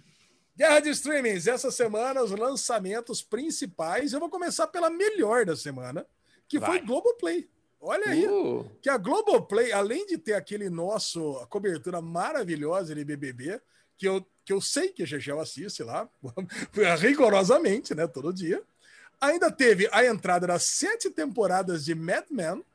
[0.57, 1.45] Guerra de streamings.
[1.45, 4.11] Essa semana, os lançamentos principais.
[4.11, 6.03] Eu vou começar pela melhor da semana,
[6.47, 6.81] que foi Vai.
[6.81, 7.47] Globoplay.
[7.79, 8.27] Olha aí.
[8.27, 13.61] Uh, Que a Globoplay, além de ter aquele nosso a cobertura maravilhosa de BBB,
[13.95, 16.09] que eu, que eu sei que a Gegel assiste lá,
[16.99, 18.63] rigorosamente, né, todo dia,
[19.21, 22.65] ainda teve a entrada das sete temporadas de Mad Men,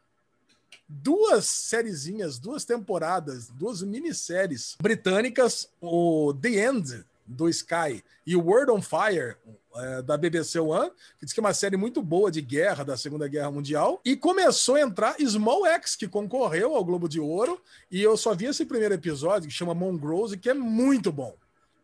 [0.88, 8.72] duas sériezinhas, duas temporadas, duas minisséries britânicas, o The End, do Sky, e o World
[8.72, 9.36] on Fire,
[9.76, 12.96] é, da BBC One, que diz que é uma série muito boa de guerra, da
[12.96, 17.60] Segunda Guerra Mundial, e começou a entrar Small X, que concorreu ao Globo de Ouro,
[17.90, 21.34] e eu só vi esse primeiro episódio, que chama Mongrose, que é muito bom.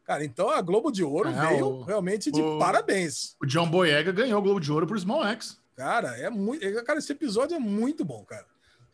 [0.04, 3.36] Cara, então a Globo de Ouro É, veio o- realmente de o- parabéns.
[3.42, 5.58] O John Boyega ganhou o Globo de Ouro por Small X.
[5.76, 6.60] Cara, é muito.
[6.84, 8.46] Cara, esse episódio é muito bom, cara.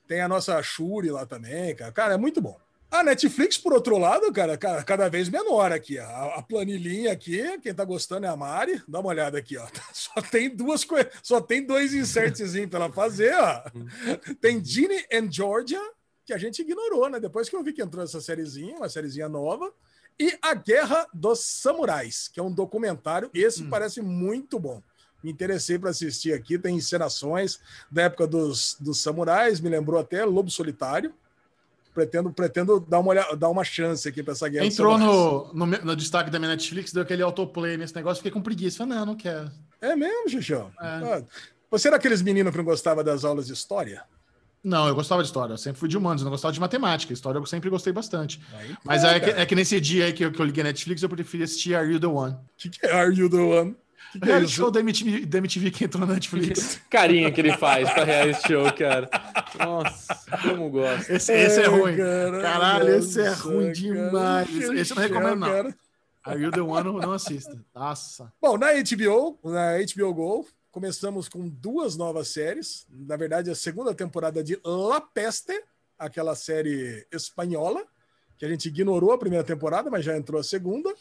[0.07, 1.91] Tem a nossa Shuri lá também, cara.
[1.93, 2.59] Cara, é muito bom.
[2.95, 5.99] A Netflix, por outro lado, cara, ca- cada vez menor aqui.
[5.99, 8.81] A, a planilhinha aqui, quem tá gostando é a Mari.
[8.87, 9.67] Dá uma olhada aqui, ó.
[9.93, 13.63] Só tem duas coisas, só tem dois insertzinhos pra ela fazer, ó.
[14.41, 15.81] Tem Ginny and Georgia,
[16.25, 17.19] que a gente ignorou, né?
[17.19, 19.73] Depois que eu vi que entrou essa sériezinha, uma sériezinha nova.
[20.17, 23.29] E A Guerra dos Samurais, que é um documentário.
[23.35, 24.81] Esse parece muito bom.
[25.23, 26.57] Me interessei para assistir aqui.
[26.59, 27.59] Tem encenações
[27.91, 31.13] da época dos, dos samurais, me lembrou até Lobo Solitário.
[31.95, 34.67] Pretendo, pretendo dar, uma olhada, dar uma chance aqui para essa guerra.
[34.67, 38.43] Entrou no, no, no destaque da minha Netflix, deu aquele autoplay nesse negócio, fiquei com
[38.43, 38.79] preguiça.
[38.79, 39.49] Falei, não, não quero.
[39.81, 40.73] É mesmo, Xixão?
[40.81, 40.85] É.
[40.87, 41.23] Ah,
[41.71, 44.03] Você era aqueles meninos que não gostava das aulas de história?
[44.65, 47.13] Não, eu gostava de história, eu sempre fui de humanos, eu não gostava de matemática.
[47.13, 48.41] História eu sempre gostei bastante.
[48.55, 50.63] Aí, Mas pô, é, que, é que nesse dia aí que eu, que eu liguei
[50.63, 52.33] a Netflix, eu preferi assistir Are You The One?
[52.33, 53.77] O que, que é Are You the One?
[54.21, 56.81] Que é reality show da MTV, da MTV que entrou na Netflix.
[56.89, 59.11] carinha que ele faz pra reality show, cara.
[59.59, 61.11] Nossa, como gosto.
[61.11, 61.97] Esse, esse é Ai, ruim.
[61.97, 63.73] cara, Caralho, esse é ruim cara.
[63.73, 64.49] demais.
[64.51, 65.49] Esse eu não recomendo, não.
[65.49, 65.77] Cara.
[66.25, 67.59] Are You The One, não assista.
[67.75, 68.33] Nossa.
[68.41, 72.87] Bom, na HBO, na HBO Go, começamos com duas novas séries.
[72.91, 75.63] Na verdade, a segunda temporada de La Peste,
[75.99, 77.85] aquela série espanhola,
[78.39, 80.95] que a gente ignorou a primeira temporada, mas já entrou a segunda.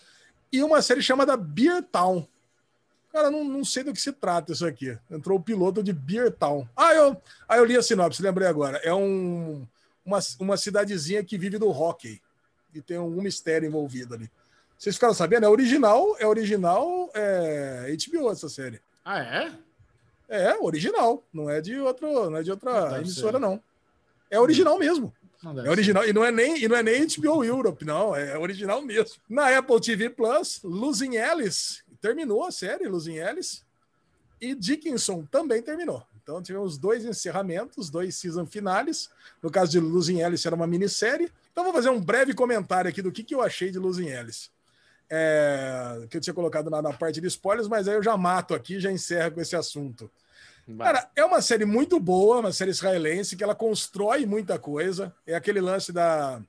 [0.52, 2.28] E uma série chamada Beer Town.
[3.14, 4.98] Cara, não, não sei do que se trata isso aqui.
[5.10, 6.68] Entrou o piloto de Beer Town.
[6.76, 7.16] Ah, eu,
[7.48, 8.78] ah, eu li a sinopse, lembrei agora.
[8.84, 9.68] É um,
[10.04, 12.20] uma, uma cidadezinha que vive do hockey.
[12.74, 14.32] E tem um mistério envolvido ali.
[14.80, 15.46] Vocês ficaram sabendo?
[15.46, 18.82] É original, é original é HBO essa série.
[19.06, 19.52] Ah, é?
[20.28, 21.24] É, original.
[21.32, 23.40] Não é de outro, não é de Não outra deve emissora, ser.
[23.40, 23.62] não.
[24.32, 25.14] É original mesmo.
[25.44, 26.04] Não É original.
[26.04, 28.16] E não é nem, e não é nem HBO Europe, não.
[28.16, 29.18] É original mesmo.
[29.30, 32.86] Na Apple TV Plus, Losing Alice terminou a série,
[33.22, 33.62] Alice.
[34.42, 36.06] E Dickinson também terminou.
[36.22, 39.10] Então tivemos dois encerramentos, dois season finales.
[39.42, 41.32] No caso de Alice era uma minissérie.
[41.50, 43.80] Então vou fazer um breve comentário aqui do que, que eu achei de
[44.14, 44.50] Alice.
[45.10, 48.54] É, que eu tinha colocado na, na, parte de spoilers, mas aí eu já mato
[48.54, 50.12] aqui, já encerro com esse assunto.
[50.68, 50.92] Vai.
[50.92, 55.14] Cara, é uma série muito boa, uma série israelense, que ela constrói muita coisa.
[55.26, 56.42] É aquele lance da,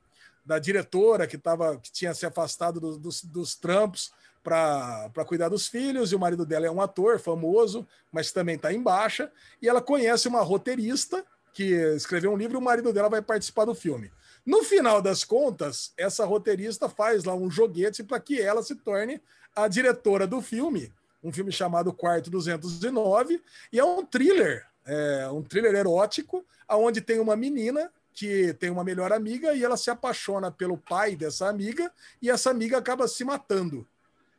[0.45, 4.11] da diretora que, tava, que tinha se afastado do, dos, dos trampos
[4.45, 8.71] para cuidar dos filhos, e o marido dela é um ator famoso, mas também está
[8.71, 13.09] em baixa, e ela conhece uma roteirista que escreveu um livro e o marido dela
[13.09, 14.11] vai participar do filme.
[14.45, 19.19] No final das contas, essa roteirista faz lá um joguete para que ela se torne
[19.55, 20.93] a diretora do filme,
[21.23, 23.41] um filme chamado Quarto 209,
[23.73, 28.83] e é um thriller, é um thriller erótico, aonde tem uma menina que tem uma
[28.83, 31.91] melhor amiga e ela se apaixona pelo pai dessa amiga
[32.21, 33.87] e essa amiga acaba se matando.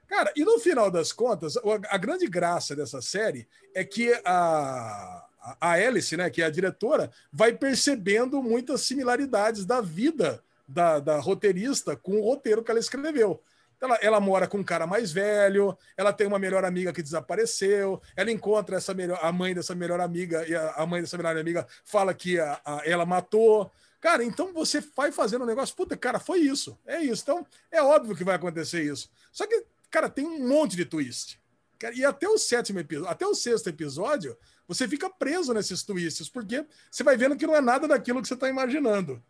[0.09, 1.55] Cara, e no final das contas,
[1.89, 5.27] a grande graça dessa série é que a,
[5.61, 11.19] a Alice, né, que é a diretora, vai percebendo muitas similaridades da vida da, da
[11.19, 13.41] roteirista com o roteiro que ela escreveu.
[13.81, 18.01] Ela, ela, mora com um cara mais velho, ela tem uma melhor amiga que desapareceu,
[18.17, 21.37] ela encontra essa melhor, a mãe dessa melhor amiga, e a, a mãe dessa melhor
[21.37, 23.71] amiga fala que a, a, ela matou.
[24.01, 27.23] Cara, então você vai fazendo um negócio, puta, cara, foi isso, é isso.
[27.23, 29.11] Então é óbvio que vai acontecer isso.
[29.31, 31.41] Só que, cara, tem um monte de twist.
[31.95, 34.37] E até o sétimo episódio, até o sexto episódio,
[34.67, 38.29] você fica preso nesses twists, porque você vai vendo que não é nada daquilo que
[38.29, 39.23] você está imaginando.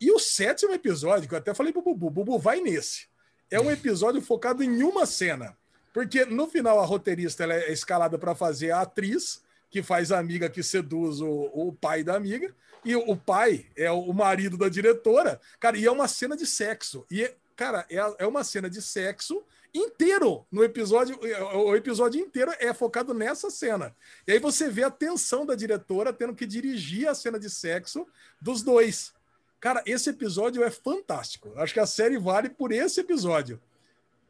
[0.00, 3.06] E o sétimo episódio, que eu até falei pro Bubu, Bubu, vai nesse.
[3.50, 5.56] É um episódio focado em uma cena.
[5.92, 10.50] Porque no final a roteirista é escalada para fazer a atriz, que faz a amiga
[10.50, 12.54] que seduz o, o pai da amiga,
[12.84, 15.40] e o pai é o marido da diretora.
[15.58, 17.06] Cara, e é uma cena de sexo.
[17.10, 19.42] E, cara, é, é uma cena de sexo
[19.74, 21.18] inteiro no episódio.
[21.54, 23.94] O episódio inteiro é focado nessa cena.
[24.26, 28.06] E aí você vê a tensão da diretora tendo que dirigir a cena de sexo
[28.40, 29.12] dos dois.
[29.58, 31.52] Cara, esse episódio é fantástico.
[31.56, 33.60] Acho que a série vale por esse episódio.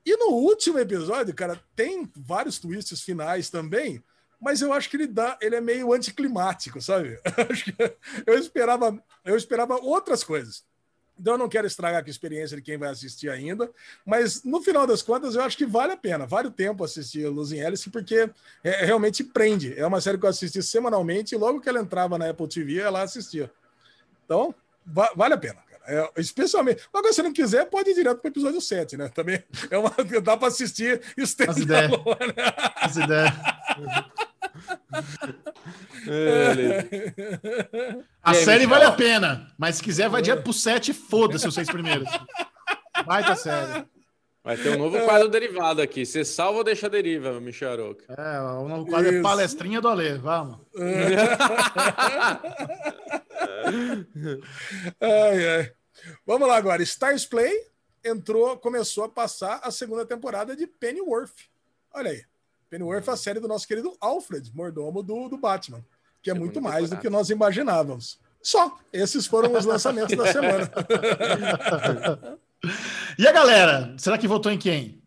[0.06, 4.02] E no último episódio, cara, tem vários twists finais também,
[4.40, 7.18] mas eu acho que ele dá, ele é meio anticlimático, sabe?
[8.26, 10.62] eu esperava, eu esperava outras coisas.
[11.18, 13.70] Então eu não quero estragar a experiência de quem vai assistir ainda,
[14.04, 17.26] mas no final das contas eu acho que vale a pena, vale o tempo assistir
[17.28, 18.28] Losing Alice, porque
[18.62, 19.78] é, realmente prende.
[19.78, 22.80] É uma série que eu assisti semanalmente e logo que ela entrava na Apple TV,
[22.80, 23.50] ela assistia.
[24.24, 24.54] Então,
[24.84, 25.82] va vale a pena, cara.
[25.86, 26.82] É, especialmente.
[26.92, 29.08] Agora, se não quiser, pode ir direto para o episódio 7, né?
[29.08, 29.90] Também é uma,
[30.22, 31.00] dá para assistir
[31.48, 31.92] As ideias.
[32.76, 33.32] As ideias.
[38.22, 41.48] a aí, série vale a pena, mas se quiser, vai direto pro 7 e foda-se
[41.48, 42.08] os seis primeiros.
[43.06, 43.86] Vai tá sério.
[44.44, 46.04] Vai ter um novo quadro derivado aqui.
[46.04, 48.12] Você salva ou deixa a deriva, Michel Aroca?
[48.12, 49.20] É, o novo quadro é Isso.
[49.20, 50.18] é palestrinha do Alê.
[50.18, 50.58] Vamos.
[55.00, 55.72] ai, ai.
[56.26, 56.82] Vamos lá agora.
[56.82, 57.58] Stars Play
[58.04, 61.48] entrou, começou a passar a segunda temporada de Pennyworth.
[61.94, 62.22] Olha aí.
[62.74, 65.84] Pennyworth é a série do nosso querido Alfred, mordomo do, do Batman,
[66.20, 68.18] que é muito mais do que nós imaginávamos.
[68.42, 70.68] Só, esses foram os lançamentos da semana.
[73.16, 75.00] e a galera, será que votou em quem?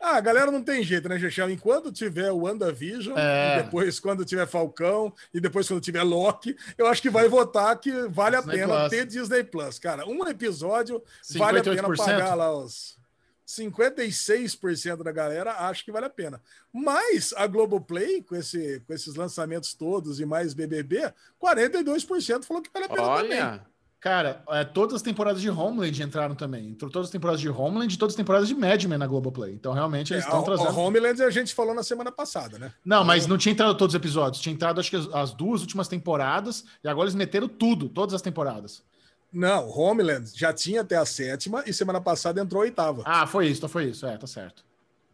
[0.00, 1.48] Ah, a galera não tem jeito, né, Gechel?
[1.48, 3.58] Enquanto tiver o WandaVision, é.
[3.58, 7.78] e depois quando tiver Falcão, e depois quando tiver Loki, eu acho que vai votar
[7.78, 8.90] que vale a Disney pena Plus.
[8.90, 9.78] ter Disney Plus.
[9.78, 11.38] Cara, um episódio 58%.
[11.38, 12.97] vale a pena pagar lá os
[13.48, 16.40] 56% da galera acha que vale a pena.
[16.70, 21.12] Mas a Globoplay, com, esse, com esses lançamentos todos e mais BBB,
[21.42, 23.22] 42% falou que vale a pena Olha.
[23.22, 23.60] também.
[24.00, 26.68] Cara, é, todas as temporadas de Homeland entraram também.
[26.68, 29.52] Entrou todas as temporadas de Homeland e todas as temporadas de Mad Men na Globoplay.
[29.52, 30.70] Então, realmente, eles estão é, trazendo.
[30.70, 32.72] O Homeland a gente falou na semana passada, né?
[32.84, 34.40] Não, mas não tinha entrado todos os episódios.
[34.40, 36.64] Tinha entrado, acho que, as, as duas últimas temporadas.
[36.84, 38.84] E agora eles meteram tudo, todas as temporadas.
[39.32, 43.02] Não, Homeland já tinha até a sétima e semana passada entrou a oitava.
[43.04, 44.06] Ah, foi isso, então foi isso.
[44.06, 44.64] É, tá certo.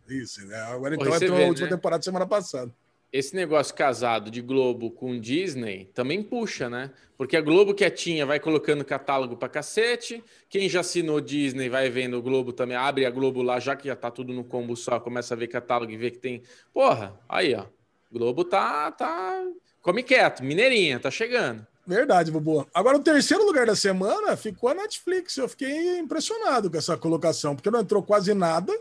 [0.08, 0.56] Isso, né?
[0.62, 1.74] Agora então entrou vê, a última né?
[1.74, 2.72] temporada semana passada.
[3.12, 6.90] Esse negócio casado de Globo com Disney também puxa, né?
[7.16, 10.22] Porque a Globo quietinha vai colocando catálogo pra cacete.
[10.48, 13.86] Quem já assinou Disney vai vendo o Globo também, abre a Globo lá, já que
[13.86, 16.42] já tá tudo no combo só, começa a ver catálogo e vê que tem.
[16.72, 17.66] Porra, aí, ó.
[18.12, 18.90] Globo tá.
[18.90, 19.44] tá...
[19.80, 21.66] Come quieto, mineirinha, tá chegando.
[21.86, 22.66] Verdade, Bubu.
[22.72, 25.36] Agora, o terceiro lugar da semana ficou a Netflix.
[25.36, 28.72] Eu fiquei impressionado com essa colocação, porque não entrou quase nada.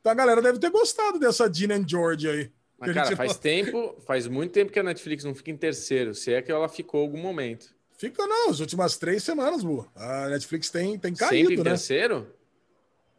[0.00, 2.50] Então a galera deve ter gostado dessa Gina and George aí.
[2.78, 6.32] Mas, cara, faz tempo, faz muito tempo que a Netflix não fica em terceiro, se
[6.32, 7.74] é que ela ficou algum momento.
[7.98, 9.86] Fica não, as últimas três semanas, Bu.
[9.94, 11.64] A Netflix tem, tem caído, Sempre em né?
[11.64, 12.34] terceiro?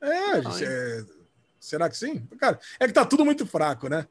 [0.02, 1.04] É, é,
[1.60, 2.28] será que sim?
[2.40, 4.08] Cara, é que tá tudo muito fraco, né?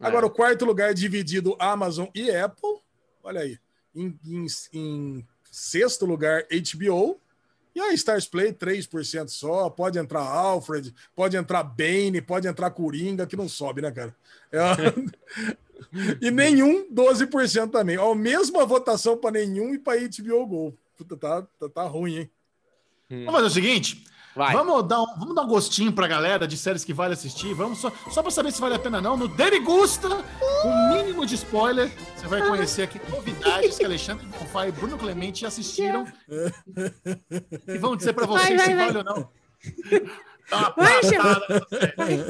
[0.00, 0.28] Agora, É.
[0.28, 2.80] o quarto lugar dividido Amazon e Apple.
[3.22, 3.58] Olha aí.
[3.96, 7.18] Em, em- em sexto lugar, HBO.
[7.74, 9.68] E a Stars Play, 3% só.
[9.68, 14.14] Pode entrar Alfred, pode entrar Bane, pode entrar Coringa, que não sobe, né, cara?
[14.52, 14.58] É
[16.22, 17.98] e nenhum, 12% também.
[17.98, 20.78] Ó, mesma votação para nenhum e para HBO Go.
[20.96, 22.30] Puta, tá, tá, tá ruim, hein?
[23.10, 24.04] Vamos fazer o seguinte:
[24.36, 24.52] Vai.
[24.52, 27.54] vamos dar, um, vamos dar um gostinho pra galera de séries que vale assistir.
[27.54, 29.16] Vamos só, só pra saber se vale a pena ou não.
[29.16, 34.26] No Dele Gusta, com o mínimo de spoiler, você vai conhecer aqui novidades que Alexandre
[34.26, 36.06] Bonfá e Bruno Clemente assistiram.
[37.66, 39.30] e vão dizer pra vocês Vai, se vai, vale ou não.
[40.50, 40.86] Dá uma
[41.96, 42.26] Vai.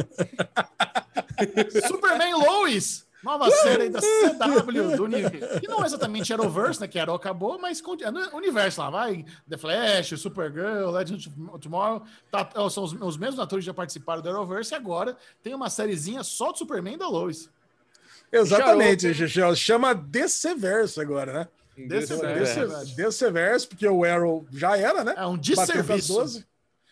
[1.89, 3.06] Superman Lois.
[3.27, 5.61] Nova série aí da CW do universo.
[5.61, 6.87] Que não é exatamente Arrowverse, né?
[6.87, 8.89] Que Arrow acabou, mas é no universo lá.
[8.89, 12.05] Vai The Flash, Supergirl, Legend of Tomorrow.
[12.31, 15.55] Tá, ó, são os, os mesmos atores que já participaram do Arrowverse e agora tem
[15.55, 17.51] uma sériezinha só do Superman e da Lois.
[18.31, 19.57] Exatamente, Chechel.
[19.57, 21.49] Chama Desseverso agora, né?
[21.77, 22.69] Desse Desse- verso.
[22.69, 25.15] Desse, Desseverso, porque o Arrow já era, né?
[25.17, 26.45] É um as desserviço.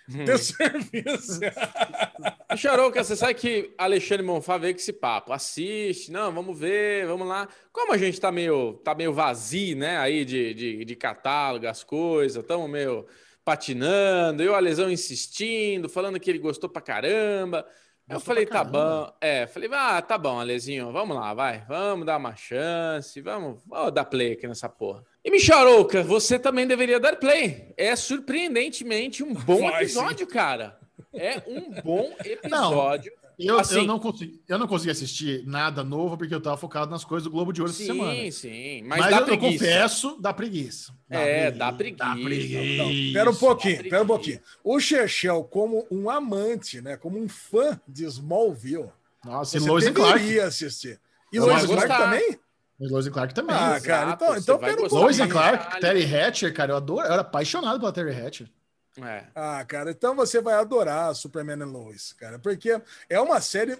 [2.48, 2.56] 12.
[2.56, 2.56] Desserviço.
[2.56, 5.32] Charouca, você sabe que Alexandre Monfá veio com esse papo.
[5.32, 7.48] Assiste, não, vamos ver, vamos lá.
[7.72, 11.82] Como a gente tá meio, tá meio vazio, né, aí de, de, de catálogo, as
[11.82, 13.06] coisas, estamos meio
[13.44, 17.66] patinando, eu, a Lesão insistindo, falando que ele gostou pra caramba.
[18.06, 19.12] Eu Gostou falei, pra tá bom.
[19.18, 21.64] É, falei, ah, tá bom, Alezinho, vamos lá, vai.
[21.66, 25.02] Vamos dar uma chance, vamos, vamos dar play aqui nessa porra.
[25.24, 27.72] E Micharouca, você também deveria dar play.
[27.78, 29.98] É surpreendentemente um bom Vai, sim.
[29.98, 30.78] episódio, cara.
[31.14, 33.12] É um bom episódio.
[33.36, 36.88] Eu, Assim- eu, não consegui, eu não consegui assistir nada novo porque eu tava focado
[36.88, 38.14] nas coisas do Globo de Ouro essa semana.
[38.14, 38.82] Sim, sim.
[38.84, 39.52] Mas, Mas, dá eu, eu preguiça.
[39.64, 40.92] confesso, dá preguiça.
[41.10, 42.04] É, dá preguiça.
[42.04, 43.12] Dá preguiça.
[43.12, 44.40] Pera um pouquinho, pera um pouquinho.
[44.62, 46.96] O Chechel, como um amante, né?
[46.96, 48.90] Como um fã de Smallville,
[49.24, 50.38] Nossa, e você Lois e Clark.
[50.40, 51.00] assistir.
[51.32, 52.38] E Lois Clark também?
[52.78, 53.56] Mas Lois Clark também.
[53.56, 55.00] Ah, Exato, cara, então, você então vai pera um gostar.
[55.00, 55.36] Lois pouquinho.
[55.36, 55.80] Clark.
[55.80, 57.06] Terry Hatcher, cara, eu adoro.
[57.06, 58.48] Eu era apaixonado pela Terry Hatcher.
[59.02, 59.24] É.
[59.34, 63.76] Ah, cara, então você vai adorar Superman e Lois, cara, porque é uma série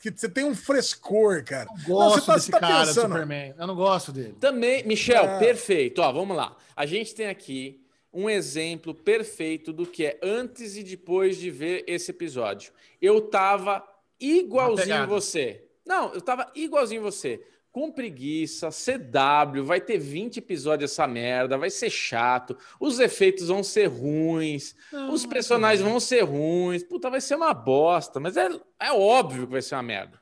[0.00, 1.68] que você tem um frescor, cara.
[1.70, 3.54] Eu gosto você tá- desse você tá cara do pensando- Superman.
[3.58, 4.36] Eu não gosto dele.
[4.38, 5.38] Também, Michel, Ah.
[5.38, 6.00] perfeito.
[6.00, 6.56] Ó, vamos lá.
[6.76, 7.80] A gente tem aqui
[8.12, 12.72] um exemplo perfeito do que é antes e depois de ver esse episódio.
[13.02, 13.82] Eu tava
[14.20, 15.64] igualzinho você.
[15.84, 17.40] Não, eu tava igualzinho você.
[17.76, 23.62] Com preguiça, CW, vai ter 20 episódios essa merda, vai ser chato, os efeitos vão
[23.62, 24.74] ser ruins,
[25.12, 28.48] os personagens vão ser ruins, puta, vai ser uma bosta, mas é,
[28.80, 30.18] é óbvio que vai ser uma merda.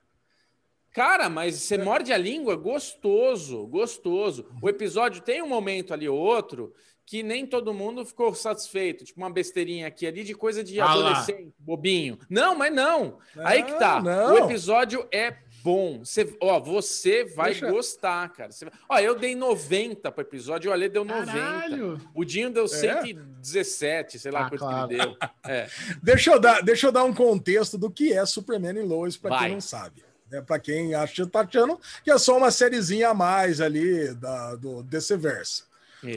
[0.93, 4.47] Cara, mas você morde a língua, gostoso, gostoso.
[4.61, 6.75] O episódio tem um momento ali ou outro
[7.07, 10.87] que nem todo mundo ficou satisfeito, tipo uma besteirinha aqui ali de coisa de Ah
[10.87, 11.11] lá.
[11.11, 12.19] adolescente, bobinho.
[12.29, 13.19] Não, mas não.
[13.39, 14.03] Aí que tá.
[14.03, 14.35] não.
[14.35, 15.31] O episódio é
[15.65, 16.01] bom.
[16.05, 18.53] Você, ó, você vai Deixa- gostar, cara.
[18.53, 21.33] Você Ó, eu dei 90 pro episódio, o Ale deu 90.
[21.33, 22.01] Caralho.
[22.15, 24.89] O Dinho deu 117, sei lá Ah, quanto claro.
[24.89, 25.17] que ele deu.
[25.47, 25.67] É.
[26.03, 29.39] Deixa eu, dar, deixa eu dar um contexto do que é Superman e Lois para
[29.39, 30.05] quem não sabe.
[30.31, 30.41] Né?
[30.43, 34.85] Para quem acha tá achando que é só uma sériezinha a mais ali da, do.
[34.93, 35.67] Isso.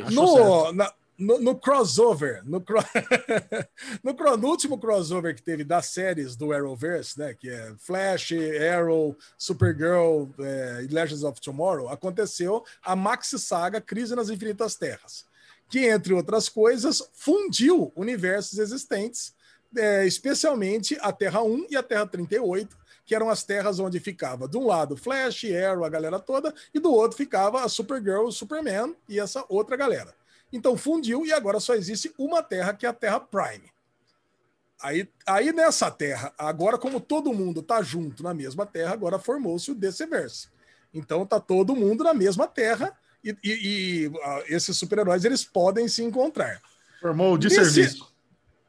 [0.05, 2.83] Achou No, na- no, no crossover, no, cro-
[4.03, 8.33] no, no último crossover que teve das séries do Arrowverse, né, que é Flash,
[8.71, 15.25] Arrow, Supergirl é, e Legends of Tomorrow, aconteceu a Maxi Saga Crise nas Infinitas Terras,
[15.67, 19.33] que, entre outras coisas, fundiu universos existentes,
[19.75, 24.47] é, especialmente a Terra 1 e a Terra 38, que eram as terras onde ficava,
[24.47, 28.31] de um lado, Flash, Arrow, a galera toda, e do outro ficava a Supergirl, o
[28.31, 30.13] Superman e essa outra galera.
[30.51, 33.69] Então fundiu e agora só existe uma terra, que é a Terra Prime.
[34.81, 39.71] Aí, aí nessa terra, agora como todo mundo tá junto na mesma terra, agora formou-se
[39.71, 40.47] o Desseverse.
[40.93, 45.87] Então tá todo mundo na mesma terra e, e- e, ah, esses super-heróis eles podem
[45.87, 46.61] se encontrar.
[47.01, 48.15] Formou o Nesse- desserviço.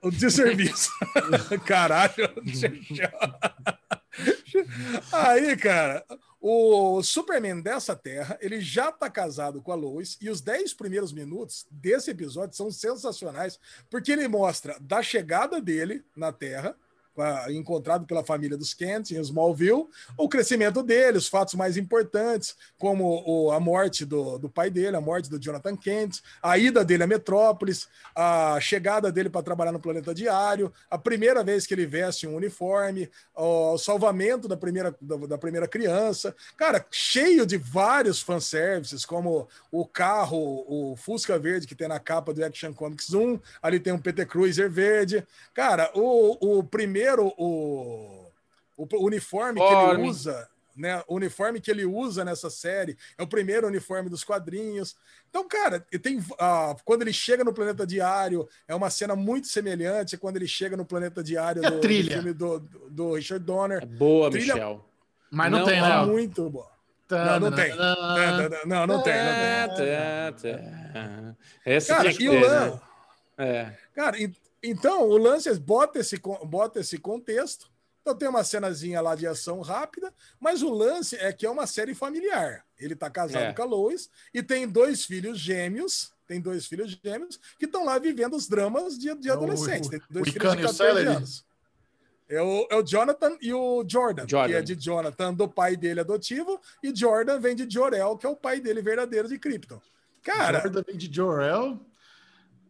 [0.02, 0.90] O desserviço.
[1.66, 2.14] Caralho.
[5.12, 6.04] Aí, cara,
[6.40, 11.12] o Superman dessa terra, ele já tá casado com a Lois e os 10 primeiros
[11.12, 13.58] minutos desse episódio são sensacionais,
[13.90, 16.76] porque ele mostra da chegada dele na Terra,
[17.50, 19.86] encontrado pela família dos Kent em Smallville,
[20.16, 24.96] o crescimento dele, os fatos mais importantes, como o- a morte do, do pai dele,
[24.96, 29.72] a morte do Jonathan Kent, a ida dele a Metrópolis, a chegada dele para trabalhar
[29.72, 34.94] no Planeta Diário, a primeira vez que ele veste um uniforme, o salvamento da primeira,
[35.00, 36.34] da, da primeira criança.
[36.56, 42.32] Cara, cheio de vários fanservices, como o carro, o Fusca Verde que tem na capa
[42.34, 45.26] do Action Comics 1, ali tem um PT Cruiser verde.
[45.54, 48.30] Cara, o, o primeiro, o,
[48.76, 50.48] o uniforme que ele usa
[50.78, 51.02] né?
[51.08, 54.96] O uniforme que ele usa nessa série é o primeiro uniforme dos quadrinhos.
[55.28, 59.48] Então, cara, e tem ah, quando ele chega no Planeta Diário, é uma cena muito
[59.48, 62.12] semelhante quando ele chega no Planeta Diário do, do trilha?
[62.12, 63.82] filme do, do, Richard Donner.
[63.82, 64.84] É boa, Trilha- Michel.
[65.30, 66.06] Mas não, Não, tem, É né?
[66.06, 66.70] muito boa.
[67.10, 67.74] Não, não tem.
[68.66, 70.58] Não, não tem, não tem.
[71.64, 72.80] Essa Cara, e o Lan, né?
[73.38, 73.72] É.
[73.94, 77.70] Cara, e- então o lance é bota esse, bota esse contexto.
[78.02, 81.66] Então tem uma cenazinha lá de ação rápida, mas o lance é que é uma
[81.66, 82.64] série familiar.
[82.78, 83.52] Ele tá casado É.
[83.52, 86.12] com a Lois e tem dois filhos gêmeos.
[86.26, 89.88] Tem dois filhos gêmeos que estão lá vivendo os dramas de, de O- adolescentes.
[89.88, 91.16] Tem dois o filhos de Icano o 14 Celery?
[91.16, 91.44] anos.
[92.30, 94.54] É o, é o Jonathan e o Jordan, que Jordan.
[94.58, 98.36] é de Jonathan, do pai dele adotivo, e Jordan vem de Jor-El, que é o
[98.36, 99.80] pai dele verdadeiro de Krypton.
[100.22, 101.80] Cara, Jordan vem de Jor-El.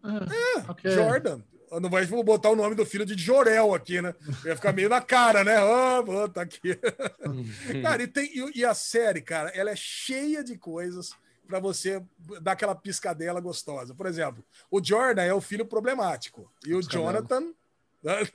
[0.03, 0.91] Ah, ok.
[0.91, 1.41] Jordan.
[1.71, 4.15] Eu Não vai vou botar o nome do filho de Jorel aqui, né?
[4.45, 5.57] Ia ficar meio na cara, né?
[5.59, 6.79] Ah, vou tá aqui.
[7.83, 11.11] cara, e, tem, e, e a série, cara, ela é cheia de coisas
[11.47, 12.03] para você
[12.41, 13.95] dar aquela piscadela gostosa.
[13.95, 16.51] Por exemplo, o Jordan é o filho problemático.
[16.67, 17.13] E o Piscadela.
[17.13, 17.53] Jonathan.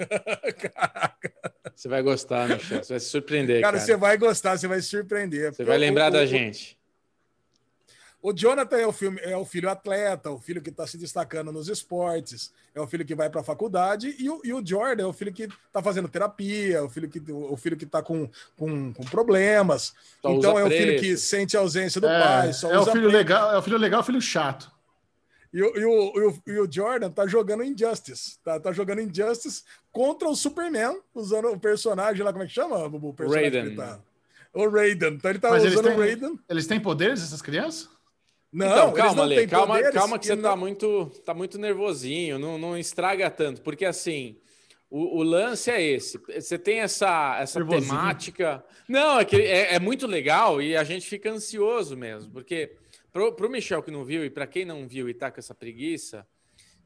[0.74, 1.34] Caraca,
[1.76, 2.84] Você vai gostar, Michel.
[2.84, 3.86] Você vai se surpreender, cara, cara.
[3.86, 5.54] você vai gostar, você vai se surpreender.
[5.54, 6.78] Você vai o- lembrar o- da o- gente.
[8.24, 11.52] O Jonathan é o, filme, é o filho atleta, o filho que está se destacando
[11.52, 15.04] nos esportes, é o filho que vai para a faculdade, e o, e o Jordan
[15.04, 18.30] é o filho que está fazendo terapia, o filho que o filho que está com,
[18.56, 19.94] com, com problemas.
[20.22, 22.86] Só então é o filho que sente a ausência do É, pai, só é o
[22.86, 24.72] filho legal, é o filho legal, o filho chato.
[25.52, 28.40] E o, e, o, e, o, Jordan tá jogando Injustice.
[28.42, 32.86] Tá, tá jogando Injustice contra o Superman, usando o personagem lá, como é que chama?
[32.86, 33.74] O personagem que Raiden.
[33.74, 34.00] ele tá.
[34.54, 35.14] O Raiden.
[35.16, 36.40] Então ele tá Mas usando têm, o Raiden.
[36.48, 37.93] eles têm poderes, essas crianças?
[38.54, 42.38] Não, então, calma, não têm calma, calma que você não- tá muito, tá muito nervosinho,
[42.38, 44.38] não, não estraga tanto, porque assim,
[44.90, 46.20] o, o lance é esse.
[46.20, 47.90] Você tem essa, essa Nervosinho.
[47.90, 48.64] temática.
[48.88, 52.76] Não, é que é, é muito legal e a gente fica ansioso mesmo, porque
[53.12, 55.56] pro, pro Michel que não viu e para quem não viu e tá com essa
[55.56, 56.28] preguiça,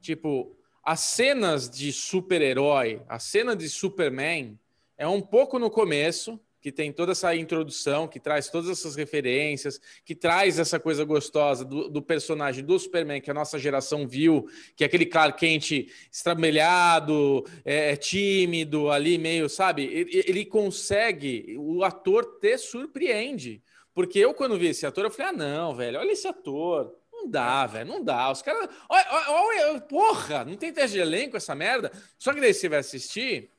[0.00, 4.58] tipo, as cenas de super-herói, a cena de Superman
[4.96, 9.80] é um pouco no começo, que tem toda essa introdução, que traz todas essas referências,
[10.04, 14.48] que traz essa coisa gostosa do, do personagem do Superman que a nossa geração viu,
[14.74, 19.84] que é aquele Clark Kent estramelhado, é, tímido, ali meio, sabe?
[19.84, 23.62] Ele, ele consegue, o ator te surpreende.
[23.94, 26.94] Porque eu, quando vi esse ator, eu falei: ah, não, velho, olha esse ator.
[27.12, 28.30] Não dá, velho, não dá.
[28.30, 28.68] Os caras.
[28.88, 31.90] Olha, olha, porra, não tem teste de elenco essa merda.
[32.16, 33.50] Só que daí você vai assistir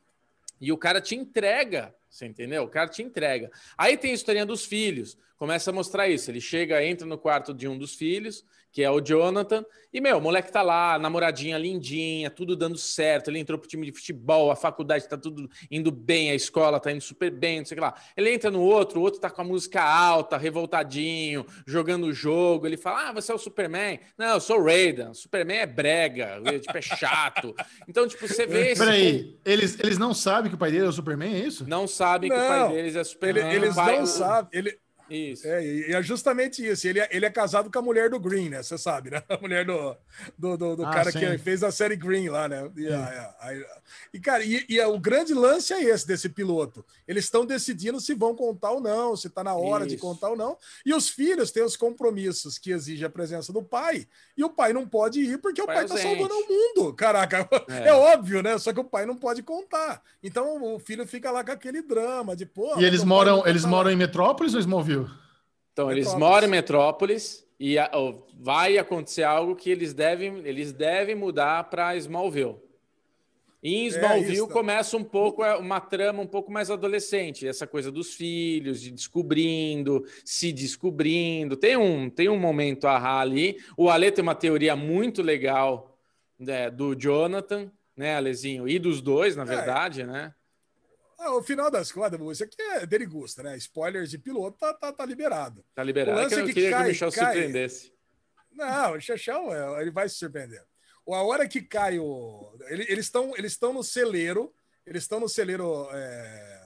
[0.61, 2.63] e o cara te entrega, você entendeu?
[2.63, 3.51] O cara te entrega.
[3.77, 6.29] Aí tem a historinha dos filhos, começa a mostrar isso.
[6.29, 10.19] Ele chega, entra no quarto de um dos filhos, que é o Jonathan, e, meu,
[10.19, 13.29] o moleque tá lá, namoradinha lindinha, tudo dando certo.
[13.31, 16.91] Ele entrou pro time de futebol, a faculdade tá tudo indo bem, a escola tá
[16.91, 17.95] indo super bem, não sei o que lá.
[18.15, 22.67] Ele entra no outro, o outro tá com a música alta, revoltadinho, jogando o jogo.
[22.67, 23.99] Ele fala: Ah, você é o Superman?
[24.15, 25.15] Não, eu sou o Raiden.
[25.15, 27.55] Superman é brega, ele, tipo, é chato.
[27.87, 28.79] Então, tipo, você vê esse.
[28.85, 31.67] Peraí, eles, eles não sabem que o pai dele é o Superman, é isso?
[31.67, 33.51] Não sabem que o Não, pai deles é Ele- Superman.
[33.55, 34.49] eles O pai- não o- sabem.
[34.59, 34.77] Ele,
[35.09, 35.47] Isso.
[35.47, 36.87] é, e é justamente isso.
[36.87, 38.61] Ele é, ele é casado com a mulher do Green, né?
[38.63, 39.23] Você sabe, né?
[39.29, 39.95] A mulher do,
[40.37, 41.19] do, do, do Ah, cara sim.
[41.19, 42.69] que fez a série Green lá, né?
[42.77, 42.97] E, a-
[43.39, 43.79] a- a-
[44.13, 46.85] e, cara, e, e o grande lance é esse desse piloto.
[47.07, 50.01] Eles estão decidindo se vão contar ou não, se está na hora de Isso.
[50.01, 50.57] contar ou não.
[50.85, 54.07] E os filhos têm os compromissos que exigem a presença do pai,
[54.37, 56.19] e o pai não pode ir porque o Pai pai está ausente.
[56.19, 56.93] salvando o mundo.
[56.93, 57.87] Caraca, É.
[57.89, 57.93] é.
[57.93, 58.57] óbvio, né?
[58.57, 60.01] Só que o pai não pode contar.
[60.23, 62.79] Então o filho fica lá com aquele drama de pô.
[62.79, 64.98] E eles pai moram, eles tá moram em Metrópolis ou Smallville?
[65.79, 66.29] Então, eles Metrópolis.
[66.29, 67.89] moram em Metrópolis e a-
[68.37, 72.57] vai acontecer algo que eles devem, eles devem mudar para Smallville.
[73.63, 74.47] E em É, Smallville isso.
[74.49, 78.91] começa um pouco é, uma trama um pouco mais adolescente, essa coisa dos filhos, de
[78.91, 81.55] descobrindo, se descobrindo.
[81.57, 83.57] Tem um, tem um momento ahá ali.
[83.77, 85.97] O Ale tem uma teoria muito legal
[86.37, 88.67] né, do Jonathan, né, Alezinho?
[88.67, 89.45] E dos dois, na É.
[89.45, 90.33] verdade, né?
[91.21, 93.57] Ah, o final das contas, isso aqui é derigusta, né?
[93.57, 95.65] Spoilers de piloto tá, tá, tá liberado.
[95.75, 96.17] Tá liberado.
[96.17, 97.93] O É lance que é eu que queria que cai- o Michel cai- surpreendesse.
[98.51, 100.63] Não, o Chechão, é, ele vai se surpreender.
[101.07, 102.55] A hora que cai o.
[102.67, 104.53] ele- Eles estão eles no celeiro,
[104.85, 106.61] eles estão no celeiro é,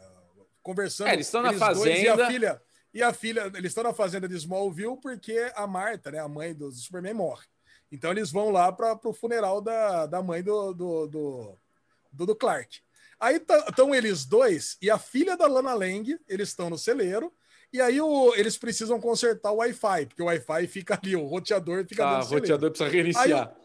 [0.62, 1.08] conversando.
[1.08, 2.26] É, eles estão na dois, E fazenda.
[2.26, 2.62] a filha,
[2.94, 6.54] e a filha, eles estão na fazenda de Smallville porque a Marta, né, a mãe
[6.54, 7.46] do Superman, morre.
[7.92, 12.82] Então eles vão lá para o funeral da, da mãe do, do, do, do Clark.
[13.20, 17.34] Aí estão eles dois e a filha da Lana Lang, eles estão no celeiro.
[17.72, 21.84] E aí o, eles precisam consertar o Wi-Fi, porque o Wi-Fi fica ali, o roteador
[21.88, 23.56] fica Tá, dentro o roteador precisa reiniciar.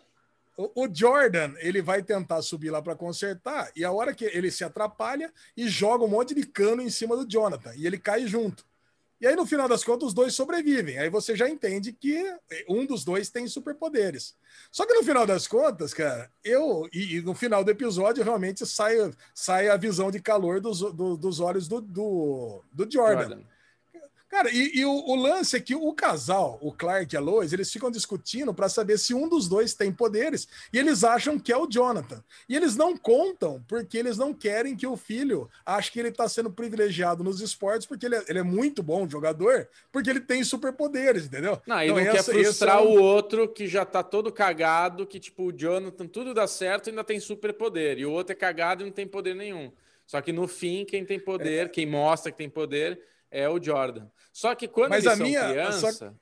[0.56, 4.50] O, o Jordan, ele vai tentar subir lá para consertar, e a hora que ele
[4.50, 8.26] se atrapalha e joga um monte de cano em cima do Jonathan, e ele cai
[8.26, 8.66] junto.
[9.20, 10.98] E aí, no final das contas, os dois sobrevivem.
[10.98, 12.22] Aí você já entende que
[12.68, 14.36] um dos dois tem superpoderes.
[14.70, 16.88] Só que no final das contas, cara, eu.
[16.92, 18.96] E, e no final do episódio, realmente sai,
[19.34, 23.28] sai a visão de calor dos, do, dos olhos do, do, do Jordan.
[23.28, 23.57] Jordan.
[24.28, 27.52] Cara, e, e o, o, lance é que o casal, o Clark e a Lois,
[27.52, 31.50] eles ficam discutindo para saber se um dos dois tem poderes e eles acham que
[31.50, 32.22] é o Jonathan.
[32.46, 36.28] E eles não contam porque eles não querem que o filho ache que ele está
[36.28, 40.44] sendo privilegiado nos esportes porque ele é, ele é, muito bom jogador, porque ele tem
[40.44, 41.60] superpoderes, entendeu?
[41.66, 42.98] Não, ele então, não essa, quer frustrar é um...
[42.98, 46.90] o outro que já tá todo cagado, que tipo, o Jonathan tudo dá certo e
[46.90, 47.98] ainda tem superpoder.
[47.98, 49.72] E o outro é cagado e não tem poder nenhum.
[50.06, 51.68] Só que no fim, quem tem poder, é.
[51.68, 53.00] quem mostra que tem poder
[53.30, 54.06] é o Jordan.
[54.32, 56.12] Só que quando Mas eles são minha, criança, só...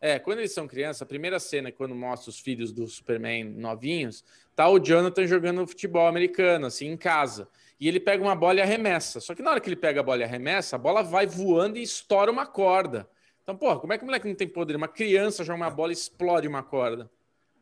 [0.00, 4.24] é, quando eles são criança, a primeira cena quando mostra os filhos do Superman novinhos,
[4.54, 7.48] tá o Jonathan jogando futebol americano assim em casa.
[7.80, 9.20] E ele pega uma bola e arremessa.
[9.20, 11.78] Só que na hora que ele pega a bola e arremessa, a bola vai voando
[11.78, 13.08] e estoura uma corda.
[13.42, 14.76] Então, porra, como é que o moleque não tem poder?
[14.76, 17.08] Uma criança joga uma bola e explode uma corda.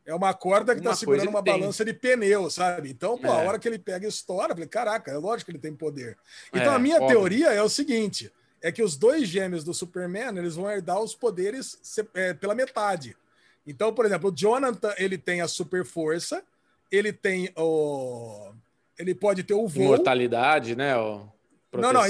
[0.06, 1.52] É uma corda que está segurando uma tem.
[1.58, 2.90] balança de pneu, sabe?
[2.90, 3.30] Então, pô, é.
[3.30, 5.74] a hora que ele pega e estoura, eu falei, caraca, é lógico que ele tem
[5.74, 6.16] poder.
[6.52, 7.08] Então, é, a minha óbvio.
[7.08, 8.32] teoria é o seguinte:
[8.66, 11.78] é que os dois gêmeos do Superman eles vão herdar os poderes
[12.14, 13.16] é, pela metade.
[13.64, 16.42] Então, por exemplo, o Jonathan ele tem a super força,
[16.90, 18.50] ele tem o,
[18.98, 19.84] ele pode ter o voo.
[19.84, 20.96] Imortalidade, né?
[20.96, 21.28] O...
[21.74, 22.08] Não, não,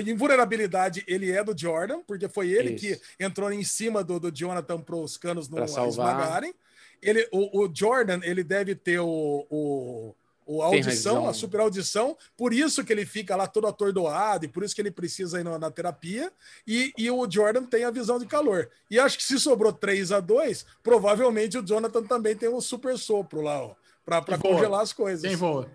[0.00, 2.98] invulnerabilidade ele é do Jordan, porque foi ele Isso.
[3.18, 6.54] que entrou em cima do, do Jonathan para os canos não esmagarem.
[7.02, 10.14] Ele, o, o, Jordan ele deve ter o, o
[10.48, 14.62] a audição, a super audição, por isso que ele fica lá todo atordoado e por
[14.62, 16.32] isso que ele precisa ir na, na, terapia.
[16.66, 18.70] E, e o Jordan tem a visão de calor.
[18.90, 22.96] E acho que se sobrou 3 a 2 provavelmente o Jonathan também tem um super
[22.96, 25.28] sopro lá, ó, para congelar as coisas.
[25.28, 25.70] Quem voa?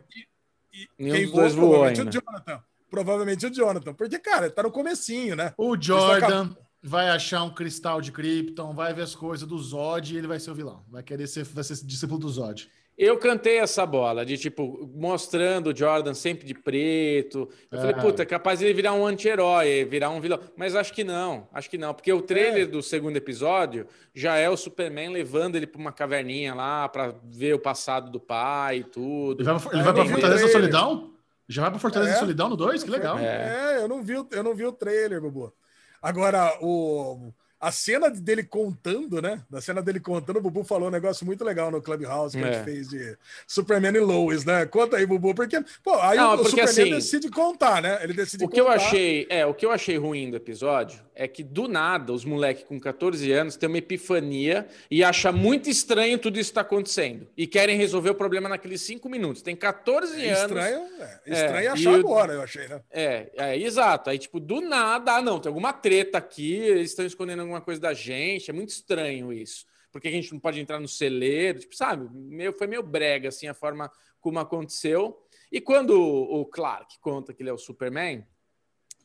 [0.73, 2.63] E, e quem voa, provavelmente o Jonathan.
[2.89, 3.93] Provavelmente o Jonathan.
[3.93, 5.53] Porque, cara, tá no comecinho, né?
[5.57, 6.49] O Jordan
[6.81, 10.39] vai achar um cristal de Krypton, vai ver as coisas do Zod e ele vai
[10.39, 10.83] ser o vilão.
[10.89, 12.69] Vai querer ser, vai ser discípulo do Zod.
[12.95, 17.49] Eu cantei essa bola, de tipo, mostrando o Jordan sempre de preto.
[17.71, 17.81] Eu é.
[17.81, 20.39] falei, puta, é capaz de ele virar um anti-herói, virar um vilão.
[20.55, 21.93] Mas acho que não, acho que não.
[21.93, 22.67] Porque o trailer é.
[22.67, 27.55] do segundo episódio já é o Superman levando ele para uma caverninha lá para ver
[27.55, 29.41] o passado do pai e tudo.
[29.41, 31.13] Ele vai, ele vai pra Fortaleza da Solidão?
[31.49, 32.19] Já vai pra Fortaleza da é.
[32.19, 32.83] Solidão no 2?
[32.83, 33.17] Que legal.
[33.17, 33.77] É.
[33.77, 35.51] é, eu não vi, eu não vi o trailer, Bubu.
[35.99, 37.33] Agora, o
[37.63, 39.41] a cena dele contando, né?
[39.49, 42.47] Da cena dele contando, o Bubu falou um negócio muito legal no Clubhouse que é.
[42.47, 42.63] a gente é.
[42.65, 43.17] fez de
[43.47, 44.65] Superman e Lois, né?
[44.65, 47.99] Conta aí, Bubu, porque, pô, aí Não, o, porque, Superman assim, decide contar, né?
[48.03, 51.27] Ele decide o que eu achei, é, o que eu achei ruim do episódio é
[51.27, 56.17] que do nada os moleques com 14 anos têm uma epifania e acham muito estranho
[56.17, 59.41] tudo isso que está acontecendo e querem resolver o problema naqueles cinco minutos.
[59.41, 60.41] Tem 14 é anos.
[60.41, 62.81] Estranho, é, estranho é, achar agora, eu achei, né?
[62.91, 64.09] É, é, exato.
[64.09, 67.81] Aí, tipo, do nada, ah, não, tem alguma treta aqui, eles estão escondendo alguma coisa
[67.81, 68.49] da gente.
[68.49, 69.65] É muito estranho isso.
[69.91, 72.09] Porque a gente não pode entrar no celeiro, tipo, sabe?
[72.11, 75.17] Meio, foi meio brega, assim, a forma como aconteceu.
[75.51, 78.25] E quando o Clark conta que ele é o Superman,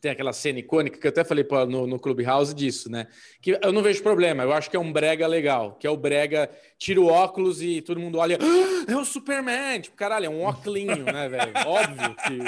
[0.01, 3.07] tem aquela cena icônica que eu até falei pô, no, no Clubhouse disso, né?
[3.41, 5.97] Que eu não vejo problema, eu acho que é um brega legal, que é o
[5.97, 10.29] brega, tira o óculos e todo mundo olha, ah, é o Superman, tipo, caralho, é
[10.29, 11.53] um óculinho, né, velho?
[11.67, 12.39] Óbvio que...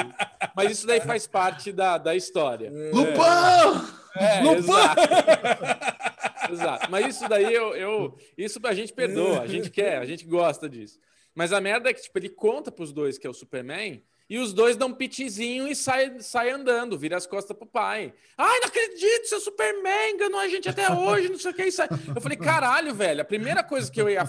[0.55, 2.71] Mas isso daí faz parte da, da história.
[2.93, 4.01] Lupão!
[4.15, 5.01] É, é exato.
[6.51, 6.91] exato.
[6.91, 10.69] Mas isso daí, eu, eu, isso a gente perdoa, a gente quer, a gente gosta
[10.69, 10.99] disso.
[11.33, 14.39] Mas a merda é que, tipo, ele conta pros dois que é o Superman e
[14.39, 18.13] os dois dão um pitizinho e sai, sai andando, vira as costas pro pai.
[18.37, 21.65] Ai, não acredito, seu Superman enganou a gente até hoje, não sei o que.
[21.65, 21.81] Isso
[22.15, 24.23] eu falei, caralho, velho, a primeira coisa que eu ia.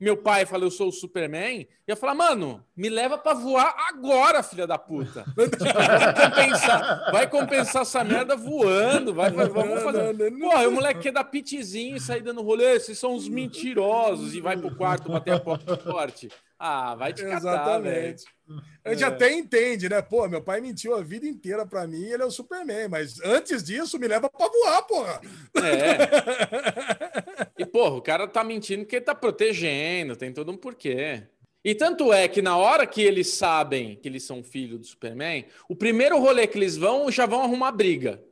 [0.00, 4.42] Meu pai falou, eu sou o Superman, ia falar, mano, me leva pra voar agora,
[4.42, 5.24] filha da puta.
[5.36, 10.32] vai, compensar, vai compensar essa merda voando, vai, vai vamos fazer.
[10.36, 14.40] Porra, o moleque quer dar pitizinho e sair dando rolê, esses são uns mentirosos, e
[14.40, 16.28] vai pro quarto bater a porta forte.
[16.58, 18.24] Ah, vai te catar, Exatamente.
[18.84, 19.06] A gente é.
[19.06, 20.00] até entende, né?
[20.00, 23.62] Pô, meu pai mentiu a vida inteira para mim, ele é o Superman, mas antes
[23.64, 25.20] disso me leva para voar, porra.
[25.56, 27.54] É.
[27.58, 31.22] E, porra, o cara tá mentindo porque ele tá protegendo, tem todo um porquê.
[31.64, 35.46] E tanto é que na hora que eles sabem que eles são filhos do Superman,
[35.68, 38.22] o primeiro rolê que eles vão, já vão arrumar briga.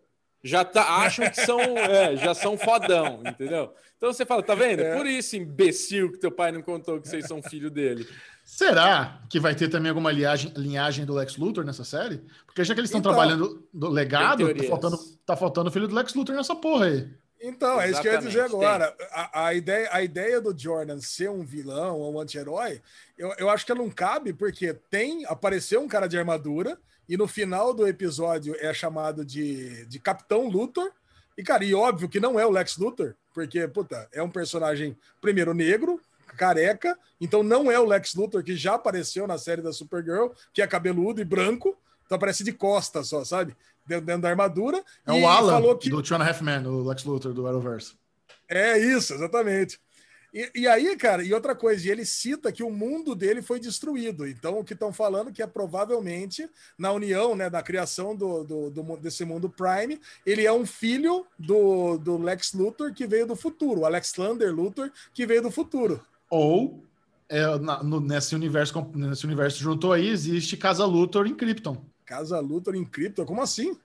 [0.43, 3.73] Já tá, acham que são, é, já são fodão, entendeu?
[3.97, 4.81] Então você fala, tá vendo?
[4.81, 4.97] É.
[4.97, 8.07] Por isso, imbecil, que teu pai não contou que vocês são filho dele.
[8.45, 12.21] Será que vai ter também alguma linhagem, linhagem do Lex Luthor nessa série?
[12.45, 15.87] Porque já que eles estão então, trabalhando do legado, tá faltando, tá faltando o filho
[15.87, 17.09] do Lex Luthor nessa porra aí.
[17.41, 18.95] Então, é isso que eu ia dizer agora.
[19.11, 22.81] A, a, ideia, a ideia do Jordan ser um vilão ou um anti-herói,
[23.19, 26.79] eu, eu acho que não cabe, porque tem, apareceu um cara de armadura,
[27.09, 30.91] e no final do episódio é chamado de, de Capitão Luthor,
[31.37, 34.97] e cara, e óbvio que não é o Lex Luthor, porque, puta, é um personagem,
[35.21, 36.01] primeiro, negro,
[36.37, 40.63] careca, então não é o Lex Luthor que já apareceu na série da Supergirl, que
[40.63, 43.57] é cabeludo e branco, então aparece de costas só, sabe?
[43.87, 44.83] Dentro, dentro da armadura.
[45.07, 45.91] É o Alan que...
[45.91, 47.95] do Two and a Half Men, o Lex Luthor do Arrowverse.
[48.49, 49.81] É isso, exatamente.
[50.33, 54.27] E, e, aí, cara, e outra coisa, ele cita que o mundo dele foi destruído.
[54.27, 56.49] Então, o que estão falando que é provavelmente
[56.79, 61.27] na união, né, da criação do, do, do, desse mundo Prime, ele é um filho
[61.39, 66.01] do, do Lex Luthor que veio do futuro, o Alexander Luthor que veio do futuro.
[66.31, 66.83] Ou
[67.29, 71.77] é, na, no, nesse universo nesse universo junto aí existe Casa Luthor em Krypton.
[72.07, 73.27] Casa Luthor em Krypton?
[73.27, 73.77] Como assim?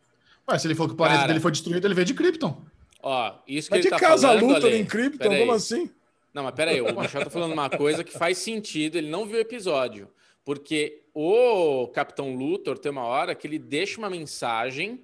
[0.50, 2.62] Ué, se ele falou que o planeta Cara, dele foi destruído, ele veio de Krypton.
[3.04, 5.38] Ó, isso que mas ele de tá Casa falando, Luthor Ale, em Krypton?
[5.40, 5.90] Como assim?
[6.38, 9.38] Não, mas peraí, o Michel tá falando uma coisa que faz sentido, ele não viu
[9.38, 10.08] o episódio.
[10.46, 15.04] Porque o Capitão Luthor tem uma hora que ele deixa uma mensagem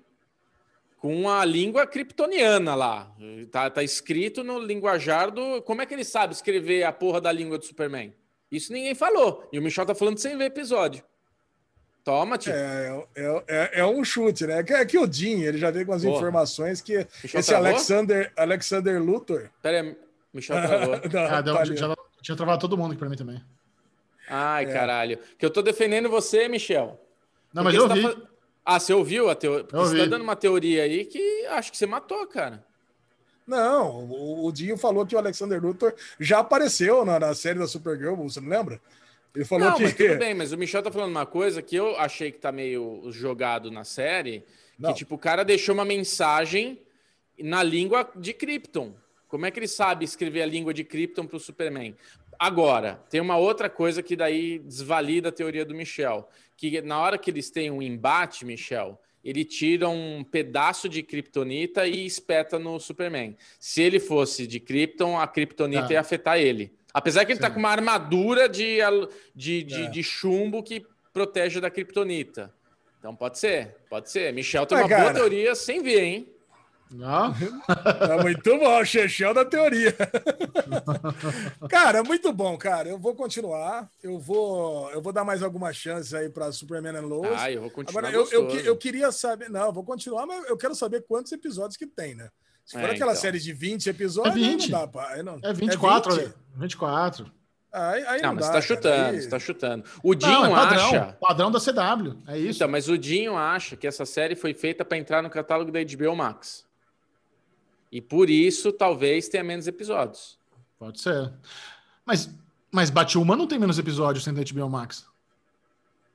[0.99, 3.11] com a língua kryptoniana lá.
[3.51, 5.59] Tá, tá escrito no linguajar do.
[5.63, 8.13] Como é que ele sabe escrever a porra da língua do Superman?
[8.51, 9.49] Isso ninguém falou.
[9.51, 11.03] E o Michel tá falando sem ver episódio.
[12.03, 12.53] Toma, tio.
[12.53, 14.59] É, é, é, é, um chute, né?
[14.59, 16.15] É que o Jim, ele já veio com as Porra.
[16.15, 17.69] informações que Michel esse travou?
[17.69, 19.49] Alexander, Alexander Luthor.
[19.63, 19.95] Pera aí,
[20.33, 20.95] Michel travou.
[20.95, 23.41] Ah, deu- tá já, tinha travado todo mundo aqui pra mim também.
[24.29, 24.73] Ai, É.
[24.73, 25.19] caralho.
[25.37, 26.99] Que eu tô defendendo você, Michel.
[27.53, 28.21] Não, Porque mas eu você vi.
[28.21, 28.27] tá
[28.65, 29.63] Ah, você ouviu a teoria?
[29.65, 30.09] Porque Eu você tá ouvi.
[30.09, 32.65] dando uma teoria aí que acho que você matou, cara.
[33.45, 37.67] Não, o, o Dinho falou que o Alexander Luthor já apareceu na, na série da
[37.67, 38.79] Supergirl, você não lembra?
[39.35, 39.83] Ele falou não, que.
[39.83, 42.51] mas tudo bem, mas o Michel tá falando uma coisa que eu achei que tá
[42.53, 44.45] meio jogado na série,
[44.79, 44.91] Não.
[44.93, 46.81] que tipo, o cara deixou uma mensagem
[47.37, 48.93] na língua de Krypton.
[49.33, 51.95] Como é que ele sabe escrever a língua de Krypton pro Superman?
[52.37, 57.17] Agora, tem uma outra coisa que daí desvalida a teoria do Michel, que na hora
[57.17, 62.79] que eles têm um embate, Michel, ele tira um pedaço de Kryptonita e espeta no
[62.79, 63.35] Superman.
[63.59, 65.93] Se ele fosse de Krypton, a Kryptonita Tá.
[65.93, 66.71] ia afetar ele.
[66.93, 67.53] Apesar que ele tá Sim.
[67.55, 68.77] com uma armadura de,
[69.35, 69.89] de, de, É.
[69.89, 72.53] de chumbo que protege da Kryptonita.
[72.99, 74.31] Então pode ser, pode ser.
[74.31, 76.32] Michel tem Mas, uma boa cara- teoria sem ver, hein?
[77.01, 77.33] Ah,
[78.07, 79.95] Tá muito bom, o Chechel da teoria.
[81.69, 82.89] cara, é muito bom, cara.
[82.89, 83.89] Eu vou continuar.
[84.01, 87.31] Eu vou, eu vou dar mais algumas chances aí para Superman and Lois.
[87.41, 89.49] Ah, eu vou continuar Agora, eu, eu, eu queria saber.
[89.49, 92.29] Não, eu vou continuar, mas eu quero saber quantos episódios que tem, né?
[92.65, 93.21] Se for É, aquela então.
[93.21, 94.71] série de 20 episódios, É 20.
[94.71, 95.17] não dá, pá.
[95.23, 96.21] Não, é 24, 20?
[96.23, 96.33] olha.
[96.55, 97.31] 24.
[97.75, 98.61] Aí, aí Não, não, mas dá, você tá cara.
[98.61, 99.83] chutando, Aí- você tá chutando.
[100.03, 100.85] O Dinho Não, é padrão.
[100.85, 101.17] acha.
[101.19, 102.17] Padrão da CW.
[102.27, 102.57] É isso.
[102.59, 105.79] Então, mas o Dinho acha que essa série foi feita para entrar no catálogo da
[105.83, 106.63] HBO Max.
[107.93, 110.39] E por isso, talvez tenha menos episódios.
[110.79, 111.31] Pode ser.
[112.03, 112.27] Mas,
[112.71, 115.05] mas Batwoman não tem menos episódios sem HBO Max.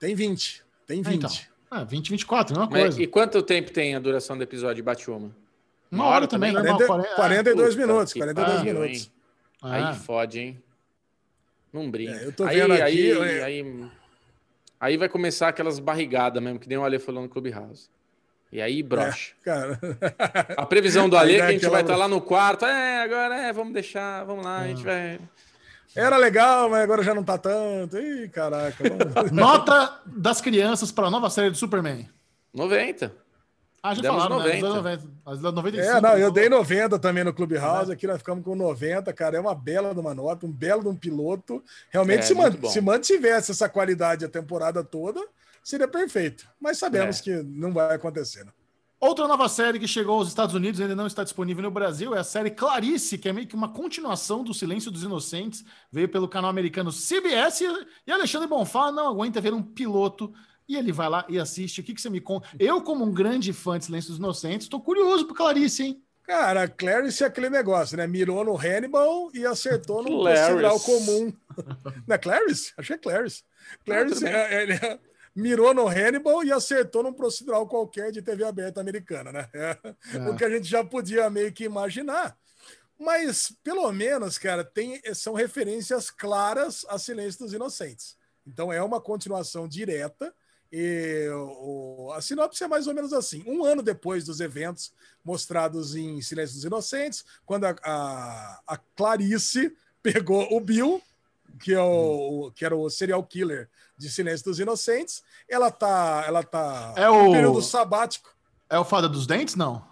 [0.00, 0.64] Tem 20.
[0.88, 1.16] Tem Ah, 20.
[1.24, 1.30] então.
[1.70, 3.02] Ah, 20, 24, mesma Mas, coisa.
[3.02, 5.30] e quanto tempo tem a duração do episódio de Batwoman?
[5.90, 6.70] Uma hora também, também?
[6.72, 6.86] normal.
[6.88, 8.12] 40, 40, 42 Puta minutos.
[8.12, 9.10] que 42 pariu, minutos.
[9.62, 10.62] Ah, Aí fode, hein?
[11.72, 12.12] Não brinca.
[12.12, 13.90] É, eu tô aí, vendo aqui, aí, eu- aí,
[14.80, 17.88] aí vai começar aquelas barrigadas mesmo, que nem o Ale falou no Clubhouse.
[18.50, 19.32] E aí brocha.
[19.44, 19.78] Cara.
[20.56, 22.64] A previsão do Ale é que a gente vai estar lá no quarto.
[22.64, 25.18] É, agora é, vamos deixar, vamos lá, a gente vai.
[25.94, 27.98] Era legal, mas agora já não tá tanto.
[27.98, 28.76] Ih, caraca.
[29.14, 32.08] vamos- Nota das crianças para a nova série do Superman.
[32.54, 33.12] 90.
[33.82, 34.68] Ah, já Demos falaram, 90.
[34.68, 34.74] né?
[34.74, 35.08] 90.
[35.24, 35.96] As da 95.
[35.96, 36.32] É, não, eu falou.
[36.32, 40.00] dei 90 também no Clubhouse, aqui nós ficamos com 90, cara, é uma bela de
[40.00, 41.62] uma nota, um belo de um piloto.
[41.90, 42.68] Realmente, É, se, man- bom.
[42.68, 45.24] se mantivesse essa qualidade a temporada toda,
[45.62, 46.48] seria perfeito.
[46.60, 47.22] Mas sabemos É.
[47.22, 48.44] que não vai acontecer.
[48.44, 48.52] né?
[49.00, 52.16] Outra nova série que chegou aos Estados Unidos e ainda não está disponível no Brasil
[52.16, 55.64] é a série Clarice, que é meio que uma continuação do Silêncio dos Inocentes.
[55.92, 60.32] Veio pelo canal americano CBS e- e Alexandre Bonfá não aguenta ver um piloto
[60.68, 61.80] e ele vai lá e assiste.
[61.80, 62.46] O que, que você me conta?
[62.58, 66.02] Eu, como um grande fã de Silêncio dos Inocentes, estou curioso por Clarice, hein?
[66.24, 68.06] Cara, Clarice é aquele negócio, né?
[68.06, 70.42] Mirou no Hannibal e acertou no Clarice.
[70.42, 71.32] procedural comum.
[72.06, 72.72] Não é Clarice?
[72.76, 73.42] Achei Clarice.
[73.84, 74.34] Clarice tudo bem.
[74.34, 74.98] é, ele é-
[75.34, 79.48] mirou no Hannibal e acertou num procedural qualquer de TV aberta americana, né?
[79.54, 79.78] É,
[80.14, 80.28] É.
[80.28, 82.36] O que a gente já podia meio que imaginar.
[82.98, 88.16] Mas, pelo menos, cara, tem, são referências claras a Silêncio dos Inocentes.
[88.46, 90.34] Então, é uma continuação direta.
[90.70, 94.92] E o, a sinopse é mais ou menos assim: um ano depois dos eventos
[95.24, 101.02] mostrados em Silêncio dos Inocentes, quando a, a, a Clarice pegou o Bill,
[101.60, 106.42] que, é o, que era o serial killer de Silêncio dos Inocentes, ela tá, ela
[106.42, 108.34] tá É o- período sabático.
[108.70, 109.54] É o Fada dos Dentes?
[109.54, 109.86] Não.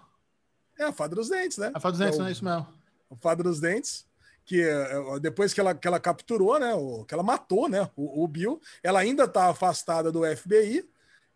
[0.79, 1.71] É a fada dos dentes, né?
[1.73, 2.67] É a Fada dos Dentes, É o- não é isso mesmo.
[3.09, 4.05] o Fada dos Dentes,
[4.47, 8.23] que é, depois que ela, que ela capturou, né, o, que ela matou, né, o,
[8.23, 10.87] o Bill, ela ainda está afastada do FBI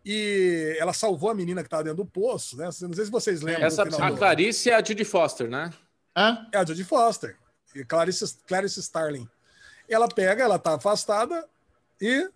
[0.06, 2.66] e ela salvou a menina que estava dentro do poço, né?
[2.66, 3.66] Não sei se vocês lembram.
[3.66, 5.72] Essa, a Clarice é a Judy Foster, né?
[6.16, 6.48] Hã?
[6.54, 7.36] É a Jodie Foster,
[7.76, 9.30] e Clarice, Clarice Starling.
[9.90, 11.46] Ela pega, ela tá afastada
[12.00, 12.30] e,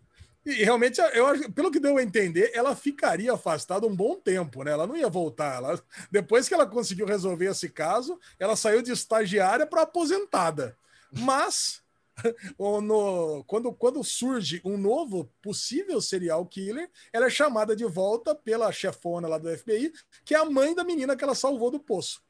[0.46, 4.72] e realmente, eu, pelo que deu a entender, ela ficaria afastada um bom tempo, né?
[4.72, 5.56] Ela não ia voltar.
[5.56, 5.82] Ela,
[6.12, 10.78] depois que ela conseguiu resolver esse caso, ela saiu de estagiária para aposentada.
[11.12, 11.82] Mas
[12.60, 18.72] no- quando, quando surge um novo possível serial killer, ela é chamada de volta pela
[18.72, 19.94] chefona lá do FBI,
[20.24, 22.25] que é a mãe da menina que ela salvou do poço.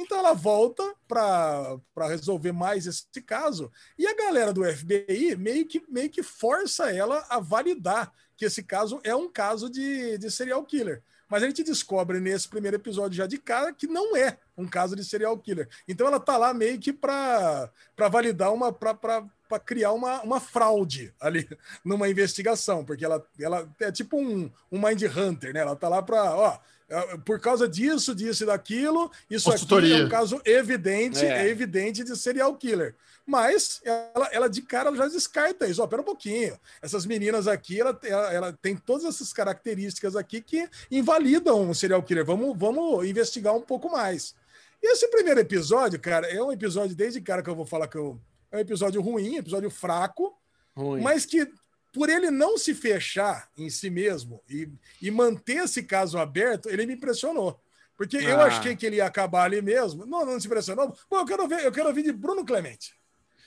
[0.00, 1.78] Então ela volta para
[2.08, 7.26] resolver mais esse caso e a galera do FBI meio que, meio que força ela
[7.28, 11.02] a validar que esse caso é um caso de, de serial killer.
[11.28, 14.96] Mas a gente descobre nesse primeiro episódio já de cara que não é um caso
[14.96, 15.68] de serial killer.
[15.86, 17.70] Então ela tá lá meio que para
[18.10, 18.72] validar uma.
[18.72, 19.28] para
[19.62, 21.46] criar uma, uma fraude ali
[21.84, 25.60] numa investigação, porque ela, ela é tipo um, um Mind Hunter, né?
[25.60, 26.34] Ela tá lá para.
[26.34, 26.58] Ó,
[27.24, 31.46] por causa disso, disso e daquilo, isso aqui é um caso evidente, É.
[31.46, 32.94] é evidente de serial killer.
[33.26, 35.80] Mas ela, ela de cara já descarta isso.
[35.82, 36.58] Ó, pera um pouquinho.
[36.82, 42.02] Essas meninas aqui, ela, ela, ela tem todas essas características aqui que invalidam um serial
[42.02, 42.24] killer.
[42.24, 44.34] Vamos, vamos investigar um pouco mais.
[44.82, 47.98] E esse primeiro episódio, cara, é um episódio, desde cara que eu vou falar que
[47.98, 48.18] eu,
[48.50, 50.34] é um episódio ruim, episódio fraco,
[50.76, 51.00] Ruim.
[51.02, 51.46] mas que
[51.92, 54.68] por ele não se fechar em si mesmo e,
[55.02, 57.60] e manter esse caso aberto, ele me impressionou.
[57.96, 58.44] Porque eu Ah.
[58.46, 60.06] achei que ele ia acabar ali mesmo.
[60.06, 60.96] Não, não se impressionou.
[61.08, 62.94] Pô, eu quero ver, eu quero ouvir de Bruno Clemente.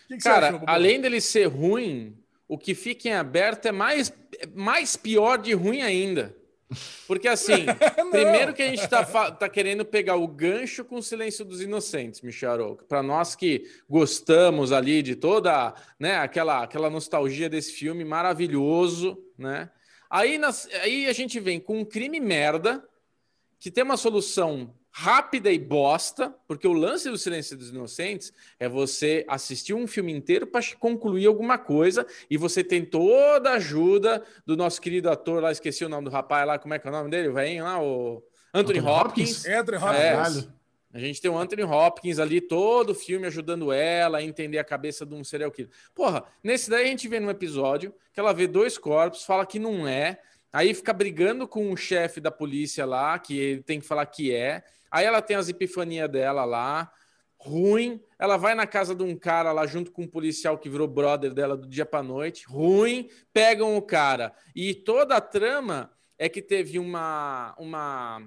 [0.06, 2.16] O que que você Cara, achou, além dele ser ruim,
[2.48, 6.36] o que fica em aberto é mais, é mais pior de ruim ainda.
[7.08, 7.66] Porque assim,
[8.12, 11.62] primeiro que a gente tá, fa- tá querendo pegar o gancho com o Silêncio dos
[11.62, 12.78] Inocentes, Michel.
[12.88, 19.70] Para nós que gostamos ali de toda, né, aquela, aquela nostalgia desse filme maravilhoso, né?
[20.10, 22.84] Aí, nas- aí a gente vem com um crime merda,
[23.60, 28.70] que tem uma solução rápida e bosta, porque o lance do Silêncio dos Inocentes é
[28.70, 34.24] você assistir um filme inteiro para concluir alguma coisa e você tem toda a ajuda
[34.46, 36.92] do nosso querido ator lá, esqueci o nome do rapaz lá, como é que é
[36.92, 37.30] o nome dele?
[37.30, 39.38] O velhinho lá, o Anthony, Anthony Hopkins.
[39.38, 39.46] Hopkins?
[39.48, 40.44] Anthony Hopkins.
[40.46, 40.64] É.
[40.94, 44.64] A gente tem o Anthony Hopkins ali, todo o filme ajudando ela a entender a
[44.64, 45.72] cabeça de um serial killer.
[45.96, 49.58] Porra, nesse daí a gente vê num episódio que ela vê dois corpos, fala que
[49.58, 50.20] não é,
[50.52, 54.32] aí fica brigando com o chefe da polícia lá, que ele tem que falar que
[54.32, 54.64] é.
[54.94, 56.92] Aí ela tem as epifanias dela lá,
[57.36, 58.00] ruim.
[58.20, 61.34] Ela vai na casa de um cara lá junto com um policial que virou brother
[61.34, 63.10] dela do dia para noite, ruim.
[63.34, 64.32] Pegam o cara.
[64.56, 68.22] E toda a trama é que teve uma uma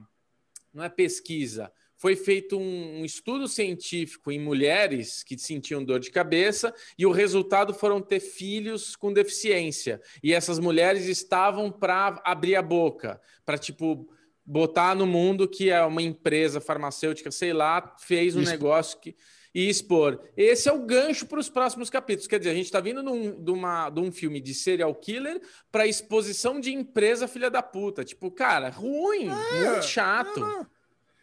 [0.74, 6.10] não é pesquisa, foi feito um, um estudo científico em mulheres que sentiam dor de
[6.10, 10.00] cabeça e o resultado foram ter filhos com deficiência.
[10.22, 14.06] E essas mulheres estavam para abrir a boca, para tipo
[14.46, 18.50] botar no mundo que é uma empresa farmacêutica, sei lá, fez um Isso.
[18.50, 19.16] negócio que
[19.54, 20.20] e expor.
[20.36, 22.26] Esse é o gancho para os próximos capítulos.
[22.28, 25.40] Quer dizer, a gente está vindo num- de, uma, de um filme de serial killer
[25.72, 28.04] para exposição de empresa filha da puta.
[28.04, 30.66] Tipo, cara, ruim, muito chato.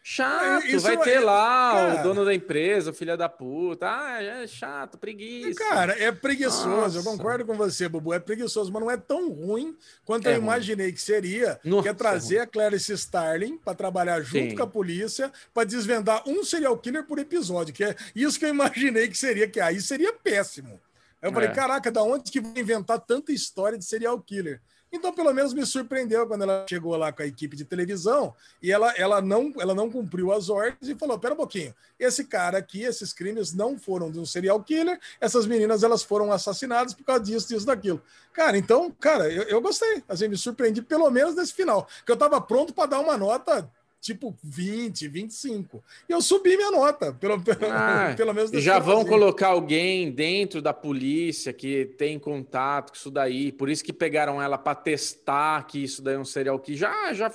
[0.06, 2.00] Chato, É, isso vai é- ter lá cara.
[2.00, 3.86] o dono da empresa, o filho da puta.
[3.88, 5.54] Ah, é chato, preguiça.
[5.58, 7.16] Cara, é preguiçoso, eu Nossa.
[7.16, 8.12] concordo com você, Bubu.
[8.12, 9.74] É preguiçoso, mas não é tão ruim
[10.04, 10.44] quanto É eu ruim.
[10.44, 11.58] imaginei que seria.
[11.64, 14.56] Nossa, que é trazer a Clarice Starling para trabalhar junto Sim.
[14.56, 18.50] com a polícia para desvendar um serial killer por episódio, que é isso que eu
[18.50, 20.78] imaginei que seria, que aí seria péssimo.
[21.22, 21.52] Eu falei, É.
[21.52, 24.60] caraca, da onde que vai inventar tanta história de serial killer?
[24.94, 28.70] Então, pelo menos me surpreendeu quando ela chegou lá com a equipe de televisão e
[28.70, 32.58] ela, ela, não, ela não cumpriu as ordens e falou: pera um pouquinho, esse cara
[32.58, 37.02] aqui, esses crimes não foram de um serial killer, essas meninas elas foram assassinadas por
[37.02, 38.00] causa disso, disso, daquilo.
[38.32, 40.04] Cara, então, cara, eu, eu gostei.
[40.08, 43.68] Assim, me surpreendi pelo menos nesse final, que eu tava pronto para dar uma nota
[44.04, 45.82] tipo 20, 25.
[46.06, 50.12] E eu subi minha nota, pelo, pelo, Ah, pelo menos E já vão colocar alguém
[50.12, 53.50] dentro da polícia que tem contato com isso daí.
[53.50, 57.14] Por isso que pegaram ela para testar que isso daí é um serial que já
[57.14, 57.32] já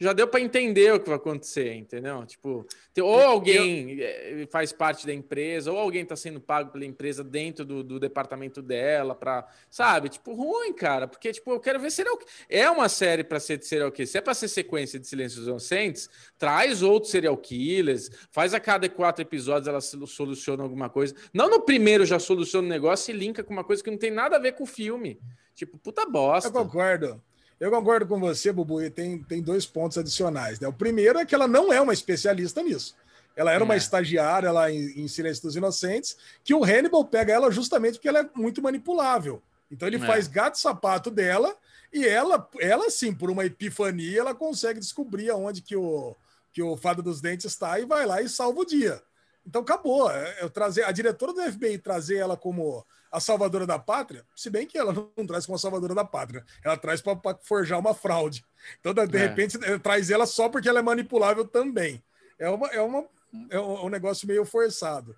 [0.00, 2.24] já deu para entender o que vai acontecer, entendeu?
[2.24, 2.66] Tipo,
[3.02, 7.64] ou alguém eh, faz parte da empresa, ou alguém está sendo pago pela empresa dentro
[7.64, 10.08] do, do departamento dela para, sabe?
[10.08, 12.18] Tipo, ruim, cara, porque tipo, eu quero ver serial
[12.48, 14.08] é uma série para ser de serial killer.
[14.08, 16.08] Se é para ser sequência de Silêncios Inocentes,
[16.38, 21.14] traz outros serial killers, faz a cada quatro episódios ela solu- soluciona alguma coisa.
[21.32, 24.10] Não no primeiro já soluciona o negócio e linka com uma coisa que não tem
[24.10, 25.20] nada a ver com o filme.
[25.54, 26.48] Tipo, puta bosta.
[26.48, 27.22] Eu concordo.
[27.60, 30.58] Eu concordo com você, Bubu, e tem, tem dois pontos adicionais.
[30.58, 30.66] Né?
[30.66, 32.96] O primeiro é que ela não é uma especialista nisso.
[33.36, 33.76] Ela era uma É.
[33.76, 38.20] estagiária lá em, em Silêncio dos Inocentes, que o Hannibal pega ela justamente porque ela
[38.20, 39.42] é muito manipulável.
[39.70, 40.06] Então ele É.
[40.06, 41.54] faz gato e sapato dela,
[41.92, 46.14] E ela, ela sim, por uma epifania, ela consegue descobrir aonde que o,
[46.52, 49.02] que o Fada dos Dentes está e vai lá e salva o dia.
[49.44, 50.08] Então acabou.
[50.08, 54.48] É, Eu trazer a diretora do FBI trazer ela como a salvadora da pátria, se
[54.50, 57.92] bem que ela não traz como a salvadora da pátria, ela traz para forjar uma
[57.94, 58.44] fraude.
[58.78, 59.20] Então, de, É.
[59.20, 62.02] repente, eh, traz ela só porque ela é manipulável também.
[62.38, 63.04] É, uma, é, uma,
[63.50, 65.16] é um um negócio meio forçado.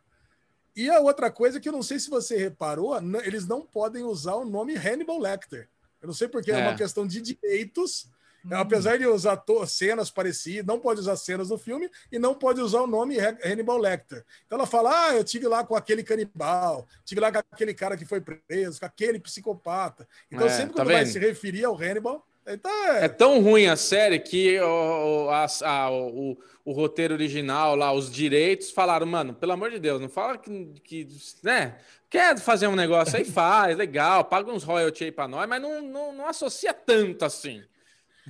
[0.74, 4.34] E a outra coisa que eu não sei se você reparou, eles não podem usar
[4.36, 5.68] o nome Hannibal Lecter.
[6.00, 6.62] Eu não sei porque é, É.
[6.68, 8.08] uma questão de direitos.
[8.50, 12.80] Apesar de usar cenas parecidas, não pode usar cenas do filme e não pode usar
[12.80, 14.24] o nome Ha- Hannibal Lecter.
[14.46, 17.96] Então ela fala: Ah, eu tive lá com aquele canibal, tive lá com aquele cara
[17.96, 20.06] que foi preso, com aquele psicopata.
[20.30, 23.08] Então, É, sempre tá quando vai se referir ao Hannibal, então É é.
[23.08, 28.10] tão ruim a série que o, o- a- a- o, o roteiro original lá, os
[28.10, 31.08] direitos, falaram, mano, pelo amor de Deus, não fala que, que
[31.42, 31.76] né?
[32.10, 35.80] Quer fazer um negócio aí, faz, legal, paga uns royalties aí pra nós, mas não,
[35.80, 37.62] não, não associa tanto assim.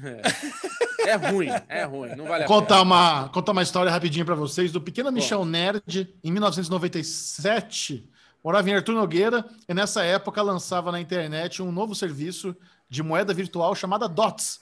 [0.01, 2.69] É, É ruim, é ruim, não vale a Vou pena.
[2.69, 8.09] contar uma, contar uma história rapidinho para vocês do pequeno Michel Nerd, em 1997.
[8.43, 12.56] Morava em Arthur Nogueira e nessa época lançava na internet um novo serviço
[12.89, 14.60] de moeda virtual chamada DOTS.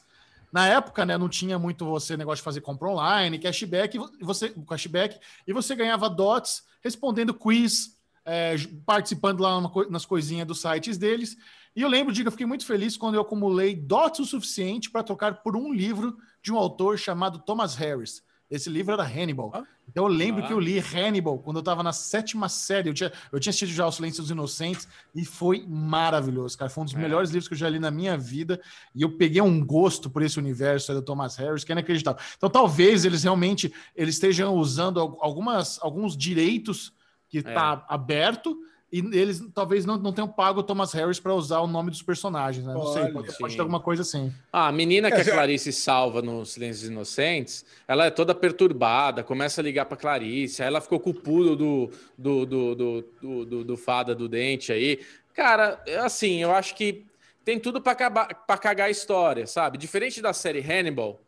[0.52, 4.52] Na época, né, não tinha muito você negócio de fazer compra online, cashback, vo- você
[4.68, 10.98] cashback e você ganhava DOTS respondendo quiz, é, participando lá co- nas coisinhas dos sites
[10.98, 11.36] deles.
[11.74, 14.90] E eu lembro de que eu fiquei muito feliz quando eu acumulei DOTS o suficiente
[14.90, 18.22] para trocar por um livro de um autor chamado Thomas Harris.
[18.50, 19.52] Esse livro era Hannibal.
[19.54, 19.62] Ah.
[19.88, 20.46] Então eu lembro Ah.
[20.48, 22.88] que eu li Hannibal quando eu estava na sétima série.
[22.90, 26.68] Eu tinha, eu tinha assistido já O Silêncio dos Inocentes e foi maravilhoso, cara.
[26.68, 26.98] Foi um dos É.
[26.98, 28.60] melhores livros que eu já li na minha vida.
[28.92, 32.20] E eu peguei um gosto por esse universo aí do Thomas Harris que é inacreditável.
[32.36, 36.92] Então talvez eles realmente eles estejam usando al- algumas, alguns direitos
[37.28, 37.40] que É.
[37.42, 38.58] está aberto
[38.92, 42.02] e eles talvez não, não tenham pago o Thomas Harris para usar o nome dos
[42.02, 42.74] personagens, né?
[42.74, 43.56] Não sei, Olha, pode, pode sim.
[43.56, 44.32] ter alguma coisa assim.
[44.52, 48.10] Ah, a menina que É, a já- Clarice salva no Silêncio dos Inocentes, ela é
[48.10, 52.44] toda perturbada, começa a ligar pra Clarice, aí ela ficou com o pulo do, do,
[52.46, 54.98] do, do, do, do- do fada do dente aí.
[55.34, 57.06] Cara, assim, eu acho que
[57.44, 59.78] tem tudo pra cagar a história, sabe?
[59.78, 61.20] Diferente da série Hannibal,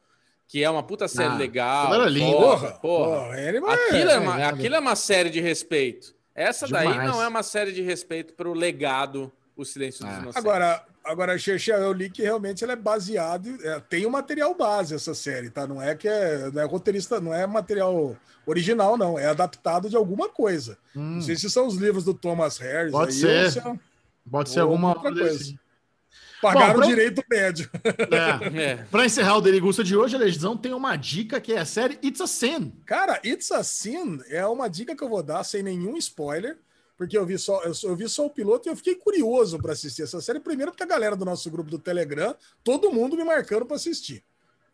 [0.48, 1.94] que é uma puta série Ah, legal.
[1.94, 2.32] era lindo.
[2.36, 3.36] Porra, Porra, porra.
[3.40, 6.12] é- Aquilo é, é, uma, é, aquilo é uma série de respeito.
[6.34, 7.10] Essa daí Demais.
[7.10, 10.18] não é uma série de respeito pro legado O Silêncio dos É.
[10.18, 10.36] Inocentes.
[10.36, 14.94] Agora, agora, Xexé, eu li que realmente ele é baseado, é, tem o material base
[14.94, 15.66] essa série, tá?
[15.66, 19.94] Não é que é, não é roteirista, não é material original, não, é adaptado de
[19.96, 20.78] alguma coisa.
[20.96, 22.92] Hum, Não sei se são os livros do Thomas Harris.
[22.92, 23.44] Pode aí, ser.
[23.44, 23.78] ou se é-
[24.30, 25.20] pode ser ou alguma outra coisa.
[25.20, 25.36] coisa.
[25.42, 25.58] assim.
[26.42, 27.70] Pagaram Bom, pra- direito médio.
[27.84, 28.62] É.
[28.62, 28.76] É.
[28.90, 31.96] Para encerrar o Derigusta de hoje, a Legião tem uma dica que é a série
[32.02, 32.72] It's a Sin.
[32.84, 36.58] Cara, It's a Sin é uma dica que eu vou dar sem nenhum spoiler,
[36.98, 40.02] porque eu vi só, eu, vi só o piloto e eu fiquei curioso para assistir
[40.02, 40.40] essa série.
[40.40, 44.24] Primeiro, porque a galera do nosso grupo do Telegram, todo mundo me marcando para assistir.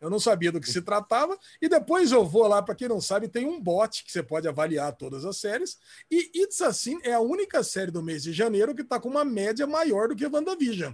[0.01, 1.37] Eu não sabia do que se tratava.
[1.61, 4.47] E depois eu vou lá, para quem não sabe, tem um bot que você pode
[4.47, 5.77] avaliar todas as séries.
[6.09, 9.09] E It's a Sin é a única série do mês de janeiro que está com
[9.09, 10.93] uma média maior do que WandaVision.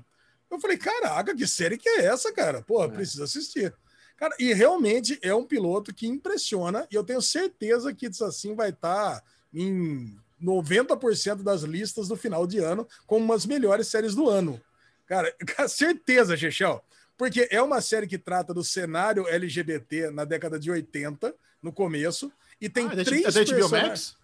[0.56, 2.61] Eu falei, caraca, que série que é essa, cara?
[2.61, 3.73] Porra, precisa assistir.
[4.18, 8.69] Cara, e realmente é um piloto que impressiona, e eu tenho certeza que assim vai
[8.69, 9.22] estar
[9.53, 14.61] em 90% das listas do final de ano como umas melhores séries do ano.
[15.06, 16.84] Cara, com certeza, Chechel.
[17.18, 22.32] Porque é uma série que trata do cenário LGBT na década de 80, no começo,
[22.60, 24.18] e tem Ah, é da- três é da HBO Max?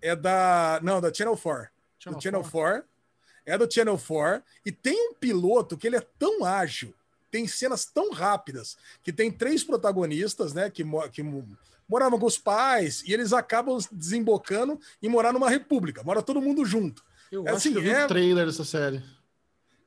[0.00, 0.80] É da.
[0.82, 1.68] Não, da Channel 4
[2.16, 2.84] do Channel 4.
[3.48, 4.42] É do Channel 4.
[4.66, 6.94] E tem um piloto que ele é tão ágil,
[7.30, 10.68] tem cenas tão rápidas, que tem três protagonistas, né?
[10.70, 11.48] Que, que mo-
[11.88, 16.02] moravam com os pais e eles acabam desembocando em morar numa república.
[16.02, 17.02] Mora todo mundo junto.
[17.32, 19.02] Eu É acho assim, que eu vi é- o trailer dessa série.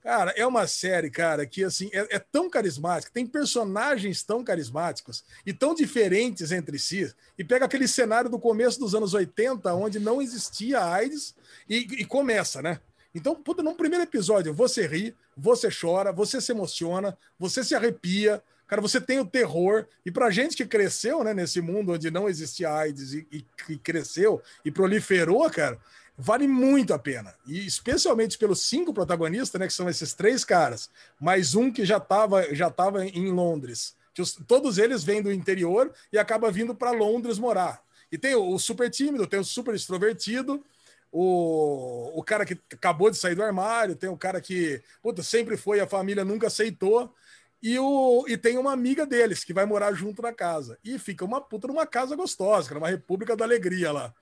[0.04, 5.24] Cara, é uma série, cara, que assim é, é tão carismática, tem personagens tão carismáticos
[5.46, 10.00] e tão diferentes entre si, e pega aquele cenário do começo dos anos 80, onde
[10.00, 11.36] não existia AIDS,
[11.70, 12.80] e, e começa, né?
[13.14, 18.42] Então, puta, num primeiro episódio, você ri, você chora, você se emociona, você se arrepia,
[18.68, 22.30] cara, você tem o terror, e pra gente que cresceu, né, nesse mundo onde não
[22.30, 25.78] existia AIDS e, e que cresceu e proliferou, cara,
[26.18, 27.34] vale muito a pena.
[27.46, 30.90] E especialmente pelos cinco protagonistas, né, que são esses três caras,
[31.20, 33.96] mais um que já estava já tava em Londres.
[34.14, 37.82] Que os- todos eles vêm do interior e acaba vindo para Londres morar.
[38.12, 40.64] E tem o, o super tímido, tem o super extrovertido,
[41.12, 45.58] o, o cara que acabou de sair do armário, tem o cara que puta, sempre
[45.58, 47.14] foi, a família nunca aceitou.
[47.62, 50.80] E, o, e tem uma amiga deles que vai morar junto na casa.
[50.84, 54.14] E fica uma puta numa casa gostosa, que é uma república da alegria lá.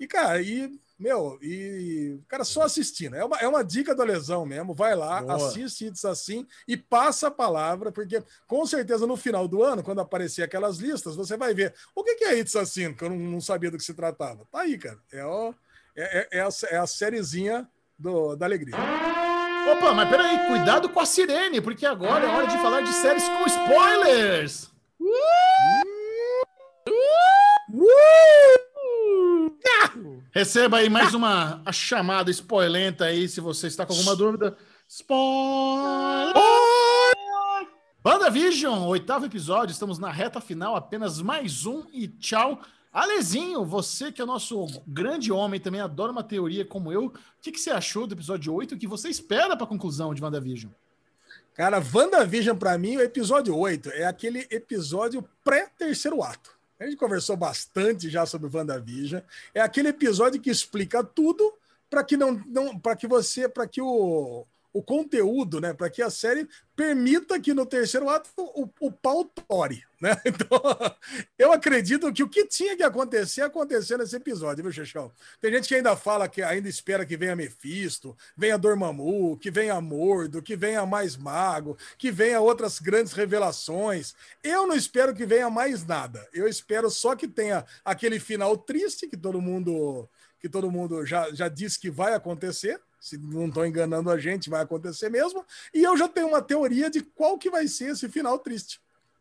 [0.00, 3.14] E, cara, e, meu, e, cara, só assistindo.
[3.14, 4.74] É uma, é uma dica da lesão mesmo.
[4.74, 5.36] Vai lá, Boa.
[5.36, 10.42] assiste Assim e passa a palavra, porque com certeza no final do ano, quando aparecer
[10.42, 13.40] aquelas listas, você vai ver o que, que é It's Assim, que eu não, não
[13.40, 14.46] sabia do que se tratava.
[14.50, 14.98] Tá aí, cara.
[15.12, 15.54] É, o, é,
[16.02, 17.68] é, é, a, é a sériezinha
[17.98, 18.74] do, da alegria.
[19.72, 23.28] Opa, mas peraí, cuidado com a sirene, porque agora é hora de falar de séries
[23.28, 24.70] com spoilers.
[30.32, 34.56] Receba aí mais uma chamada spoilenta aí, se você está com alguma dúvida.
[34.88, 36.34] Spoiler!
[38.04, 42.60] WandaVision, oitavo episódio, estamos na reta final, apenas mais um e tchau.
[42.92, 47.12] Alezinho, você que é o nosso grande homem, também adora uma teoria como eu, o
[47.40, 50.12] que, que você achou do episódio 8 e o que você espera para a conclusão
[50.12, 50.72] de WandaVision?
[51.54, 56.58] Cara, WandaVision, pra mim, o episódio 8 é aquele episódio pré-terceiro ato.
[56.80, 59.20] A gente conversou bastante já sobre WandaVision.
[59.54, 61.54] É aquele episódio que explica tudo
[61.88, 66.02] para que não, não para que você, para que o, o conteúdo, né, para que
[66.02, 70.16] a série permita que no terceiro ato o, o pau tore, né?
[70.24, 70.60] Então,
[71.38, 75.12] eu acredito que o que tinha que acontecer aconteceu nesse episódio, viu, Xexão?
[75.40, 79.80] Tem gente que ainda fala que ainda espera que venha Mephisto, venha Dormammu, que venha
[79.80, 84.14] Mordo, que venha mais Mago, que venha outras grandes revelações.
[84.42, 86.26] Eu não espero que venha mais nada.
[86.32, 90.08] Eu espero só que tenha aquele final triste que todo mundo
[90.40, 94.50] que todo mundo já, já disse que vai acontecer, se não estão enganando a gente,
[94.50, 95.44] vai acontecer mesmo.
[95.72, 98.80] E eu já tenho uma teoria de qual que vai ser esse final triste.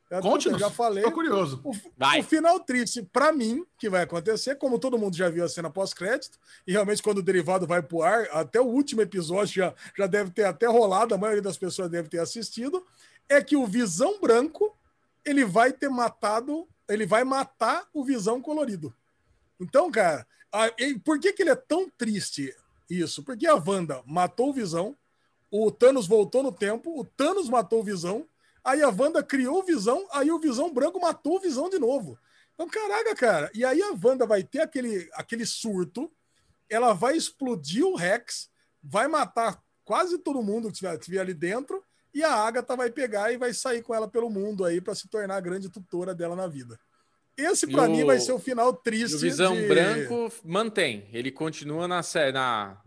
[0.10, 1.04] Eu Conte-nos, já falei.
[1.04, 1.62] Tô curioso.
[1.64, 2.20] O, Vai.
[2.20, 5.70] o final triste, para mim, que vai acontecer, como todo mundo já viu a cena
[5.70, 10.08] pós-crédito, e realmente quando o derivado vai pro ar, até o último episódio já, já
[10.08, 12.84] deve ter até rolado, a maioria das pessoas deve ter assistido,
[13.30, 14.76] é que o Visão Branco
[15.24, 18.92] ele vai ter matado, ele vai matar o Visão Colorido.
[19.60, 22.52] Então, cara, a- e por que, que ele é tão triste
[22.90, 23.24] isso?
[23.24, 24.98] Porque a Wanda matou o Visão,
[25.52, 28.28] o Thanos voltou no tempo, o Thanos matou o Visão,
[28.64, 32.18] aí a Wanda criou o Visão, aí o Visão Branco matou o Visão de novo.
[32.54, 33.52] Então, caraca, cara.
[33.54, 36.12] E aí a Wanda vai ter aquele, aquele surto,
[36.70, 38.50] ela vai explodir o Rex,
[38.84, 41.84] vai matar quase todo mundo que tiver, tiver ali dentro,
[42.14, 45.08] e a Agatha vai pegar e vai sair com ela pelo mundo aí para se
[45.08, 46.80] tornar a grande tutora dela na vida.
[47.40, 49.16] Esse, para o- mim, vai ser o final triste.
[49.16, 51.08] o Visão de- Branco mantém.
[51.14, 52.32] Ele continua na série.
[52.32, 52.78] Na...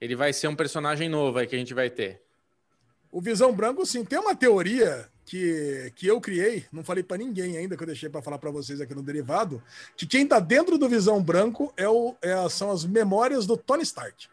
[0.00, 2.22] Ele vai ser um personagem novo aí que a gente vai ter.
[3.12, 4.04] O Visão Branco, sim.
[4.04, 8.08] Tem uma teoria que, que eu criei, não falei para ninguém ainda, que eu deixei
[8.08, 9.62] para falar para vocês aqui no Derivado,
[9.96, 13.82] que quem tá dentro do Visão Branco é o, é são as memórias do Tony
[13.82, 14.26] Stark.
[14.26, 14.28] O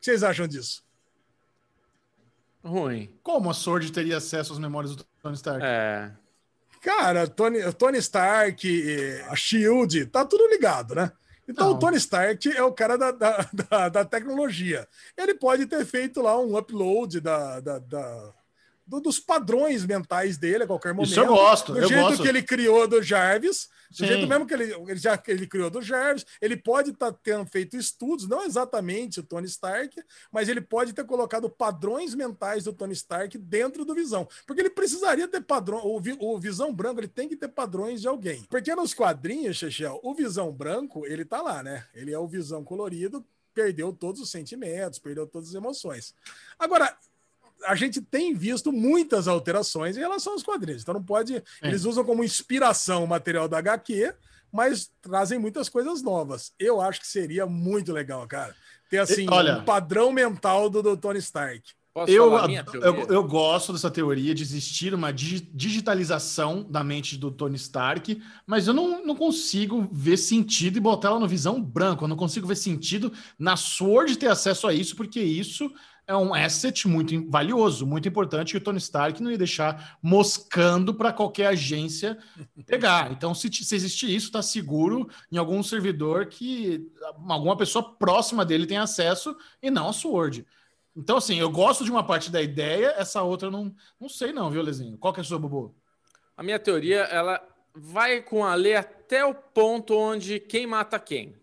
[0.00, 0.84] que vocês acham disso?
[2.64, 3.10] Ruim.
[3.22, 5.60] Como a Sword teria acesso às memórias do Tony Stark?
[5.64, 6.10] É.
[6.84, 11.10] Cara, Tony, Tony Stark, eh, a Shield, tá tudo ligado, né?
[11.48, 11.76] Então Não.
[11.76, 14.86] o Tony Stark é o cara da, da, da, da tecnologia.
[15.16, 18.34] Ele pode ter feito lá um upload da, da, da-
[18.86, 21.10] do- dos padrões mentais dele a qualquer momento.
[21.10, 22.22] Isso eu gosto, Do eu jeito gosto.
[22.22, 24.06] que ele criou do Jarvis, do Sim.
[24.06, 27.76] jeito mesmo que ele, ele já ele criou do Jarvis, ele pode estar tendo feito
[27.76, 29.96] estudos, não exatamente o Tony Stark,
[30.30, 34.28] mas ele pode ter colocado padrões mentais do Tony Stark dentro do Visão.
[34.46, 38.08] Porque ele precisaria ter padrão, o, o Visão Branco, ele tem que ter padrões de
[38.08, 38.42] alguém.
[38.50, 41.86] Porque nos quadrinhos, Chechel, o Visão Branco, ele tá lá, né?
[41.94, 43.24] Ele é o Visão colorido,
[43.54, 46.12] perdeu todos os sentimentos, perdeu todas as emoções.
[46.58, 46.94] Agora,
[47.66, 50.82] a gente tem visto muitas alterações em relação aos quadrinhos.
[50.82, 51.42] Então não pode.
[51.62, 54.14] Eles usam como inspiração o material da HQ,
[54.52, 56.52] mas trazem muitas coisas novas.
[56.58, 58.54] Eu acho que seria muito legal, cara.
[58.90, 61.62] Ter assim, Olha- um padrão mental do, do Tony Stark.
[61.92, 66.64] Posso Eu, falar a minha eu, eu gosto dessa teoria de existir uma digi- digitalização
[66.68, 71.20] da mente do Tony Stark, mas eu não, não consigo ver sentido e botar ela
[71.20, 72.04] no visão branco.
[72.04, 75.70] Eu não consigo ver sentido na Sword ter acesso a isso, porque isso
[76.06, 80.94] é um asset muito valioso, muito importante, que o Tony Stark não ia deixar moscando
[80.94, 82.18] para qualquer agência
[82.66, 83.10] pegar.
[83.14, 86.90] Então, se, se existir isso, está seguro em algum servidor que
[87.28, 90.44] alguma pessoa próxima dele tem acesso e não a Sword.
[90.96, 94.32] Então, assim, eu gosto de uma parte da ideia, essa outra eu não, não sei
[94.32, 94.98] não, viu, Lezinho?
[94.98, 95.74] Qual que é a sua, Bubu?
[96.36, 97.42] A minha teoria, ela
[97.74, 101.34] vai com a lei até o ponto onde quem mata quem.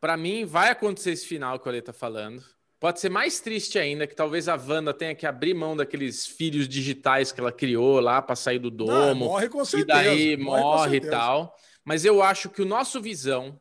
[0.00, 2.42] Pra mim, vai acontecer esse final que o Ale tá falando.
[2.80, 6.66] Pode ser mais triste ainda, que talvez a Wanda tenha que abrir mão daqueles filhos
[6.66, 9.26] digitais que ela criou lá pra sair do domo.
[9.26, 9.86] morre com e certeza.
[9.86, 11.54] daí com morre e tal.
[11.84, 13.60] Mas eu acho que o nosso visão,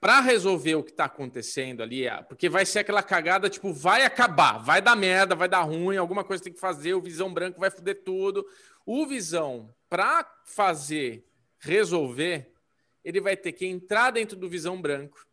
[0.00, 4.58] para resolver o que tá acontecendo ali, porque vai ser aquela cagada, tipo, vai acabar,
[4.58, 7.70] vai dar merda, vai dar ruim, alguma coisa tem que fazer, o Visão Branco vai
[7.70, 8.46] foder tudo.
[8.86, 11.26] O Visão, para fazer,
[11.58, 12.52] resolver,
[13.04, 15.26] ele vai ter que entrar dentro do Visão Branco,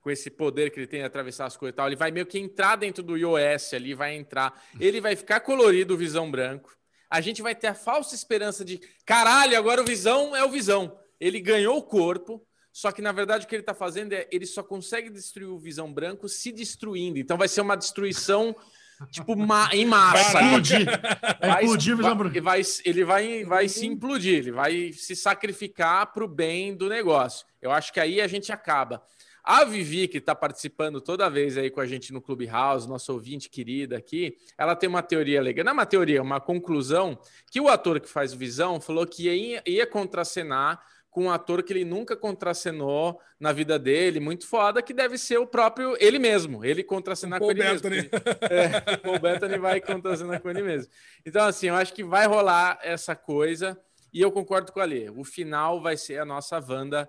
[0.00, 1.86] com esse poder que ele tem de atravessar as coisas e tal.
[1.86, 4.60] Ele vai meio que entrar dentro do iOS ali, vai entrar.
[4.78, 6.74] Ele vai ficar colorido, o Visão Branco.
[7.10, 10.96] A gente vai ter a falsa esperança de caralho, agora o Visão é o Visão.
[11.20, 12.40] Ele ganhou o corpo,
[12.72, 15.58] só que na verdade o que ele está fazendo é ele só consegue destruir o
[15.58, 17.18] Visão Branco se destruindo.
[17.18, 18.54] Então vai ser uma destruição
[19.10, 20.32] tipo ma em massa.
[20.32, 20.84] Vai explodir.
[20.86, 22.42] Vai Vai- explodir o Visão vai- Branco.
[22.44, 27.44] vai- ele vai, vai se implodir, ele vai se sacrificar para o bem do negócio.
[27.60, 29.02] Eu acho que aí a gente acaba.
[29.42, 33.48] A Vivi, que está participando toda vez aí com a gente no Clubhouse, nossa ouvinte
[33.48, 35.64] querida aqui, ela tem uma teoria legal.
[35.64, 37.18] Não é uma teoria, é uma conclusão
[37.50, 40.80] que o ator que faz Visão falou que ia, ia contracenar
[41.10, 45.38] com um ator que ele nunca contracenou na vida dele, muito foda, que deve ser
[45.38, 46.64] o próprio ele mesmo.
[46.64, 47.96] Ele contracenar com ele Bettany.
[47.96, 48.10] mesmo.
[48.50, 50.92] É, o Paul Bettany vai contracenar com ele mesmo.
[51.26, 53.78] Então, assim, eu acho que vai rolar essa coisa
[54.12, 55.10] e eu concordo com a Lê.
[55.10, 57.08] O final vai ser a nossa Wanda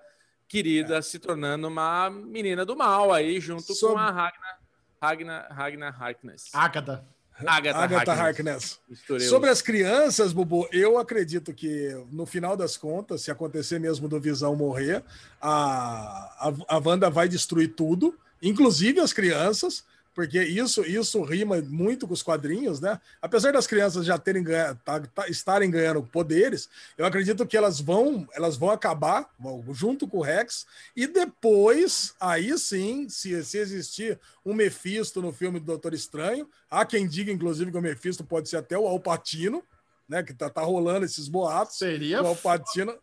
[0.55, 4.59] querida se tornando uma menina do mal aí, junto Sob- com a Ragnar,
[5.01, 6.49] Ragnar, Ragnar Harkness.
[6.53, 7.05] Agatha.
[7.47, 8.79] Agatha, Agatha Harkness.
[9.07, 9.29] Harkness.
[9.29, 14.19] Sobre as crianças, Bubu, eu acredito que no final das contas, se acontecer mesmo do
[14.19, 15.01] Visão morrer,
[15.41, 19.85] a, a, a Wanda vai destruir tudo, inclusive as crianças,
[20.21, 23.01] porque isso, isso rima muito com os quadrinhos, né?
[23.19, 27.81] Apesar das crianças já terem ganha, tá- tá- estarem ganhando poderes, eu acredito que elas
[27.81, 33.57] vão, elas vão acabar vão, junto com o Rex, e depois, aí sim, se, se
[33.57, 38.23] existir um Mephisto no filme do Doutor Estranho, há quem diga, inclusive, que o Mephisto
[38.23, 39.63] pode ser até o Alpatino,
[40.07, 40.21] né?
[40.21, 41.79] Que tá, tá rolando esses boatos.
[41.79, 42.95] Seria O Alpatino.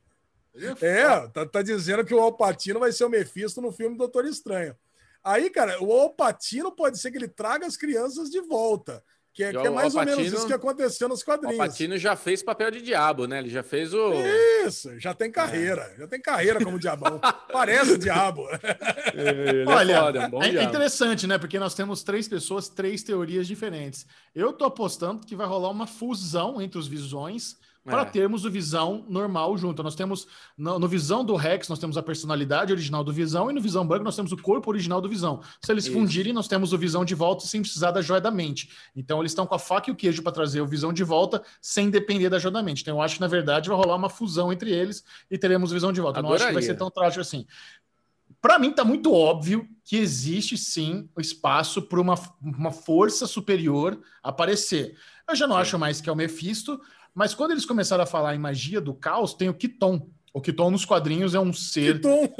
[0.80, 4.76] É, tá, tá dizendo que o Alpatino vai ser o Mephisto no filme Doutor Estranho.
[5.24, 9.02] Aí, cara, o Alpatino pode ser que ele traga as crianças de volta.
[9.38, 11.58] Que é, que é o mais ou menos isso que aconteceu nos O quadrinhos.
[11.58, 13.38] Patino já fez papel de diabo, né?
[13.38, 14.12] Ele já fez o.
[14.66, 15.94] Isso, já tem carreira.
[15.96, 17.20] Já tem carreira como diabão.
[17.52, 18.48] Parece diabo.
[19.14, 20.68] Ele é Olha, foda, é um bom é diabo.
[20.68, 21.38] interessante, né?
[21.38, 24.06] Porque nós temos três pessoas, três teorias diferentes.
[24.34, 27.56] Eu tô apostando que vai rolar uma fusão entre os visões
[27.89, 28.05] para É.
[28.05, 29.82] termos o Visão normal junto.
[29.82, 33.55] Nós temos, no, no Visão do Rex, nós temos a personalidade original do Visão, e
[33.55, 35.40] no Visão Branco nós temos o corpo original do Visão.
[35.62, 35.93] Se eles Isso.
[35.94, 38.70] fundirem, nós temos o Visão de volta sem precisar da joia da mente.
[38.94, 41.43] Então eles estão com a faca e o queijo para trazer o Visão de volta
[41.60, 42.82] sem depender da joia da mente.
[42.82, 45.74] Então eu acho que, na verdade, vai rolar uma fusão entre eles e teremos o
[45.74, 46.19] Visão de volta.
[46.19, 47.47] Eu não acho que vai ser tão trágico assim.
[48.40, 54.01] Para mim, tá muito óbvio que existe sim o espaço para uma, uma força superior
[54.23, 54.97] aparecer.
[55.28, 55.62] Eu já não Sim.
[55.62, 56.81] acho mais que é o Mephisto,
[57.18, 60.08] mas quando eles começaram a falar em magia do caos, tem o Kiton.
[60.32, 61.96] O Kiton nos quadrinhos é um ser.
[61.96, 62.32] Kiton.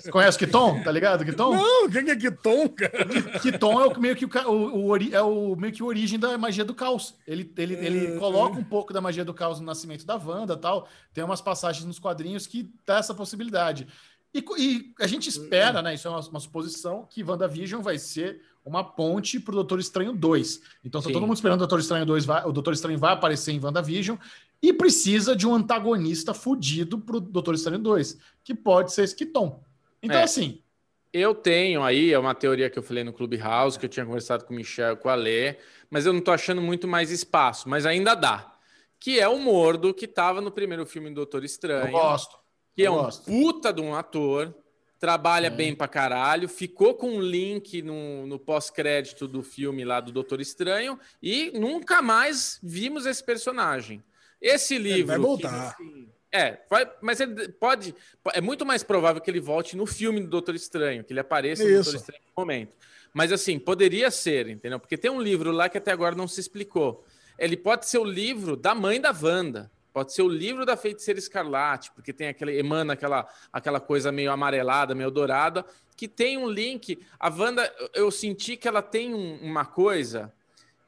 [0.00, 0.82] Você conhece o Kiton?
[0.82, 1.24] Tá ligado?
[1.24, 1.54] Kiton?
[1.54, 3.38] Não, quem que é Kiton, cara?
[3.40, 6.36] Kiton é o meio que o, o, o é o meio que a origem da
[6.36, 7.14] magia do caos.
[7.24, 10.88] Ele, ele, ele coloca um pouco da magia do caos no nascimento da Wanda, tal.
[11.14, 13.86] Tem umas passagens nos quadrinhos que dá essa possibilidade.
[14.34, 15.94] E, e a gente espera, né?
[15.94, 20.12] Isso é uma, uma suposição que WandaVision vai ser uma ponte para o Doutor Estranho
[20.12, 20.60] 2.
[20.84, 21.12] Então tá Sim.
[21.12, 24.18] todo mundo esperando o Doutor Estranho 2 vai, o Doutor Estranho vai aparecer em WandaVision
[24.62, 29.14] e precisa de um antagonista fudido para o Doutor Estranho 2, que pode ser esse
[29.16, 29.62] Kiton.
[30.02, 30.22] Então, É.
[30.24, 30.62] assim,
[31.10, 34.44] Eu tenho aí, é uma teoria que eu falei no Clubhouse, que eu tinha conversado
[34.44, 35.56] com o Michel e com a Lê,
[35.90, 38.54] mas eu não tô achando muito mais espaço, mas ainda dá.
[39.00, 42.36] Que é o Mordo, que tava no primeiro filme do Doutor eu Estranho, gosto.
[42.76, 43.24] que é eu um gosto.
[43.24, 44.54] puta de um ator,
[44.98, 45.50] trabalha É.
[45.50, 50.40] bem pra caralho, ficou com um link no, no pós-crédito do filme lá do Doutor
[50.40, 54.02] Estranho, e nunca mais vimos esse personagem.
[54.40, 55.06] Esse livro.
[55.06, 55.68] vai que, voltar.
[55.70, 57.94] assim, é, vai, mas ele pode.
[58.34, 61.64] É muito mais provável que ele volte no filme do Doutor Estranho, que ele apareça
[61.64, 61.84] no Isso.
[61.84, 62.72] Doutor Estranho no momento.
[63.14, 64.78] Mas assim, poderia ser, entendeu?
[64.78, 67.04] Porque tem um livro lá que até agora não se explicou.
[67.38, 69.70] Ele pode ser o livro da mãe da Wanda.
[69.92, 74.30] Pode ser o livro da feiticeira escarlate, porque tem aquele emana aquela, aquela coisa meio
[74.30, 75.64] amarelada, meio dourada,
[75.96, 76.98] que tem um link.
[77.18, 80.32] A Wanda, eu- senti que ela tem um- uma coisa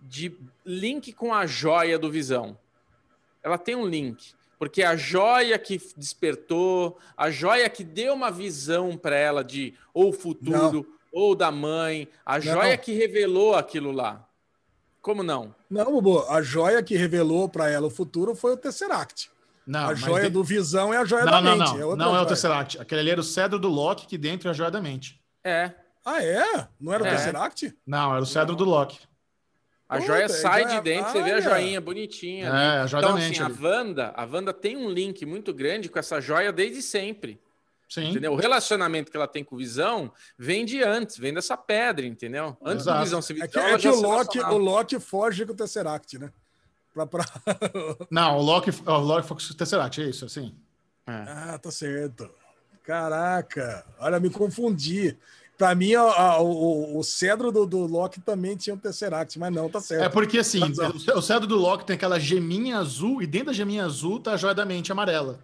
[0.01, 0.33] de
[0.65, 2.57] link com a joia do Visão.
[3.43, 8.97] Ela tem um link, porque a joia que despertou, a joia que deu uma visão
[8.97, 14.25] para ela de ou futuro ou da mãe, a joia que revelou aquilo lá.
[15.01, 15.55] Como não?
[15.71, 19.31] Não, Bubu, a joia que revelou para ela o futuro foi o Tesseract.
[19.67, 21.77] Não, a joia de- do Visão é a joia Não, da não, mente.
[21.79, 21.89] não.
[21.89, 22.27] outra não é o.
[22.27, 22.79] Tesseract.
[22.81, 25.21] Aquele ali era o cedro do Loki, que dentro é a joia da mente.
[25.45, 25.71] É.
[26.05, 26.67] Ah, é?
[26.81, 27.11] Não era o É.
[27.11, 27.75] Tesseract?
[27.87, 28.99] Não, era o cedro do Loki.
[29.89, 32.53] A Puta, joia sai joia- de dentro, você vê a joinha bonitinha.
[32.53, 32.59] ali.
[32.63, 33.43] É, a joia Então, da assim, mente.
[33.43, 33.57] a ali.
[33.61, 37.41] Wanda, a Wanda tem um link muito grande com essa joia desde sempre.
[37.91, 38.11] Sim.
[38.11, 38.33] Entendeu?
[38.33, 42.57] O relacionamento que ela tem com o Visão vem de antes, vem dessa pedra, entendeu?
[42.65, 42.99] Antes Exato.
[42.99, 45.45] do Visão se É que, Visão, é que já o, se Loki, o Loki foge
[45.45, 46.31] com o Tesseract, né?
[46.95, 47.25] Pra, pra...
[48.09, 50.55] Não, o Loki, o Loki foi com o Tesseract, é isso, assim.
[51.05, 51.13] É.
[51.13, 52.31] Ah, tá certo.
[52.85, 55.17] Caraca, olha, me confundi.
[55.59, 59.53] Pra mim, a- a- o, o cedro do, do Loki também tinha um Tesseract, mas
[59.53, 60.05] não, tá certo.
[60.05, 63.53] É porque assim, o o cedro do Loki tem aquela geminha azul e dentro da
[63.53, 65.41] geminha azul tá a joia da mente amarela.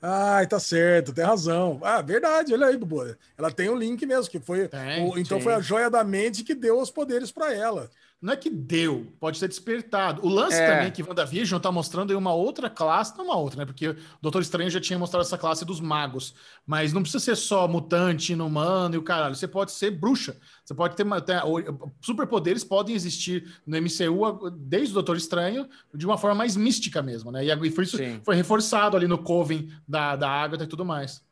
[0.00, 1.80] Ai, tá certo, tem razão.
[1.82, 3.16] Ah, verdade, olha aí, Bubu.
[3.36, 4.68] Ela tem um link mesmo, que foi.
[4.68, 7.90] Tem, o- então foi a joia da mente que deu os poderes pra ela.
[8.20, 10.24] Não é que deu, pode ser despertado.
[10.26, 10.66] O lance É.
[10.74, 13.64] também que WandaVision tá mostrando aí uma outra classe, não uma outra, né?
[13.64, 16.34] Porque o Doutor Estranho já tinha mostrado essa classe dos magos.
[16.66, 19.36] Mas não precisa ser só mutante, inumano e o caralho.
[19.36, 20.36] Você pode ser bruxa.
[20.64, 21.04] Você pode ter.
[21.22, 26.56] ter- o- superpoderes podem existir no MCU desde o Doutor Estranho de uma forma mais
[26.56, 27.44] mística mesmo, né?
[27.44, 28.20] E foi isso Sim.
[28.24, 31.12] foi reforçado ali no Coven da, da Agatha e tudo mais.
[31.12, 31.22] Isso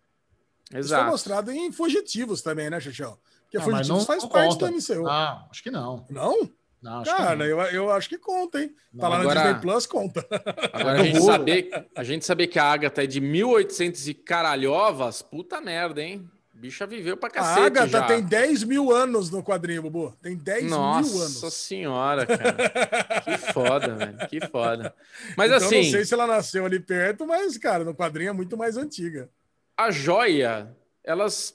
[0.71, 1.11] foi Exato.
[1.11, 3.19] mostrado em Fugitivos também, né, Xixão?
[3.43, 4.67] Porque Ah, Fugitivos não- faz não parte conta.
[4.71, 5.09] do MCU.
[5.09, 6.07] Ah, acho que não.
[6.11, 6.49] Não?
[6.83, 7.45] Não, acho que Cara, não.
[7.45, 8.69] eu, eu acho que conta, hein?
[8.69, 10.27] Tá Não, lá no agora- Disney Plus, conta.
[10.73, 15.23] Agora a gente, saber, a gente saber que a Agatha é de 1800 e caralhovas,
[15.23, 16.29] puta merda, hein?
[16.55, 18.07] Bicha viveu pra A cacete Agatha já.
[18.07, 20.17] tem 10 mil anos no quadrinho, Bubu.
[20.23, 21.53] Tem 10 mil Nossa anos.
[21.55, 23.21] senhora, cara.
[23.21, 24.17] Que foda, velho.
[24.29, 24.95] Que foda.
[25.37, 28.33] Mas então, assim, não sei se ela nasceu ali perto, mas, cara, no quadrinho é
[28.33, 29.29] muito mais antiga.
[29.77, 30.75] a joia,
[31.07, 31.55] elas.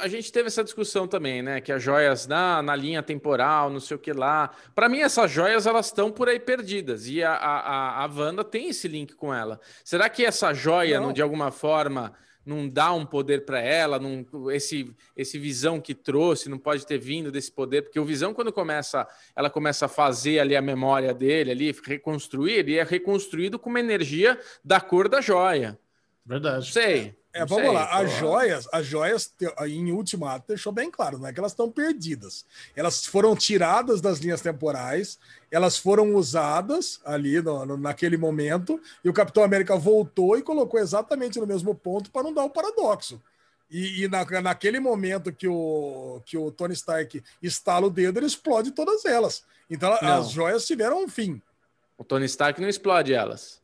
[0.00, 1.60] a gente teve essa discussão também, né?
[1.60, 4.50] Que as joias na, na linha temporal, não sei o que lá.
[4.74, 7.08] Pra mim, essas joias, elas estão por aí perdidas.
[7.08, 9.58] E a, a, a, Wanda tem esse link com ela.
[9.82, 11.14] Será que essa joia, Não.
[11.14, 12.12] de alguma forma,
[12.44, 13.98] não dá um poder para ela?
[13.98, 17.82] Não, esse, esse visão que trouxe não pode ter vindo desse poder?
[17.82, 22.58] Porque o visão, quando começa, ela começa a fazer ali a memória dele, ali, reconstruir,
[22.58, 25.78] ele é reconstruído com uma energia da cor da joia.
[26.26, 26.70] Verdade.
[26.70, 27.19] sei.
[27.32, 27.84] É, vamos sei, lá.
[27.96, 29.32] As joias, as joias
[29.66, 32.44] em Ultimato deixou bem claro, não é que elas estão perdidas.
[32.74, 35.16] Elas foram tiradas das linhas temporais,
[35.50, 40.80] elas foram usadas ali no- no- naquele momento, e o Capitão América voltou e colocou
[40.80, 43.22] exatamente no mesmo ponto para não dar o paradoxo.
[43.70, 48.26] E, e na- naquele momento que o, que o Tony Stark estala o dedo, ele
[48.26, 49.44] explode todas elas.
[49.70, 50.20] Então Não.
[50.20, 51.40] as joias tiveram um fim.
[51.96, 53.59] O Tony Stark não explode elas.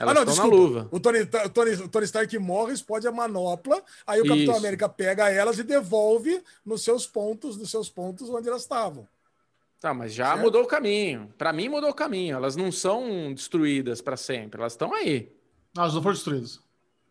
[0.00, 0.56] Elas ah, não, estão na desculpa.
[0.80, 0.88] luva.
[0.90, 4.58] O Tony, o, Tony, Tony Stark morre, explode a manopla, aí o Capitão Isso.
[4.58, 9.06] América pega elas e devolve nos seus pontos, nos seus pontos onde elas estavam.
[9.78, 10.40] Tá, mas já Certo.
[10.40, 11.32] mudou o caminho.
[11.38, 12.36] Para mim mudou o caminho.
[12.36, 14.60] Elas não são destruídas para sempre.
[14.60, 15.30] Elas estão aí.
[15.76, 16.60] Ah, os não foram destruídos.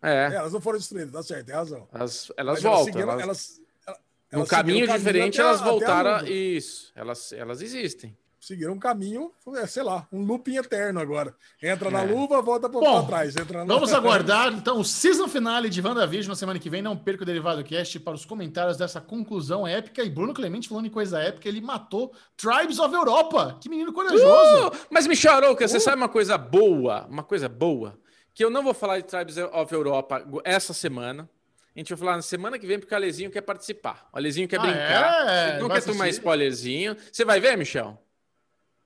[0.01, 1.87] É, É, elas não foram destruídas, tá certo, tem razão.
[1.93, 2.85] elas, elas Mas voltam.
[2.85, 3.99] seguiram- elas- elas- elas-
[4.31, 6.25] elas caminho seguiram o diferente, a- elas voltaram.
[6.27, 6.91] Isso.
[6.95, 8.15] Elas, elas existem.
[8.39, 11.35] Seguiram um caminho, é, sei lá, um looping eterno agora.
[11.61, 12.05] Entra na É.
[12.05, 13.35] luva, volta para trás.
[13.35, 13.73] Entra na...
[13.73, 16.81] Vamos aguardar, então, o season finale de WandaVision na semana que vem.
[16.81, 20.01] Não perca o Derivado Cast para os comentários dessa conclusão épica.
[20.03, 23.57] E Bruno Clemente falando em coisa épica, ele matou Tribes of Europa.
[23.61, 24.67] Que menino corajoso.
[24.69, 25.81] Uh, mas, Michel Arouca, você Uh.
[25.81, 27.05] sabe uma coisa boa?
[27.09, 27.99] Uma coisa boa?
[28.33, 31.29] Que eu não vou falar de Tribes of Europa essa semana.
[31.75, 34.07] A gente vai falar na semana que vem, porque o Alezinho quer participar.
[34.13, 35.27] O Alezinho quer Ah, brincar.
[35.29, 35.59] é?
[35.59, 36.95] Não Vai quer tomar spoilerzinho.
[37.11, 38.01] Você vai ver, Michel?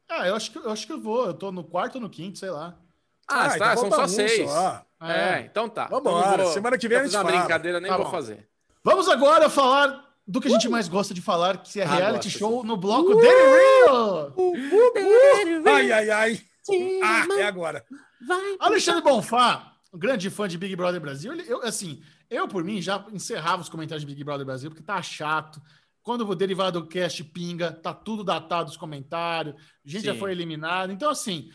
[0.09, 1.25] Ah, eu acho, que, eu acho que eu vou.
[1.27, 2.75] Eu tô no quarto ou no quinto, sei lá.
[3.27, 4.49] Ah, Ah, tá, então são só seis.
[4.49, 4.85] só.
[5.01, 5.85] É, então tá.
[5.85, 7.31] Então Vambora, não vou- semana que vem a gente fala.
[7.31, 8.11] brincadeira, nem Tá vou bom.
[8.11, 8.47] fazer.
[8.83, 12.27] Vamos agora falar do que a gente mais gosta de falar, que é Ah, reality
[12.29, 13.51] gosto, show no bloco Daily
[13.85, 14.33] Real.
[15.65, 16.41] Ai, ai, ai.
[17.03, 17.85] Ah, é agora.
[18.59, 22.81] Alexandre Bonfá, um grande fã de Big Brother Brasil, ele, eu, assim, eu por mim
[22.81, 25.61] já encerrava os comentários de Big Brother Brasil, porque tá chato.
[26.03, 30.19] Quando o derivado cast pinga, tá tudo datado os comentários, a gente já Sim.
[30.19, 30.91] foi eliminado.
[30.91, 31.49] Então, assim,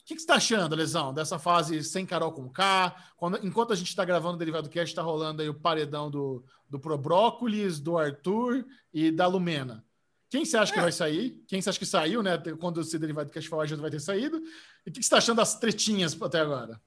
[0.00, 2.94] o que, que você tá achando, Lesão, dessa fase sem Carol com K?
[3.16, 6.44] Quando, enquanto a gente tá gravando o derivado cast, tá rolando aí o paredão do,
[6.70, 8.64] do Pro Brócolis, do Arthur
[8.94, 9.84] e da Lumena.
[10.30, 11.42] Quem você acha que vai sair?
[11.48, 12.38] Quem você acha que saiu, né?
[12.60, 14.36] Quando esse derivado cast falar, já vai ter saído.
[14.84, 16.80] E o que, que você tá achando das tretinhas até agora?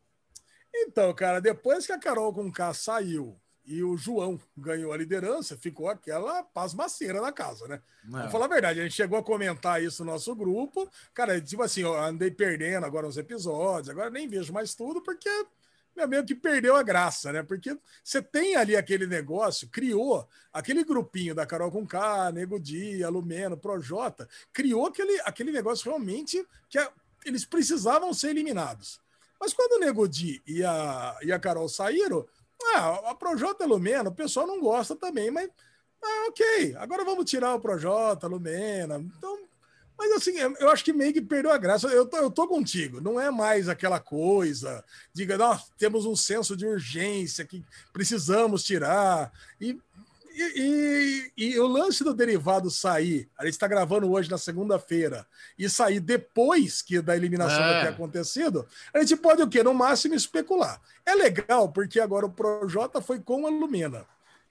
[0.74, 3.38] Então, cara, depois que a Carol com K saiu
[3.70, 7.82] e o João ganhou a liderança, ficou aquela pasmaceira na casa, né?
[8.06, 8.22] É.
[8.24, 10.90] Vou falar a verdade, a gente chegou a comentar isso no nosso grupo.
[11.14, 15.30] Cara, tipo assim, eu andei perdendo agora uns episódios, agora nem vejo mais tudo, porque
[15.96, 17.44] meu, meio que perdeu a graça, né?
[17.44, 23.08] Porque você tem ali aquele negócio, criou aquele grupinho da Carol com K, Nego Dia,
[23.10, 26.92] Lumeno, Projota, criou aquele, aquele negócio realmente que a-
[27.26, 29.00] eles precisavam ser eliminados.
[29.40, 32.26] Mas quando o Nego Di e a, e a Carol saíram,
[32.62, 35.50] ah, a Projota Lumena, o pessoal não gosta também, mas
[36.02, 38.98] ah, ok, agora vamos tirar o Projota, Lumena.
[38.98, 39.38] Então,
[39.98, 41.88] mas assim, eu eu acho que meio que perdeu a graça.
[41.88, 44.84] Eu tô, eu tô contigo, não é mais aquela coisa,
[45.14, 49.32] diga, nós temos um senso de urgência que precisamos tirar.
[49.60, 49.78] E
[50.42, 55.28] E, e- e o lance do derivado sair, a gente está gravando hoje na segunda-feira,
[55.58, 57.82] e sair depois que da eliminação É.
[57.82, 59.62] ter acontecido, a gente pode o quê?
[59.62, 60.80] No máximo especular.
[61.06, 64.06] É legal, porque agora o Projota foi com a Lumena.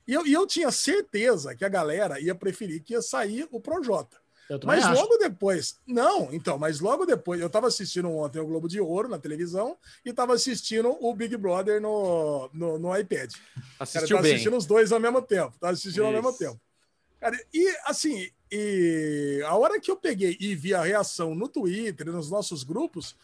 [0.07, 3.59] E eu, e eu tinha certeza que a galera ia preferir que ia sair o
[3.61, 4.19] Projota.
[4.65, 5.01] Mas acho.
[5.01, 9.09] logo depois, não, então, mas logo depois, eu estava assistindo ontem o Globo de Ouro
[9.09, 13.31] na televisão e estava assistindo o Big Brother no, no, no iPad.
[13.33, 14.33] Cara, Assistiu tava bem.
[14.33, 15.55] assistindo os dois ao mesmo tempo.
[15.61, 16.23] Tava assistindo ao Isso.
[16.23, 16.61] mesmo tempo.
[17.21, 22.07] Cara, e assim, e a hora que eu peguei e vi a reação no Twitter,
[22.07, 23.17] nos nossos grupos,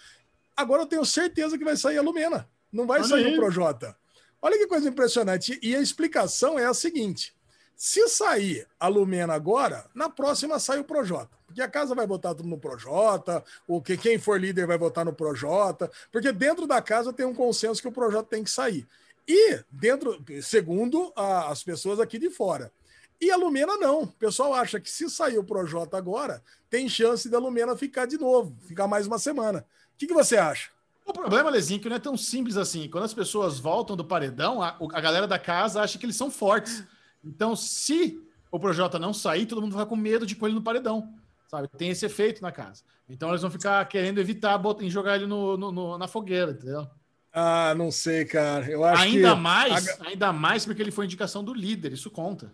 [0.56, 2.48] agora eu tenho certeza que vai sair a Lumena.
[2.72, 3.32] Não vai Olha sair aí.
[3.32, 3.96] o Projota.
[4.42, 5.58] Olha que coisa impressionante.
[5.62, 7.34] E a explicação é a seguinte:
[7.76, 11.30] se sair a Lumena agora, na próxima sai o Projota.
[11.46, 15.04] Porque a casa vai votar tudo no Projota, o que quem for líder vai votar
[15.04, 18.86] no Projota, porque dentro da casa tem um consenso que o Projota tem que sair.
[19.26, 22.72] E dentro, segundo a- as pessoas aqui de fora.
[23.20, 24.02] E a Lumena não.
[24.02, 28.18] O pessoal acha que se sair o Projota agora, tem chance da Lumena ficar de
[28.18, 29.60] novo, ficar mais uma semana.
[29.94, 30.70] O que, que você acha?
[31.06, 32.88] O problema, Lezinho, é que não é tão simples assim.
[32.88, 36.30] Quando as pessoas voltam do paredão, a, a galera da casa acha que eles são
[36.30, 36.82] fortes.
[37.24, 38.20] Então, se
[38.50, 41.12] o Projota não sair, todo mundo vai com medo de pôr ele no paredão.
[41.48, 41.68] Sabe?
[41.68, 42.82] Tem esse efeito na casa.
[43.08, 46.52] Então, eles vão ficar querendo evitar bot- em jogar ele no, no- no- na fogueira,
[46.52, 46.88] entendeu?
[47.32, 48.66] Ah, não sei, cara.
[48.70, 49.40] Eu acho Ainda que...
[49.40, 52.52] mais, a- ainda mais porque ele foi indicação do líder, isso conta.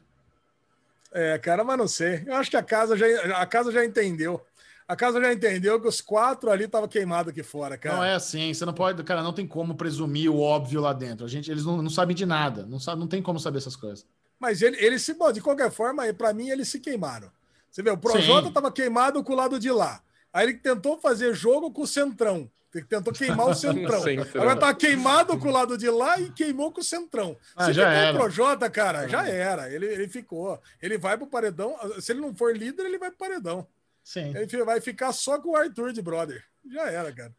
[1.12, 2.22] É, cara, mas não sei.
[2.26, 3.06] Eu acho que a casa já,
[3.36, 4.44] a casa já entendeu.
[4.86, 7.96] A casa já entendeu que os quatro ali estavam queimados aqui fora, cara.
[7.96, 11.24] Não é assim, você não pode, cara, não tem como presumir o óbvio lá dentro.
[11.24, 13.76] A gente, eles não, não sabem de nada, não, sabe, não tem como saber essas
[13.76, 14.04] coisas.
[14.40, 17.30] Mas ele, ele se, bom, de qualquer forma, para mim, eles se queimaram.
[17.70, 20.02] Você vê, o Projota estava queimado com o lado de lá.
[20.32, 22.50] Aí ele tentou fazer jogo com o Centrão.
[22.74, 24.02] Ele tentou queimar o Centrão.
[24.02, 24.42] Centrão.
[24.42, 27.36] Agora tá queimado com o lado de lá e queimou com o Centrão.
[27.54, 28.16] Ah, se já era.
[28.16, 29.70] o Projota, cara, já era.
[29.70, 30.60] Ele, ele ficou.
[30.80, 31.76] Ele vai pro paredão.
[32.00, 33.66] Se ele não for líder, ele vai pro paredão.
[34.02, 34.32] Sim.
[34.34, 36.42] Ele vai ficar só com o Arthur de brother.
[36.72, 37.34] Já era, cara.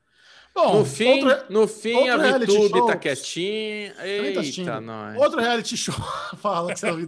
[0.54, 2.86] Bom, No fim, outro- no fim a VTube show.
[2.86, 3.94] tá quietinha.
[3.94, 4.42] Também tá.
[4.44, 5.18] Eita, nós.
[5.18, 5.96] Outro reality show.
[6.38, 7.08] Fala que você ouviu.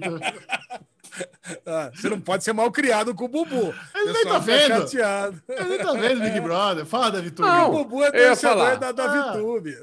[1.66, 3.74] Ah, você não pode ser mal criado com o Bubu.
[3.96, 4.68] Ele nem tá vendo.
[4.90, 5.42] Chateado.
[5.48, 6.86] Ele tá vendo Big Brother.
[6.86, 7.52] Fala da Vitória.
[7.54, 7.70] Não.
[7.70, 9.34] O Bubu é torcedor da, da Ah.
[9.34, 9.76] VTube.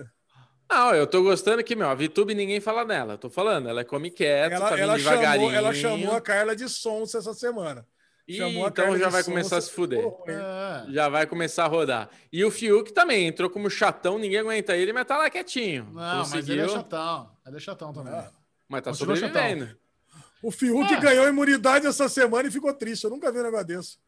[0.69, 3.19] Não, eu tô gostando que, meu, a VTube ninguém fala nela.
[3.19, 5.51] Tô falando, ela come quieto, Ela, tá ela, devagarinho.
[5.51, 7.85] chamou, ela chamou a Carla de Sonsa essa semana.
[8.29, 10.05] A então já vai começar a se fuder.
[10.29, 10.93] É.
[10.93, 12.09] Já vai começar a rodar.
[12.33, 15.85] E o Fiuk também entrou como chatão, ninguém aguenta ele, mas tá lá quietinho.
[15.87, 17.31] Não, mas Conseguiu, ele é chatão.
[17.47, 18.13] Ele é chatão também.
[18.13, 18.31] Ah.
[18.69, 19.77] mas tá Continua sobrevivendo.
[20.43, 21.01] O Fiuk É.
[21.01, 23.05] ganhou imunidade essa semana e ficou triste.
[23.05, 23.99] Eu nunca vi um negócio desse.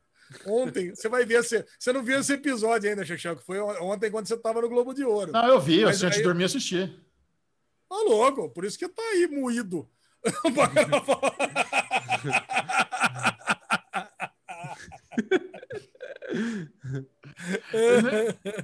[0.46, 1.40] Ontem, você vai ver.
[1.40, 4.68] Esse, você não viu esse episódio ainda, Xexão, que foi ontem quando você tava no
[4.68, 5.32] Globo de Ouro.
[5.32, 5.80] Não, eu vi.
[5.80, 6.86] Eu Mas assisti antes de dormir assisti.
[7.88, 9.86] Tá louco, por isso que tá aí moído.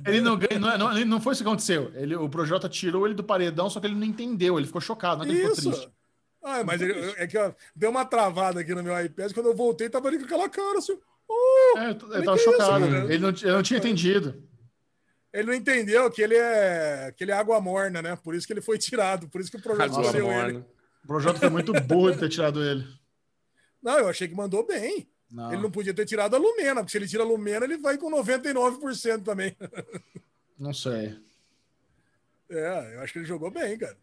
[0.06, 1.90] Ele não ganha, não, é- não, ele não foi isso que aconteceu.
[1.94, 4.59] Ele, o Projota tirou ele do paredão, só que ele não entendeu.
[4.59, 5.70] Ele ficou chocado, não é que ele ficou Isso.
[5.70, 5.93] triste.
[6.43, 9.32] Ah, mas ele- é que ó, deu uma travada aqui no meu iPad.
[9.32, 10.98] Quando eu voltei, tava ali com aquela cara assim.
[11.28, 11.78] "Oh".
[11.78, 12.85] É, eu, eu tava que isso, chocado.
[12.89, 13.05] cara?
[13.12, 14.43] ele, não, ele não tinha entendido.
[15.32, 18.16] Ele não entendeu que ele é que ele é água morna, né?
[18.16, 19.28] Por isso que ele foi tirado.
[19.28, 20.59] Por isso que o projeto escolheu ele.
[21.05, 22.86] O Projota foi muito burro de ter tirado ele.
[23.82, 25.09] Não, eu achei que mandou bem.
[25.30, 25.52] Não.
[25.52, 27.98] Ele não podia ter tirado a Lumena, porque se ele tira a Lumena, ele vai
[27.98, 29.56] com 99% também.
[30.59, 31.16] Não sei.
[32.50, 33.96] É, eu acho que ele jogou bem, cara.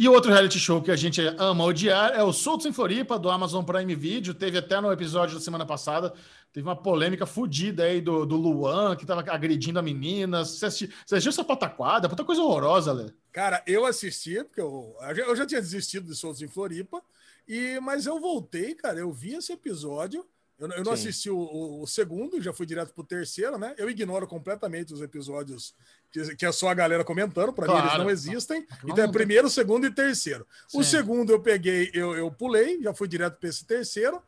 [0.00, 3.28] E outro reality show que a gente ama odiar é o Soltos em Floripa, do
[3.28, 4.32] Amazon Prime Video.
[4.32, 6.14] Teve até no episódio da semana passada,
[6.50, 10.42] teve uma polêmica fodida aí do, do Luan, que tava agredindo a menina.
[10.42, 12.08] Você, assisti, você assistiu essa pataquada?
[12.08, 13.12] Puta coisa horrorosa, Lê.
[13.30, 17.02] Cara, eu assisti, porque eu, eu já tinha desistido de Soltos em Floripa,
[17.46, 20.26] e, mas eu voltei, cara, eu vi esse episódio.
[20.60, 21.08] Eu, não- eu não Sim.
[21.08, 23.74] assisti o, o- o segundo, já fui direto pro terceiro, né?
[23.78, 25.74] Eu ignoro completamente os episódios
[26.12, 28.02] que, que é só a galera comentando, para mim eles Claro.
[28.04, 28.66] não existem.
[28.84, 30.46] Não, Então é primeiro, segundo e terceiro.
[30.74, 30.90] O Sim.
[30.90, 34.22] segundo eu peguei, eu, eu pulei, já fui direto para esse terceiro.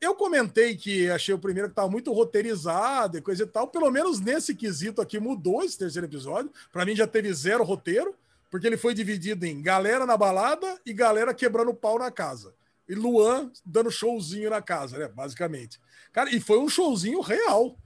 [0.00, 3.68] Eu comentei que achei o primeiro que estava muito roteirizado e coisa e tal.
[3.68, 6.52] Pelo menos nesse quesito aqui mudou esse terceiro episódio.
[6.72, 8.14] Para mim já teve zero roteiro,
[8.50, 12.54] porque ele foi dividido em galera na balada e galera quebrando pau na casa.
[12.88, 15.08] E Luan dando showzinho na casa, né?
[15.08, 15.78] Basicamente.
[16.12, 17.76] Cara, e foi um showzinho real.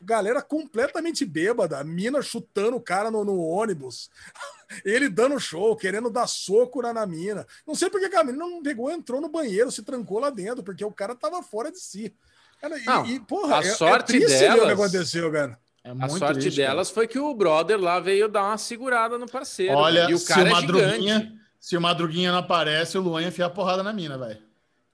[0.00, 4.10] Galera completamente bêbada, a mina chutando o cara no, no ônibus.
[4.84, 7.46] Ele dando show, querendo dar soco na, na mina.
[7.66, 10.62] Não sei porque que a mina não pegou, entrou no banheiro, se trancou lá dentro,
[10.62, 12.14] porque o cara tava fora de si.
[12.60, 15.32] Cara, e, Não, e, porra, a é, sorte é triste ver o que delas- aconteceu,
[15.32, 15.58] cara.
[15.82, 16.70] É A sorte triste, cara.
[16.70, 19.74] delas foi que o brother lá veio dar uma segurada no parceiro.
[19.74, 21.40] Olha, e o se cara o é Madruguinha, gigante.
[21.58, 24.46] se o Madruguinha não aparece, o Luan ia enfiar a porrada na mina, velho.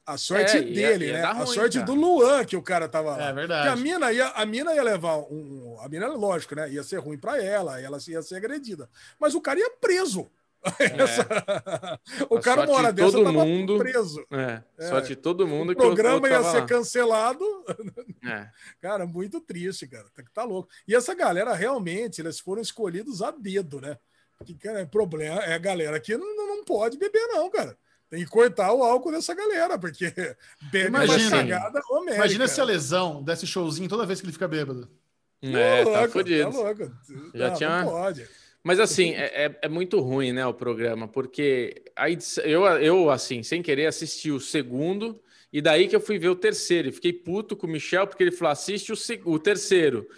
[0.06, 1.22] A sorte É, dele, ia né?
[1.22, 1.86] dar a ruim, sorte cara.
[1.86, 3.30] do Luan que o cara tava lá.
[3.30, 3.82] É Porque a verdade.
[3.82, 5.78] mina ia, a mina ia levar um.
[5.80, 6.70] A mina, lógico, né?
[6.70, 8.88] Ia ser ruim pra ela, ela ia ser agredida.
[9.18, 10.30] Mas o cara ia preso.
[10.78, 11.26] Essa-
[12.30, 13.78] o A cara, hora de dessa, todo mundo.
[13.78, 14.24] preso.
[14.30, 14.88] É, É.
[14.88, 16.66] sorte de todo mundo O que programa ia ser lá.
[16.66, 17.44] cancelado.
[18.24, 18.48] É.
[18.80, 20.06] Cara, muito triste, cara.
[20.14, 20.68] Tá, tá louco.
[20.88, 23.98] E essa galera, realmente, eles foram escolhidos a dedo, né?
[24.38, 25.40] Porque, cara, é problema.
[25.44, 27.76] É a galera que não, não pode beber, não, cara.
[28.10, 30.12] Tem que cortar o álcool dessa galera, porque
[30.70, 31.18] bebe Imagina.
[31.18, 32.14] uma cagada homérica.
[32.16, 34.88] Imagina se a lesão desse showzinho toda vez que ele fica bêbado.
[35.42, 36.50] É, tá louco, fodido.
[36.50, 36.92] Tá louco.
[37.34, 38.26] Já não, tinha- não pode.
[38.62, 43.10] Mas assim, é, é- é muito ruim, né, o programa, porque a edição- eu, eu,
[43.10, 45.20] assim, sem querer, assisti o segundo,
[45.52, 46.88] e daí que eu fui ver o terceiro.
[46.88, 48.96] E fiquei puto com o Michel, porque ele falou: assiste o,
[49.30, 50.08] o terceiro.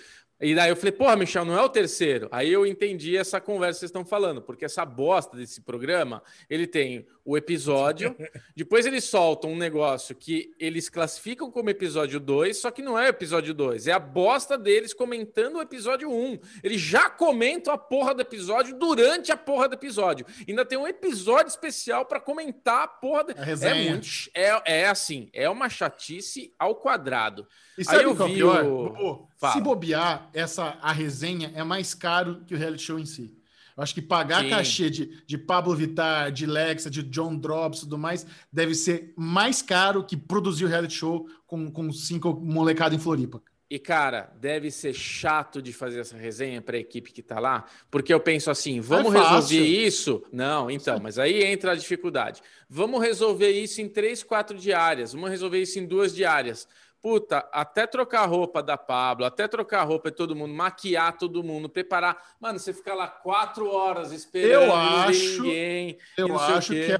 [0.40, 2.28] E daí eu falei, porra, Michel, não é o terceiro.
[2.30, 6.66] Aí eu entendi essa conversa que vocês estão falando, porque essa bosta desse programa, ele
[6.66, 8.14] tem o episódio,
[8.54, 13.06] depois eles soltam um negócio que eles classificam como episódio 2, só que não é
[13.06, 16.14] o episódio 2, é a bosta deles comentando o episódio 1.
[16.32, 16.38] Um.
[16.62, 20.24] Eles já comentam a porra do episódio durante a porra do episódio.
[20.48, 23.32] Ainda tem um episódio especial para comentar a porra do...
[23.40, 23.74] A resenha.
[23.74, 27.46] É muito é, é assim, é uma chatice ao quadrado.
[27.76, 28.64] E sabe eu o que é vi pior?
[28.64, 29.52] o- Fala.
[29.52, 33.36] se bobear, essa, a resenha é mais caro que o reality show em si.
[33.76, 34.50] Eu acho que pagar Sim.
[34.50, 39.12] cachê de, de Pablo Vittar, de Lexa, de John Drops e tudo mais, deve ser
[39.16, 43.42] mais caro que produzir o reality show com, com cinco molecada em Floripa.
[43.68, 47.64] E, cara, deve ser chato de fazer essa resenha para a equipe que tá lá,
[47.90, 50.22] porque eu penso assim: vamos É resolver isso?
[50.32, 52.40] Não, então, mas aí entra a dificuldade.
[52.70, 56.68] Vamos resolver isso em três, quatro diárias, vamos resolver isso em duas diárias.
[57.02, 61.16] Puta, até trocar a roupa da Pablo, até trocar a roupa de todo mundo, maquiar
[61.16, 62.16] todo mundo, preparar.
[62.40, 65.98] Mano, você fica lá quatro horas esperando, Eu acho- ninguém.
[66.16, 66.98] Eu acho que é,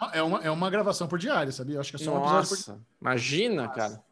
[0.00, 1.76] uma, é, uma, é uma gravação por diária, sabia?
[1.76, 4.02] Eu acho que é só um episódio por Nossa, imagina, cara.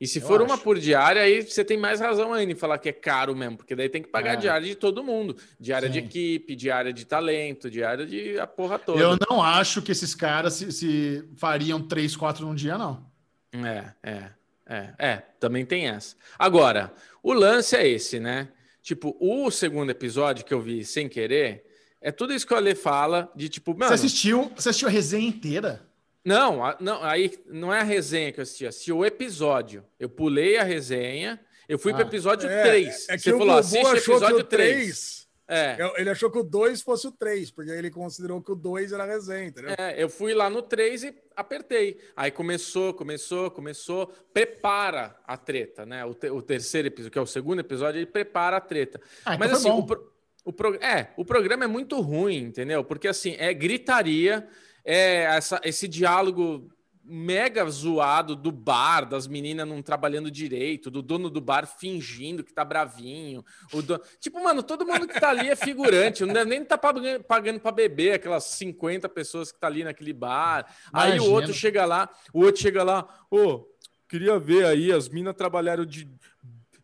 [0.00, 0.62] E se Eu for uma acho.
[0.62, 3.74] por diária, aí você tem mais razão ainda em falar que é caro mesmo, porque
[3.74, 4.36] daí tem que pagar É.
[4.36, 5.36] diária de todo mundo.
[5.58, 6.06] Diária de Sim.
[6.06, 8.98] equipe, diária de talento, diária de a porra toda.
[9.00, 13.04] Eu não acho que esses caras se, se fariam três, quatro num dia, não.
[13.52, 14.30] É, é,
[14.68, 16.14] é, é, também tem essa.
[16.38, 16.92] Agora,
[17.22, 18.48] o lance é esse, né?
[18.82, 21.64] Tipo, o segundo episódio que eu vi sem querer,
[22.00, 24.90] é tudo isso que o Ale fala, de tipo, mano, Você assistiu, você assistiu a
[24.90, 25.82] resenha inteira?
[26.24, 29.84] Não, a- não, aí não é a resenha que eu assisti, assisti o episódio.
[29.98, 31.96] Eu pulei a resenha, eu fui Ah.
[31.96, 33.08] para o episódio É, 3.
[33.08, 34.74] É que Você falou, Bubu assiste o episódio o 3.
[34.76, 35.17] 3.
[35.48, 38.92] É, Ele achou que o 2 fosse o 3, porque ele considerou que o 2
[38.92, 39.74] era resenha, entendeu?
[39.78, 41.98] é, eu fui lá no 3 e apertei.
[42.14, 46.04] Aí começou, começou, começou, prepara a treta, né?
[46.04, 49.00] O, te- o terceiro episódio, que é o segundo episódio, ele prepara a treta.
[49.24, 49.78] Ah, então Mas foi assim, bom.
[49.78, 50.12] o, pro-
[50.44, 52.84] o pro- é, o programa é muito ruim, entendeu?
[52.84, 54.46] Porque assim, é gritaria,
[54.84, 56.68] é essa- esse diálogo
[57.08, 62.52] mega zoado do bar, das meninas não trabalhando direito, do dono do bar fingindo que
[62.52, 63.44] tá bravinho.
[63.72, 64.02] O dono...
[64.20, 67.60] Tipo, mano, todo mundo que tá ali é figurante, não deve nem tá pagando, pagando
[67.60, 70.66] pra beber aquelas 50 pessoas que tá ali naquele bar.
[70.92, 71.34] Aí o Imagina.
[71.34, 73.64] outro chega lá, o outro chega lá, ô,
[74.08, 76.08] queria ver aí, as minas trabalharam de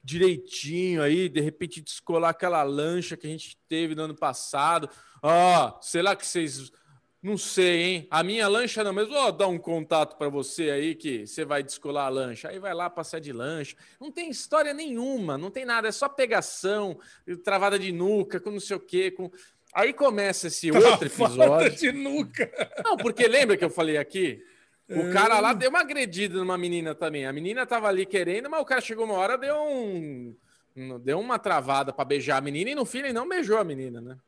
[0.05, 4.88] direitinho aí, de repente descolar aquela lancha que a gente teve no ano passado.
[5.22, 6.70] Ah, sei lá que vocês.
[7.24, 8.06] Não sei, hein?
[8.10, 11.62] A minha lancha não, mas vou dar um contato para você aí que você vai
[11.62, 12.51] descolar a lancha.
[12.51, 13.74] Aí vai lá passar de lancha.
[13.98, 16.98] Não tem história nenhuma, não tem nada, é só pegação,
[17.42, 19.10] travada de nuca, com não sei o quê.
[19.10, 19.30] Com...
[19.72, 21.76] Aí começa esse outro Travada episódio.
[21.78, 22.52] de nuca.
[22.84, 24.44] Não, porque lembra que eu falei aqui?
[24.86, 27.24] O cara lá deu uma agredida numa menina também.
[27.24, 30.36] A menina tava ali querendo, mas o cara chegou uma hora, deu um.
[31.01, 34.02] Deu uma travada para beijar a menina e no fim ele não beijou a menina,
[34.02, 34.18] né?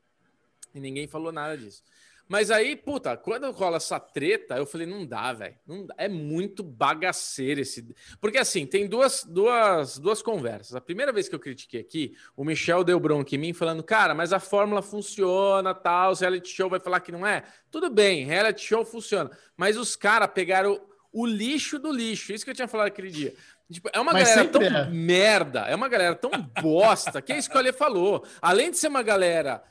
[0.75, 1.83] E ninguém falou nada disso.
[2.29, 5.55] Mas aí, puta, quando rola essa treta, eu falei, não dá, velho.
[5.97, 7.95] É muito bagaceiro esse.
[8.21, 10.75] Porque assim, tem duas, duas, duas conversas.
[10.75, 14.15] A primeira vez que eu critiquei aqui, o Michel deu bronca em mim, falando, cara,
[14.15, 17.45] mas a fórmula funciona, tal, o reality show vai falar que não é.
[17.71, 19.31] Tudo bem, reality show funciona.
[19.57, 20.81] Mas os caras pegaram
[21.13, 22.33] o lixo do lixo.
[22.33, 23.35] Isso que eu tinha falado aquele dia.
[23.71, 24.89] Tipo, é uma Mas galera tão é.
[24.91, 26.31] merda, é uma galera tão
[26.63, 28.25] bosta, que é isso que o Ale falou.
[28.41, 29.63] Além de ser uma galera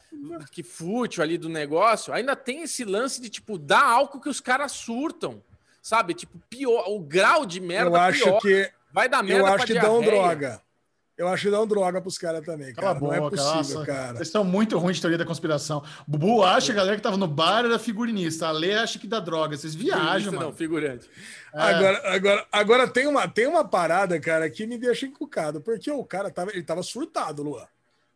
[0.52, 4.42] que fútil ali do negócio, ainda tem esse lance de, tipo, dar álcool que os
[4.42, 5.42] caras surtam,
[5.82, 6.14] sabe?
[6.14, 8.42] Tipo, pior, o grau de merda eu acho pior.
[8.42, 10.62] que, Vai dar merda eu acho que dão droga.
[11.18, 12.98] Eu acho que dão droga pros caras também, Cala cara.
[12.98, 13.86] a Não é boca, possível, nossa.
[13.86, 14.14] cara.
[14.18, 15.82] Vocês estão muito ruins de teoria da conspiração.
[16.06, 18.48] Bubu acha que a galera que tava no bar era figurinista.
[18.48, 19.56] A Lê acha que dá droga.
[19.56, 20.48] Vocês viajam, mano.
[20.48, 21.10] não, figurante.
[21.54, 21.62] É.
[21.62, 26.04] Agora, agora, agora tem, uma, tem uma parada, cara, que me deixa encucado, porque o
[26.04, 27.66] cara tava, ele tava surtado, Luan.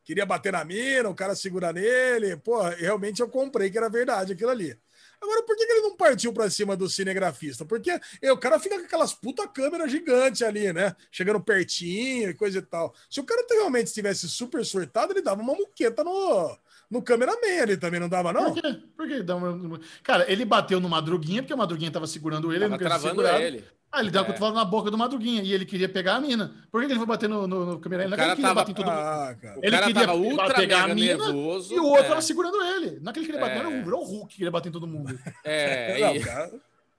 [0.04, 2.36] Queria bater na mina, o cara segura nele.
[2.36, 4.78] Pô, realmente eu comprei que era verdade aquilo ali.
[5.22, 7.66] Agora, por que, que ele não partiu pra cima do cinegrafista?
[7.66, 7.92] Porque
[8.22, 10.96] eh, o cara fica com aquelas puta câmeras gigantes ali, né?
[11.12, 12.96] Chegando pertinho e coisa e tal.
[13.10, 16.58] Se o cara realmente estivesse super surtado, ele dava uma muqueta no,
[16.90, 18.54] no cameraman ali também, não dava, não?
[18.54, 18.78] Por quê?
[18.98, 19.24] Por quê?
[20.04, 22.94] Cara, ele bateu no Madruguinha, porque o Madruguinha tava segurando ele, ele Tava não queria
[22.94, 23.44] ser travando segurado.
[23.44, 23.64] ele.
[23.92, 24.28] Ah, ele deu a É.
[24.28, 26.54] cotovelada na boca do Madruguinha e ele queria pegar a mina.
[26.72, 28.04] Por que ele foi bater no, no, no câmera?
[28.04, 28.96] Ele não cara queria tava- bater em todo mundo.
[29.00, 29.60] Ah, cara.
[29.60, 31.74] O Ele cara queria tava ultra pegar a mina nervoso.
[31.74, 33.00] E o outro é, tava segurando ele.
[33.02, 33.64] Não é que ele queria bater, É.
[33.64, 35.18] não era o- o Hulk que queria bater em todo mundo.
[35.44, 36.52] É, Não, e- cara.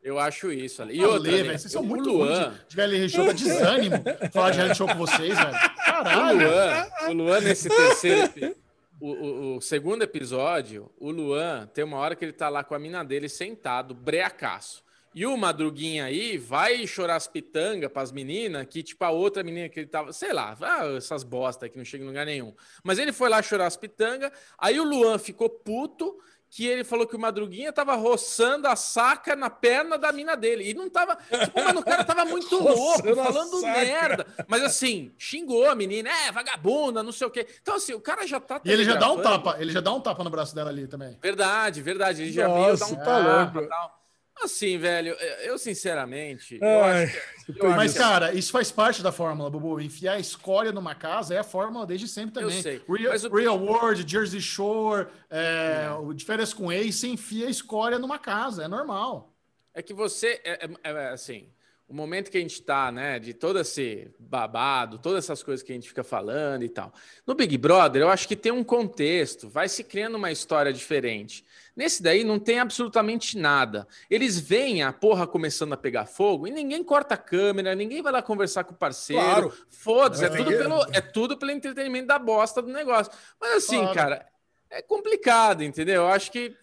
[0.02, 0.82] eu acho isso.
[0.82, 0.94] ali.
[0.94, 3.32] E E outra, né, velho, vocês são o muito Luan, de- de reality show, dá
[3.34, 3.96] desânimo
[4.32, 5.48] falar de reality show com vocês, velho.
[5.50, 6.38] O Caralho.
[6.48, 8.56] Luan, o Luan nesse terceiro.
[9.00, 12.74] O, o- o segundo episódio, o Luan tem uma hora que ele tá lá com
[12.74, 14.84] a mina dele sentado, breacaço.
[15.12, 19.68] E o Madruguinha aí vai chorar as pitangas pras meninas, que tipo a outra menina
[19.68, 22.54] que ele tava, sei lá, ah, essas bosta que não chega em lugar nenhum.
[22.84, 26.16] Mas ele foi lá chorar as pitangas, aí o Luan ficou puto,
[26.50, 30.68] que ele falou que o Madruguinha tava roçando a saca na perna da mina dele.
[30.68, 31.16] E não tava.
[31.16, 34.26] Tipo, mano, o cara tava muito louco, falando merda.
[34.48, 37.46] Mas assim, xingou a menina, é, vagabunda, não sei o quê.
[37.62, 38.60] Então, assim, o cara já tá.
[38.64, 40.88] E ele já dá um tapa, ele já dá um tapa no braço dela ali
[40.88, 41.16] também.
[41.22, 42.22] Verdade, verdade.
[42.22, 43.99] Ele já Nossa, veio dar um tá tapa e tal.
[44.42, 45.12] Assim, velho,
[45.42, 46.58] eu sinceramente.
[46.62, 47.12] Eu acho
[47.44, 49.80] que, eu Mas, acho que- cara, isso faz parte da fórmula, Bubu.
[49.80, 52.62] Enfiar escória numa casa é a fórmula desde sempre Eu também.
[52.62, 57.50] sei, Real, o- Real World, Jersey Shore, é, o de férias com ex, você enfia
[57.50, 59.34] escória numa casa, é normal.
[59.74, 61.48] É que você, é, é- é, assim,
[61.90, 65.72] o momento que a gente tá, né, de todo esse babado, todas essas coisas que
[65.72, 66.92] a gente fica falando e tal.
[67.26, 71.44] No Big Brother, eu acho que tem um contexto, vai se criando uma história diferente.
[71.74, 73.88] Nesse daí não tem absolutamente nada.
[74.08, 78.12] Eles veem a porra começando a pegar fogo e ninguém corta a câmera, ninguém vai
[78.12, 79.20] lá conversar com o parceiro.
[79.22, 79.52] Claro.
[79.68, 83.12] Foda-se, é, É, tudo ninguém- pelo, é tudo pelo entretenimento da bosta do negócio.
[83.40, 83.94] Mas assim, Claro.
[83.94, 84.26] cara,
[84.68, 86.02] é complicado, entendeu?
[86.02, 86.54] Eu acho que,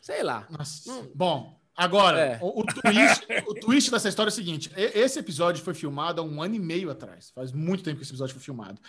[0.00, 0.46] sei lá.
[0.50, 0.90] Nossa.
[0.90, 1.10] Hum.
[1.14, 2.38] Bom, agora, É.
[2.42, 6.24] o, o twist, o twist dessa história é o seguinte: esse episódio foi filmado há
[6.24, 7.30] um ano e meio atrás.
[7.34, 8.80] Faz muito tempo que esse episódio foi filmado.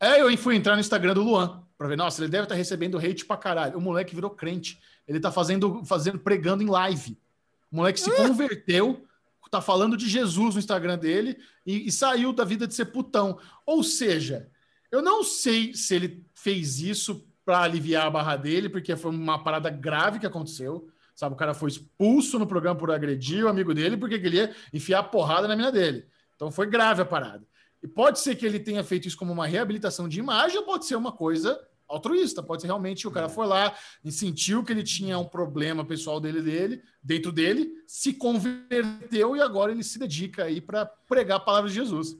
[0.00, 2.98] Aí eu fui entrar no Instagram do Luan pra ver, nossa, ele deve estar recebendo
[2.98, 3.78] hate pra caralho.
[3.78, 4.78] O moleque virou crente.
[5.06, 7.18] Ele tá fazendo, fazendo pregando em live.
[7.70, 9.06] O moleque se converteu,
[9.54, 13.38] tá falando de Jesus no Instagram dele e, e saiu da vida de ser putão.
[13.64, 14.48] Ou seja,
[14.90, 19.42] eu não sei se ele fez isso para aliviar a barra dele, porque foi uma
[19.44, 20.88] parada grave que aconteceu.
[21.14, 24.98] Sabe, o cara foi expulso no programa por agredir o amigo dele porque queria enfiar
[24.98, 26.06] a porrada na mina dele.
[26.34, 27.46] Então foi grave a parada.
[27.82, 30.86] E pode ser que ele tenha feito isso como uma reabilitação de imagem, ou pode
[30.86, 32.42] ser uma coisa altruísta.
[32.42, 36.18] Pode ser realmente o cara foi lá e sentiu que ele tinha um problema pessoal
[36.18, 41.40] dele, dele dentro dele, se converteu e agora ele se dedica aí para pregar a
[41.40, 42.16] palavra de Jesus.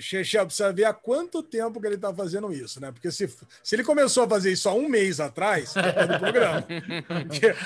[0.00, 2.92] Xexé, precisa ver há quanto tempo que ele tá fazendo isso, né?
[2.92, 3.28] Porque se,
[3.62, 6.64] se ele começou a fazer isso há um mês atrás, é do programa.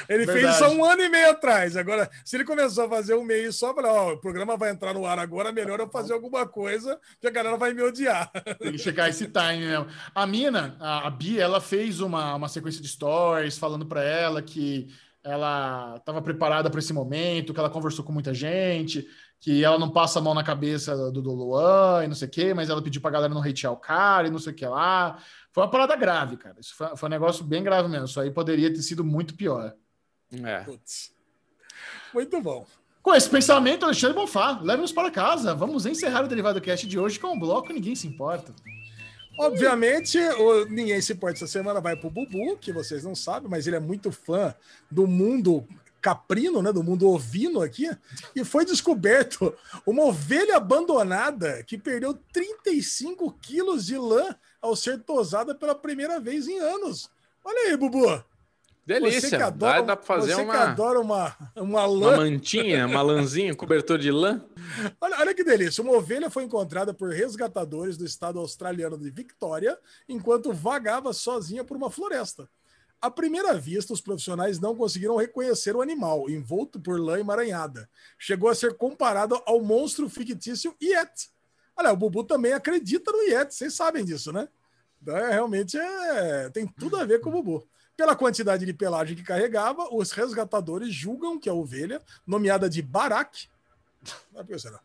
[0.09, 0.55] Ele fez Verdade.
[0.55, 1.77] isso há um ano e meio atrás.
[1.77, 4.93] Agora, se ele começou a fazer um mês só, para ó, o programa vai entrar
[4.95, 8.31] no ar agora, melhor eu fazer alguma coisa, que a galera vai me odiar.
[8.59, 9.87] Tem que chegar esse time mesmo.
[10.15, 14.43] A mina, a, a Bia, ela fez uma, uma sequência de stories falando para ela
[14.43, 14.89] que
[15.25, 19.07] ela estava preparada para esse momento, que ela conversou com muita gente,
[19.43, 22.31] que ela não passa a mão na cabeça do, do Luan e não sei o
[22.31, 24.65] quê, mas ela pediu pra galera não hatear o cara e não sei o que
[24.65, 25.19] lá.
[25.51, 26.55] Foi uma parada grave, cara.
[26.61, 28.07] Isso foi, foi um negócio bem grave mesmo.
[28.07, 29.75] Isso aí poderia ter sido muito pior.
[30.33, 30.61] É.
[30.61, 31.13] Putz.
[32.15, 32.65] Muito bom.
[33.03, 35.57] Com esse pensamento, Alexandre Bonfá, leve-nos para casa.
[35.57, 38.55] Vamos encerrar o Derivado Cast de hoje com um bloco Ninguém Se Importa.
[39.41, 43.67] Obviamente, o Ninguém Se Importa essa semana vai pro Bubu, que vocês não sabem, mas
[43.67, 44.55] ele é muito fã
[44.89, 45.67] do mundo
[46.03, 47.89] caprino, né, do mundo ovino aqui,
[48.35, 49.55] e foi descoberto
[49.87, 56.49] uma ovelha abandonada que perdeu 35 quilos de lã ao ser tosada pela primeira vez
[56.49, 57.09] em anos.
[57.45, 58.23] Olha aí, Bubu.
[58.85, 59.21] Delícia.
[59.21, 62.17] Você que adora, Dá, dá pra fazer você que uma, adora uma, uma uma lã.
[62.17, 64.45] mantinha, uma lãzinha, cobertor de lã.
[65.01, 65.83] Olha, olha que delícia.
[65.83, 71.77] Uma ovelha foi encontrada por resgatadores do estado australiano de Victoria enquanto vagava sozinha por
[71.77, 72.49] uma floresta.
[73.03, 77.91] À primeira vista, os profissionais não conseguiram reconhecer o animal, envolto por lã emaranhada.
[78.17, 81.29] Chegou a ser comparado ao monstro fictício Yeti.
[81.77, 84.49] Olha, o Bubu também acredita no Yeti, vocês sabem disso, né?
[85.03, 87.69] Então, é, realmente é, tem tudo a ver com o Bubu.
[87.97, 93.49] Pela quantidade de pelagem que carregava, os resgatadores julgam que a ovelha, nomeada de Barak,
[94.61, 94.81] será?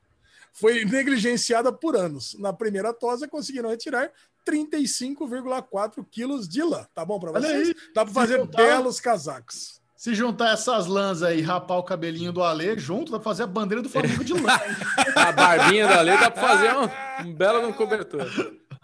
[0.51, 2.33] foi negligenciada por anos.
[2.39, 4.11] Na primeira tosa, conseguiram retirar
[4.49, 6.85] 35,4 quilos de lã.
[6.93, 7.69] Tá bom para vocês?
[7.69, 7.75] aí.
[7.93, 9.77] Dá para fazer juntar- belos casacos.
[9.95, 13.43] Se juntar essas lãs aí e rapar o cabelinho do Alê junto, dá pra fazer
[13.43, 14.53] a bandeira do Flamengo de lã.
[15.15, 18.21] A barbinha da lei dá pra fazer um, um belo cobertor.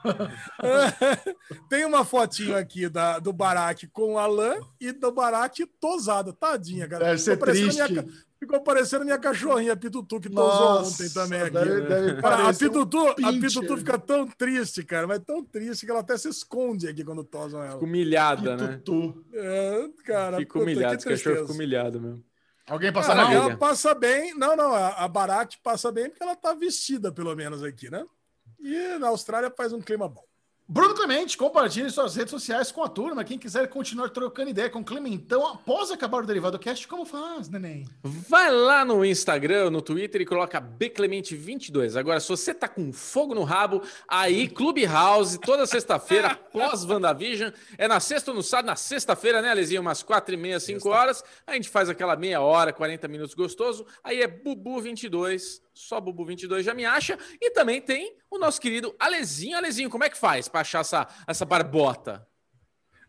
[1.70, 6.34] Tem uma fotinho aqui da, do Barack com o Alan e do Barack tosado.
[6.34, 7.06] Tadinha, cara.
[7.06, 7.92] Deve ser triste.
[7.92, 8.06] Minha,
[8.46, 11.52] ficou parecendo minha cachorrinha, a Pitutu, que tosou ontem também aqui.
[11.52, 11.88] Deve, né?
[11.88, 13.34] deve Cara, a parecer um Pitutu, a.
[13.34, 17.24] Pitutu fica tão triste, cara, mas tão triste que ela até se esconde aqui quando
[17.24, 17.74] tosam ela.
[17.74, 18.82] Fico humilhada, né?
[18.84, 19.26] Tutu.
[19.34, 20.96] É, cara, que humilhado.
[20.96, 22.24] Esse cachorro fica humilhado mesmo.
[22.66, 23.34] Alguém passa Cara, mal?
[23.34, 24.34] Ela passa bem.
[24.36, 28.06] Não, não, a, a Barack passa bem porque ela tá vestida, pelo menos, aqui, né?
[28.60, 30.24] E na Austrália faz um clima bom.
[30.74, 33.24] Bruno Clemente, compartilhe suas redes sociais com a turma.
[33.24, 37.48] Quem quiser continuar trocando ideia com o Clementão após acabar o Derivado Cast, como faz,
[37.48, 37.88] neném?
[38.02, 41.96] Vai lá no Instagram, no Twitter e coloca Bclemente22.
[41.96, 47.52] Agora, se você tá com fogo no rabo, aí Clubhouse, toda sexta-feira, pós WandaVision.
[47.78, 48.66] É na sexta ou no sábado?
[48.66, 49.80] Na sexta-feira, né, Alezinho?
[49.80, 51.24] Umas quatro e meia, cinco horas.
[51.46, 53.86] A gente faz aquela meia hora, 40 minutos gostoso.
[54.04, 55.62] Aí é Bubu22.
[55.74, 57.18] Só Bubu22 já me acha.
[57.42, 59.58] E também tem o nosso querido Alezinho.
[59.58, 62.28] Alezinho, como é que faz pra achar essa, essa barbota?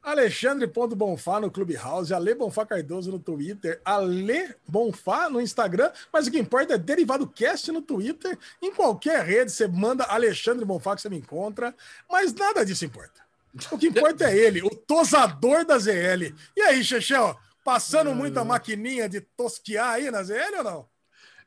[0.04, 6.38] Alexandre.bonfá no Clubhouse, Ale Bonfá Cardoso no Twitter, Ale Bonfá no Instagram, mas o que
[6.38, 8.38] importa é Derivado Cast no Twitter.
[8.60, 11.74] Em qualquer rede você manda Alexandre Bonfá que você me encontra,
[12.10, 13.24] mas nada disso importa.
[13.70, 16.34] O que importa é ele, o tosador da ZL.
[16.54, 17.34] E aí, Chechel,
[17.64, 20.93] passando muita maquininha de tosquear aí na ZL ou não?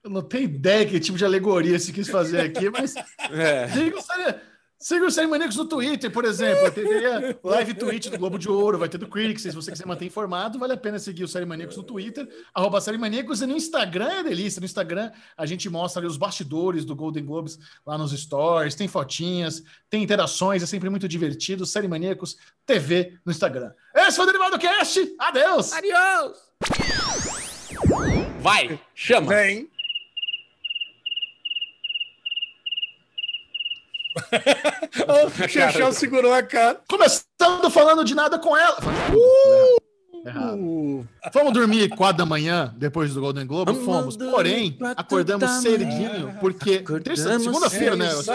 [0.03, 2.93] Eu não tenho ideia que tipo de alegoria você quis fazer aqui, mas
[3.31, 3.67] É.
[3.67, 4.35] siga o, Série-
[4.79, 6.71] siga o Série Maníacos no Twitter, por exemplo.
[6.71, 9.41] Teria live tweet do Globo de Ouro, vai ter do Critics.
[9.41, 12.79] Se você quiser manter informado, vale a pena seguir o Série Maníacos no Twitter, arroba
[12.79, 14.59] Série Maníacos, e no Instagram é delícia.
[14.61, 18.87] No Instagram a gente mostra ali os bastidores do Golden Globes lá nos stories, tem
[18.87, 21.65] fotinhas, tem interações, é sempre muito divertido.
[21.65, 23.71] Série Maníacos TV no Instagram.
[23.93, 25.15] Esse foi o Derivado Cast.
[25.19, 25.73] Adeus!
[25.73, 26.37] Adiós!
[28.39, 29.27] Vai, chama.
[29.35, 29.69] Vem.
[35.07, 36.79] o Chechel segurou a cara.
[36.87, 38.77] Começando falando de nada com ela.
[39.13, 39.87] Uh!
[40.27, 41.07] Errado.
[41.31, 43.71] Fomos dormir quatro da manhã depois do Golden Globe?
[43.71, 44.17] Vamos Fomos.
[44.17, 48.07] Porém, acordamos da cedinho, porque terça, segunda-feira, né?
[48.07, 48.33] É é segunda.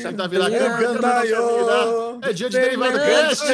[0.00, 2.18] Você tá Eu cantaiô.
[2.22, 3.44] É dia de derivado cast.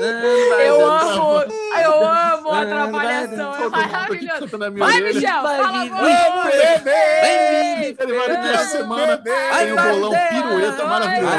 [0.00, 1.44] Eu amo,
[1.82, 4.48] eu amo a atrapalhação, é maravilhoso.
[4.78, 5.00] Vai.
[5.02, 6.50] Michel, fala agora.
[6.50, 7.92] bebê!
[7.92, 11.36] Derivado dessa semana tem o bolão pirueta maravilhoso.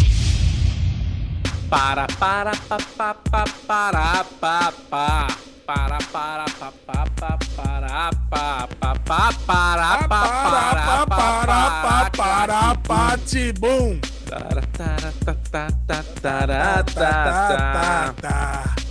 [1.71, 5.27] Para, para, pa, pa, pa, para, pa, pa.
[5.73, 12.75] Para, para, pa, pa, pa, para, pa, pa, pa, para, pa, Para, para, para, para,
[12.75, 14.01] patibum!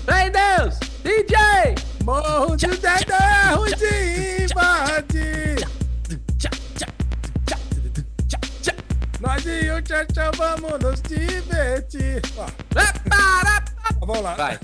[0.07, 1.75] Vem Deus, DJ!
[2.05, 2.77] Morro de de
[6.37, 6.87] tchá, tchá,
[7.45, 8.73] tchá, tchá.
[9.19, 12.21] Nós e o Tchau vamos nos divertir!
[12.37, 12.45] Ó,
[13.09, 13.65] Para,
[13.99, 14.35] vamos lá.
[14.35, 14.57] Vai.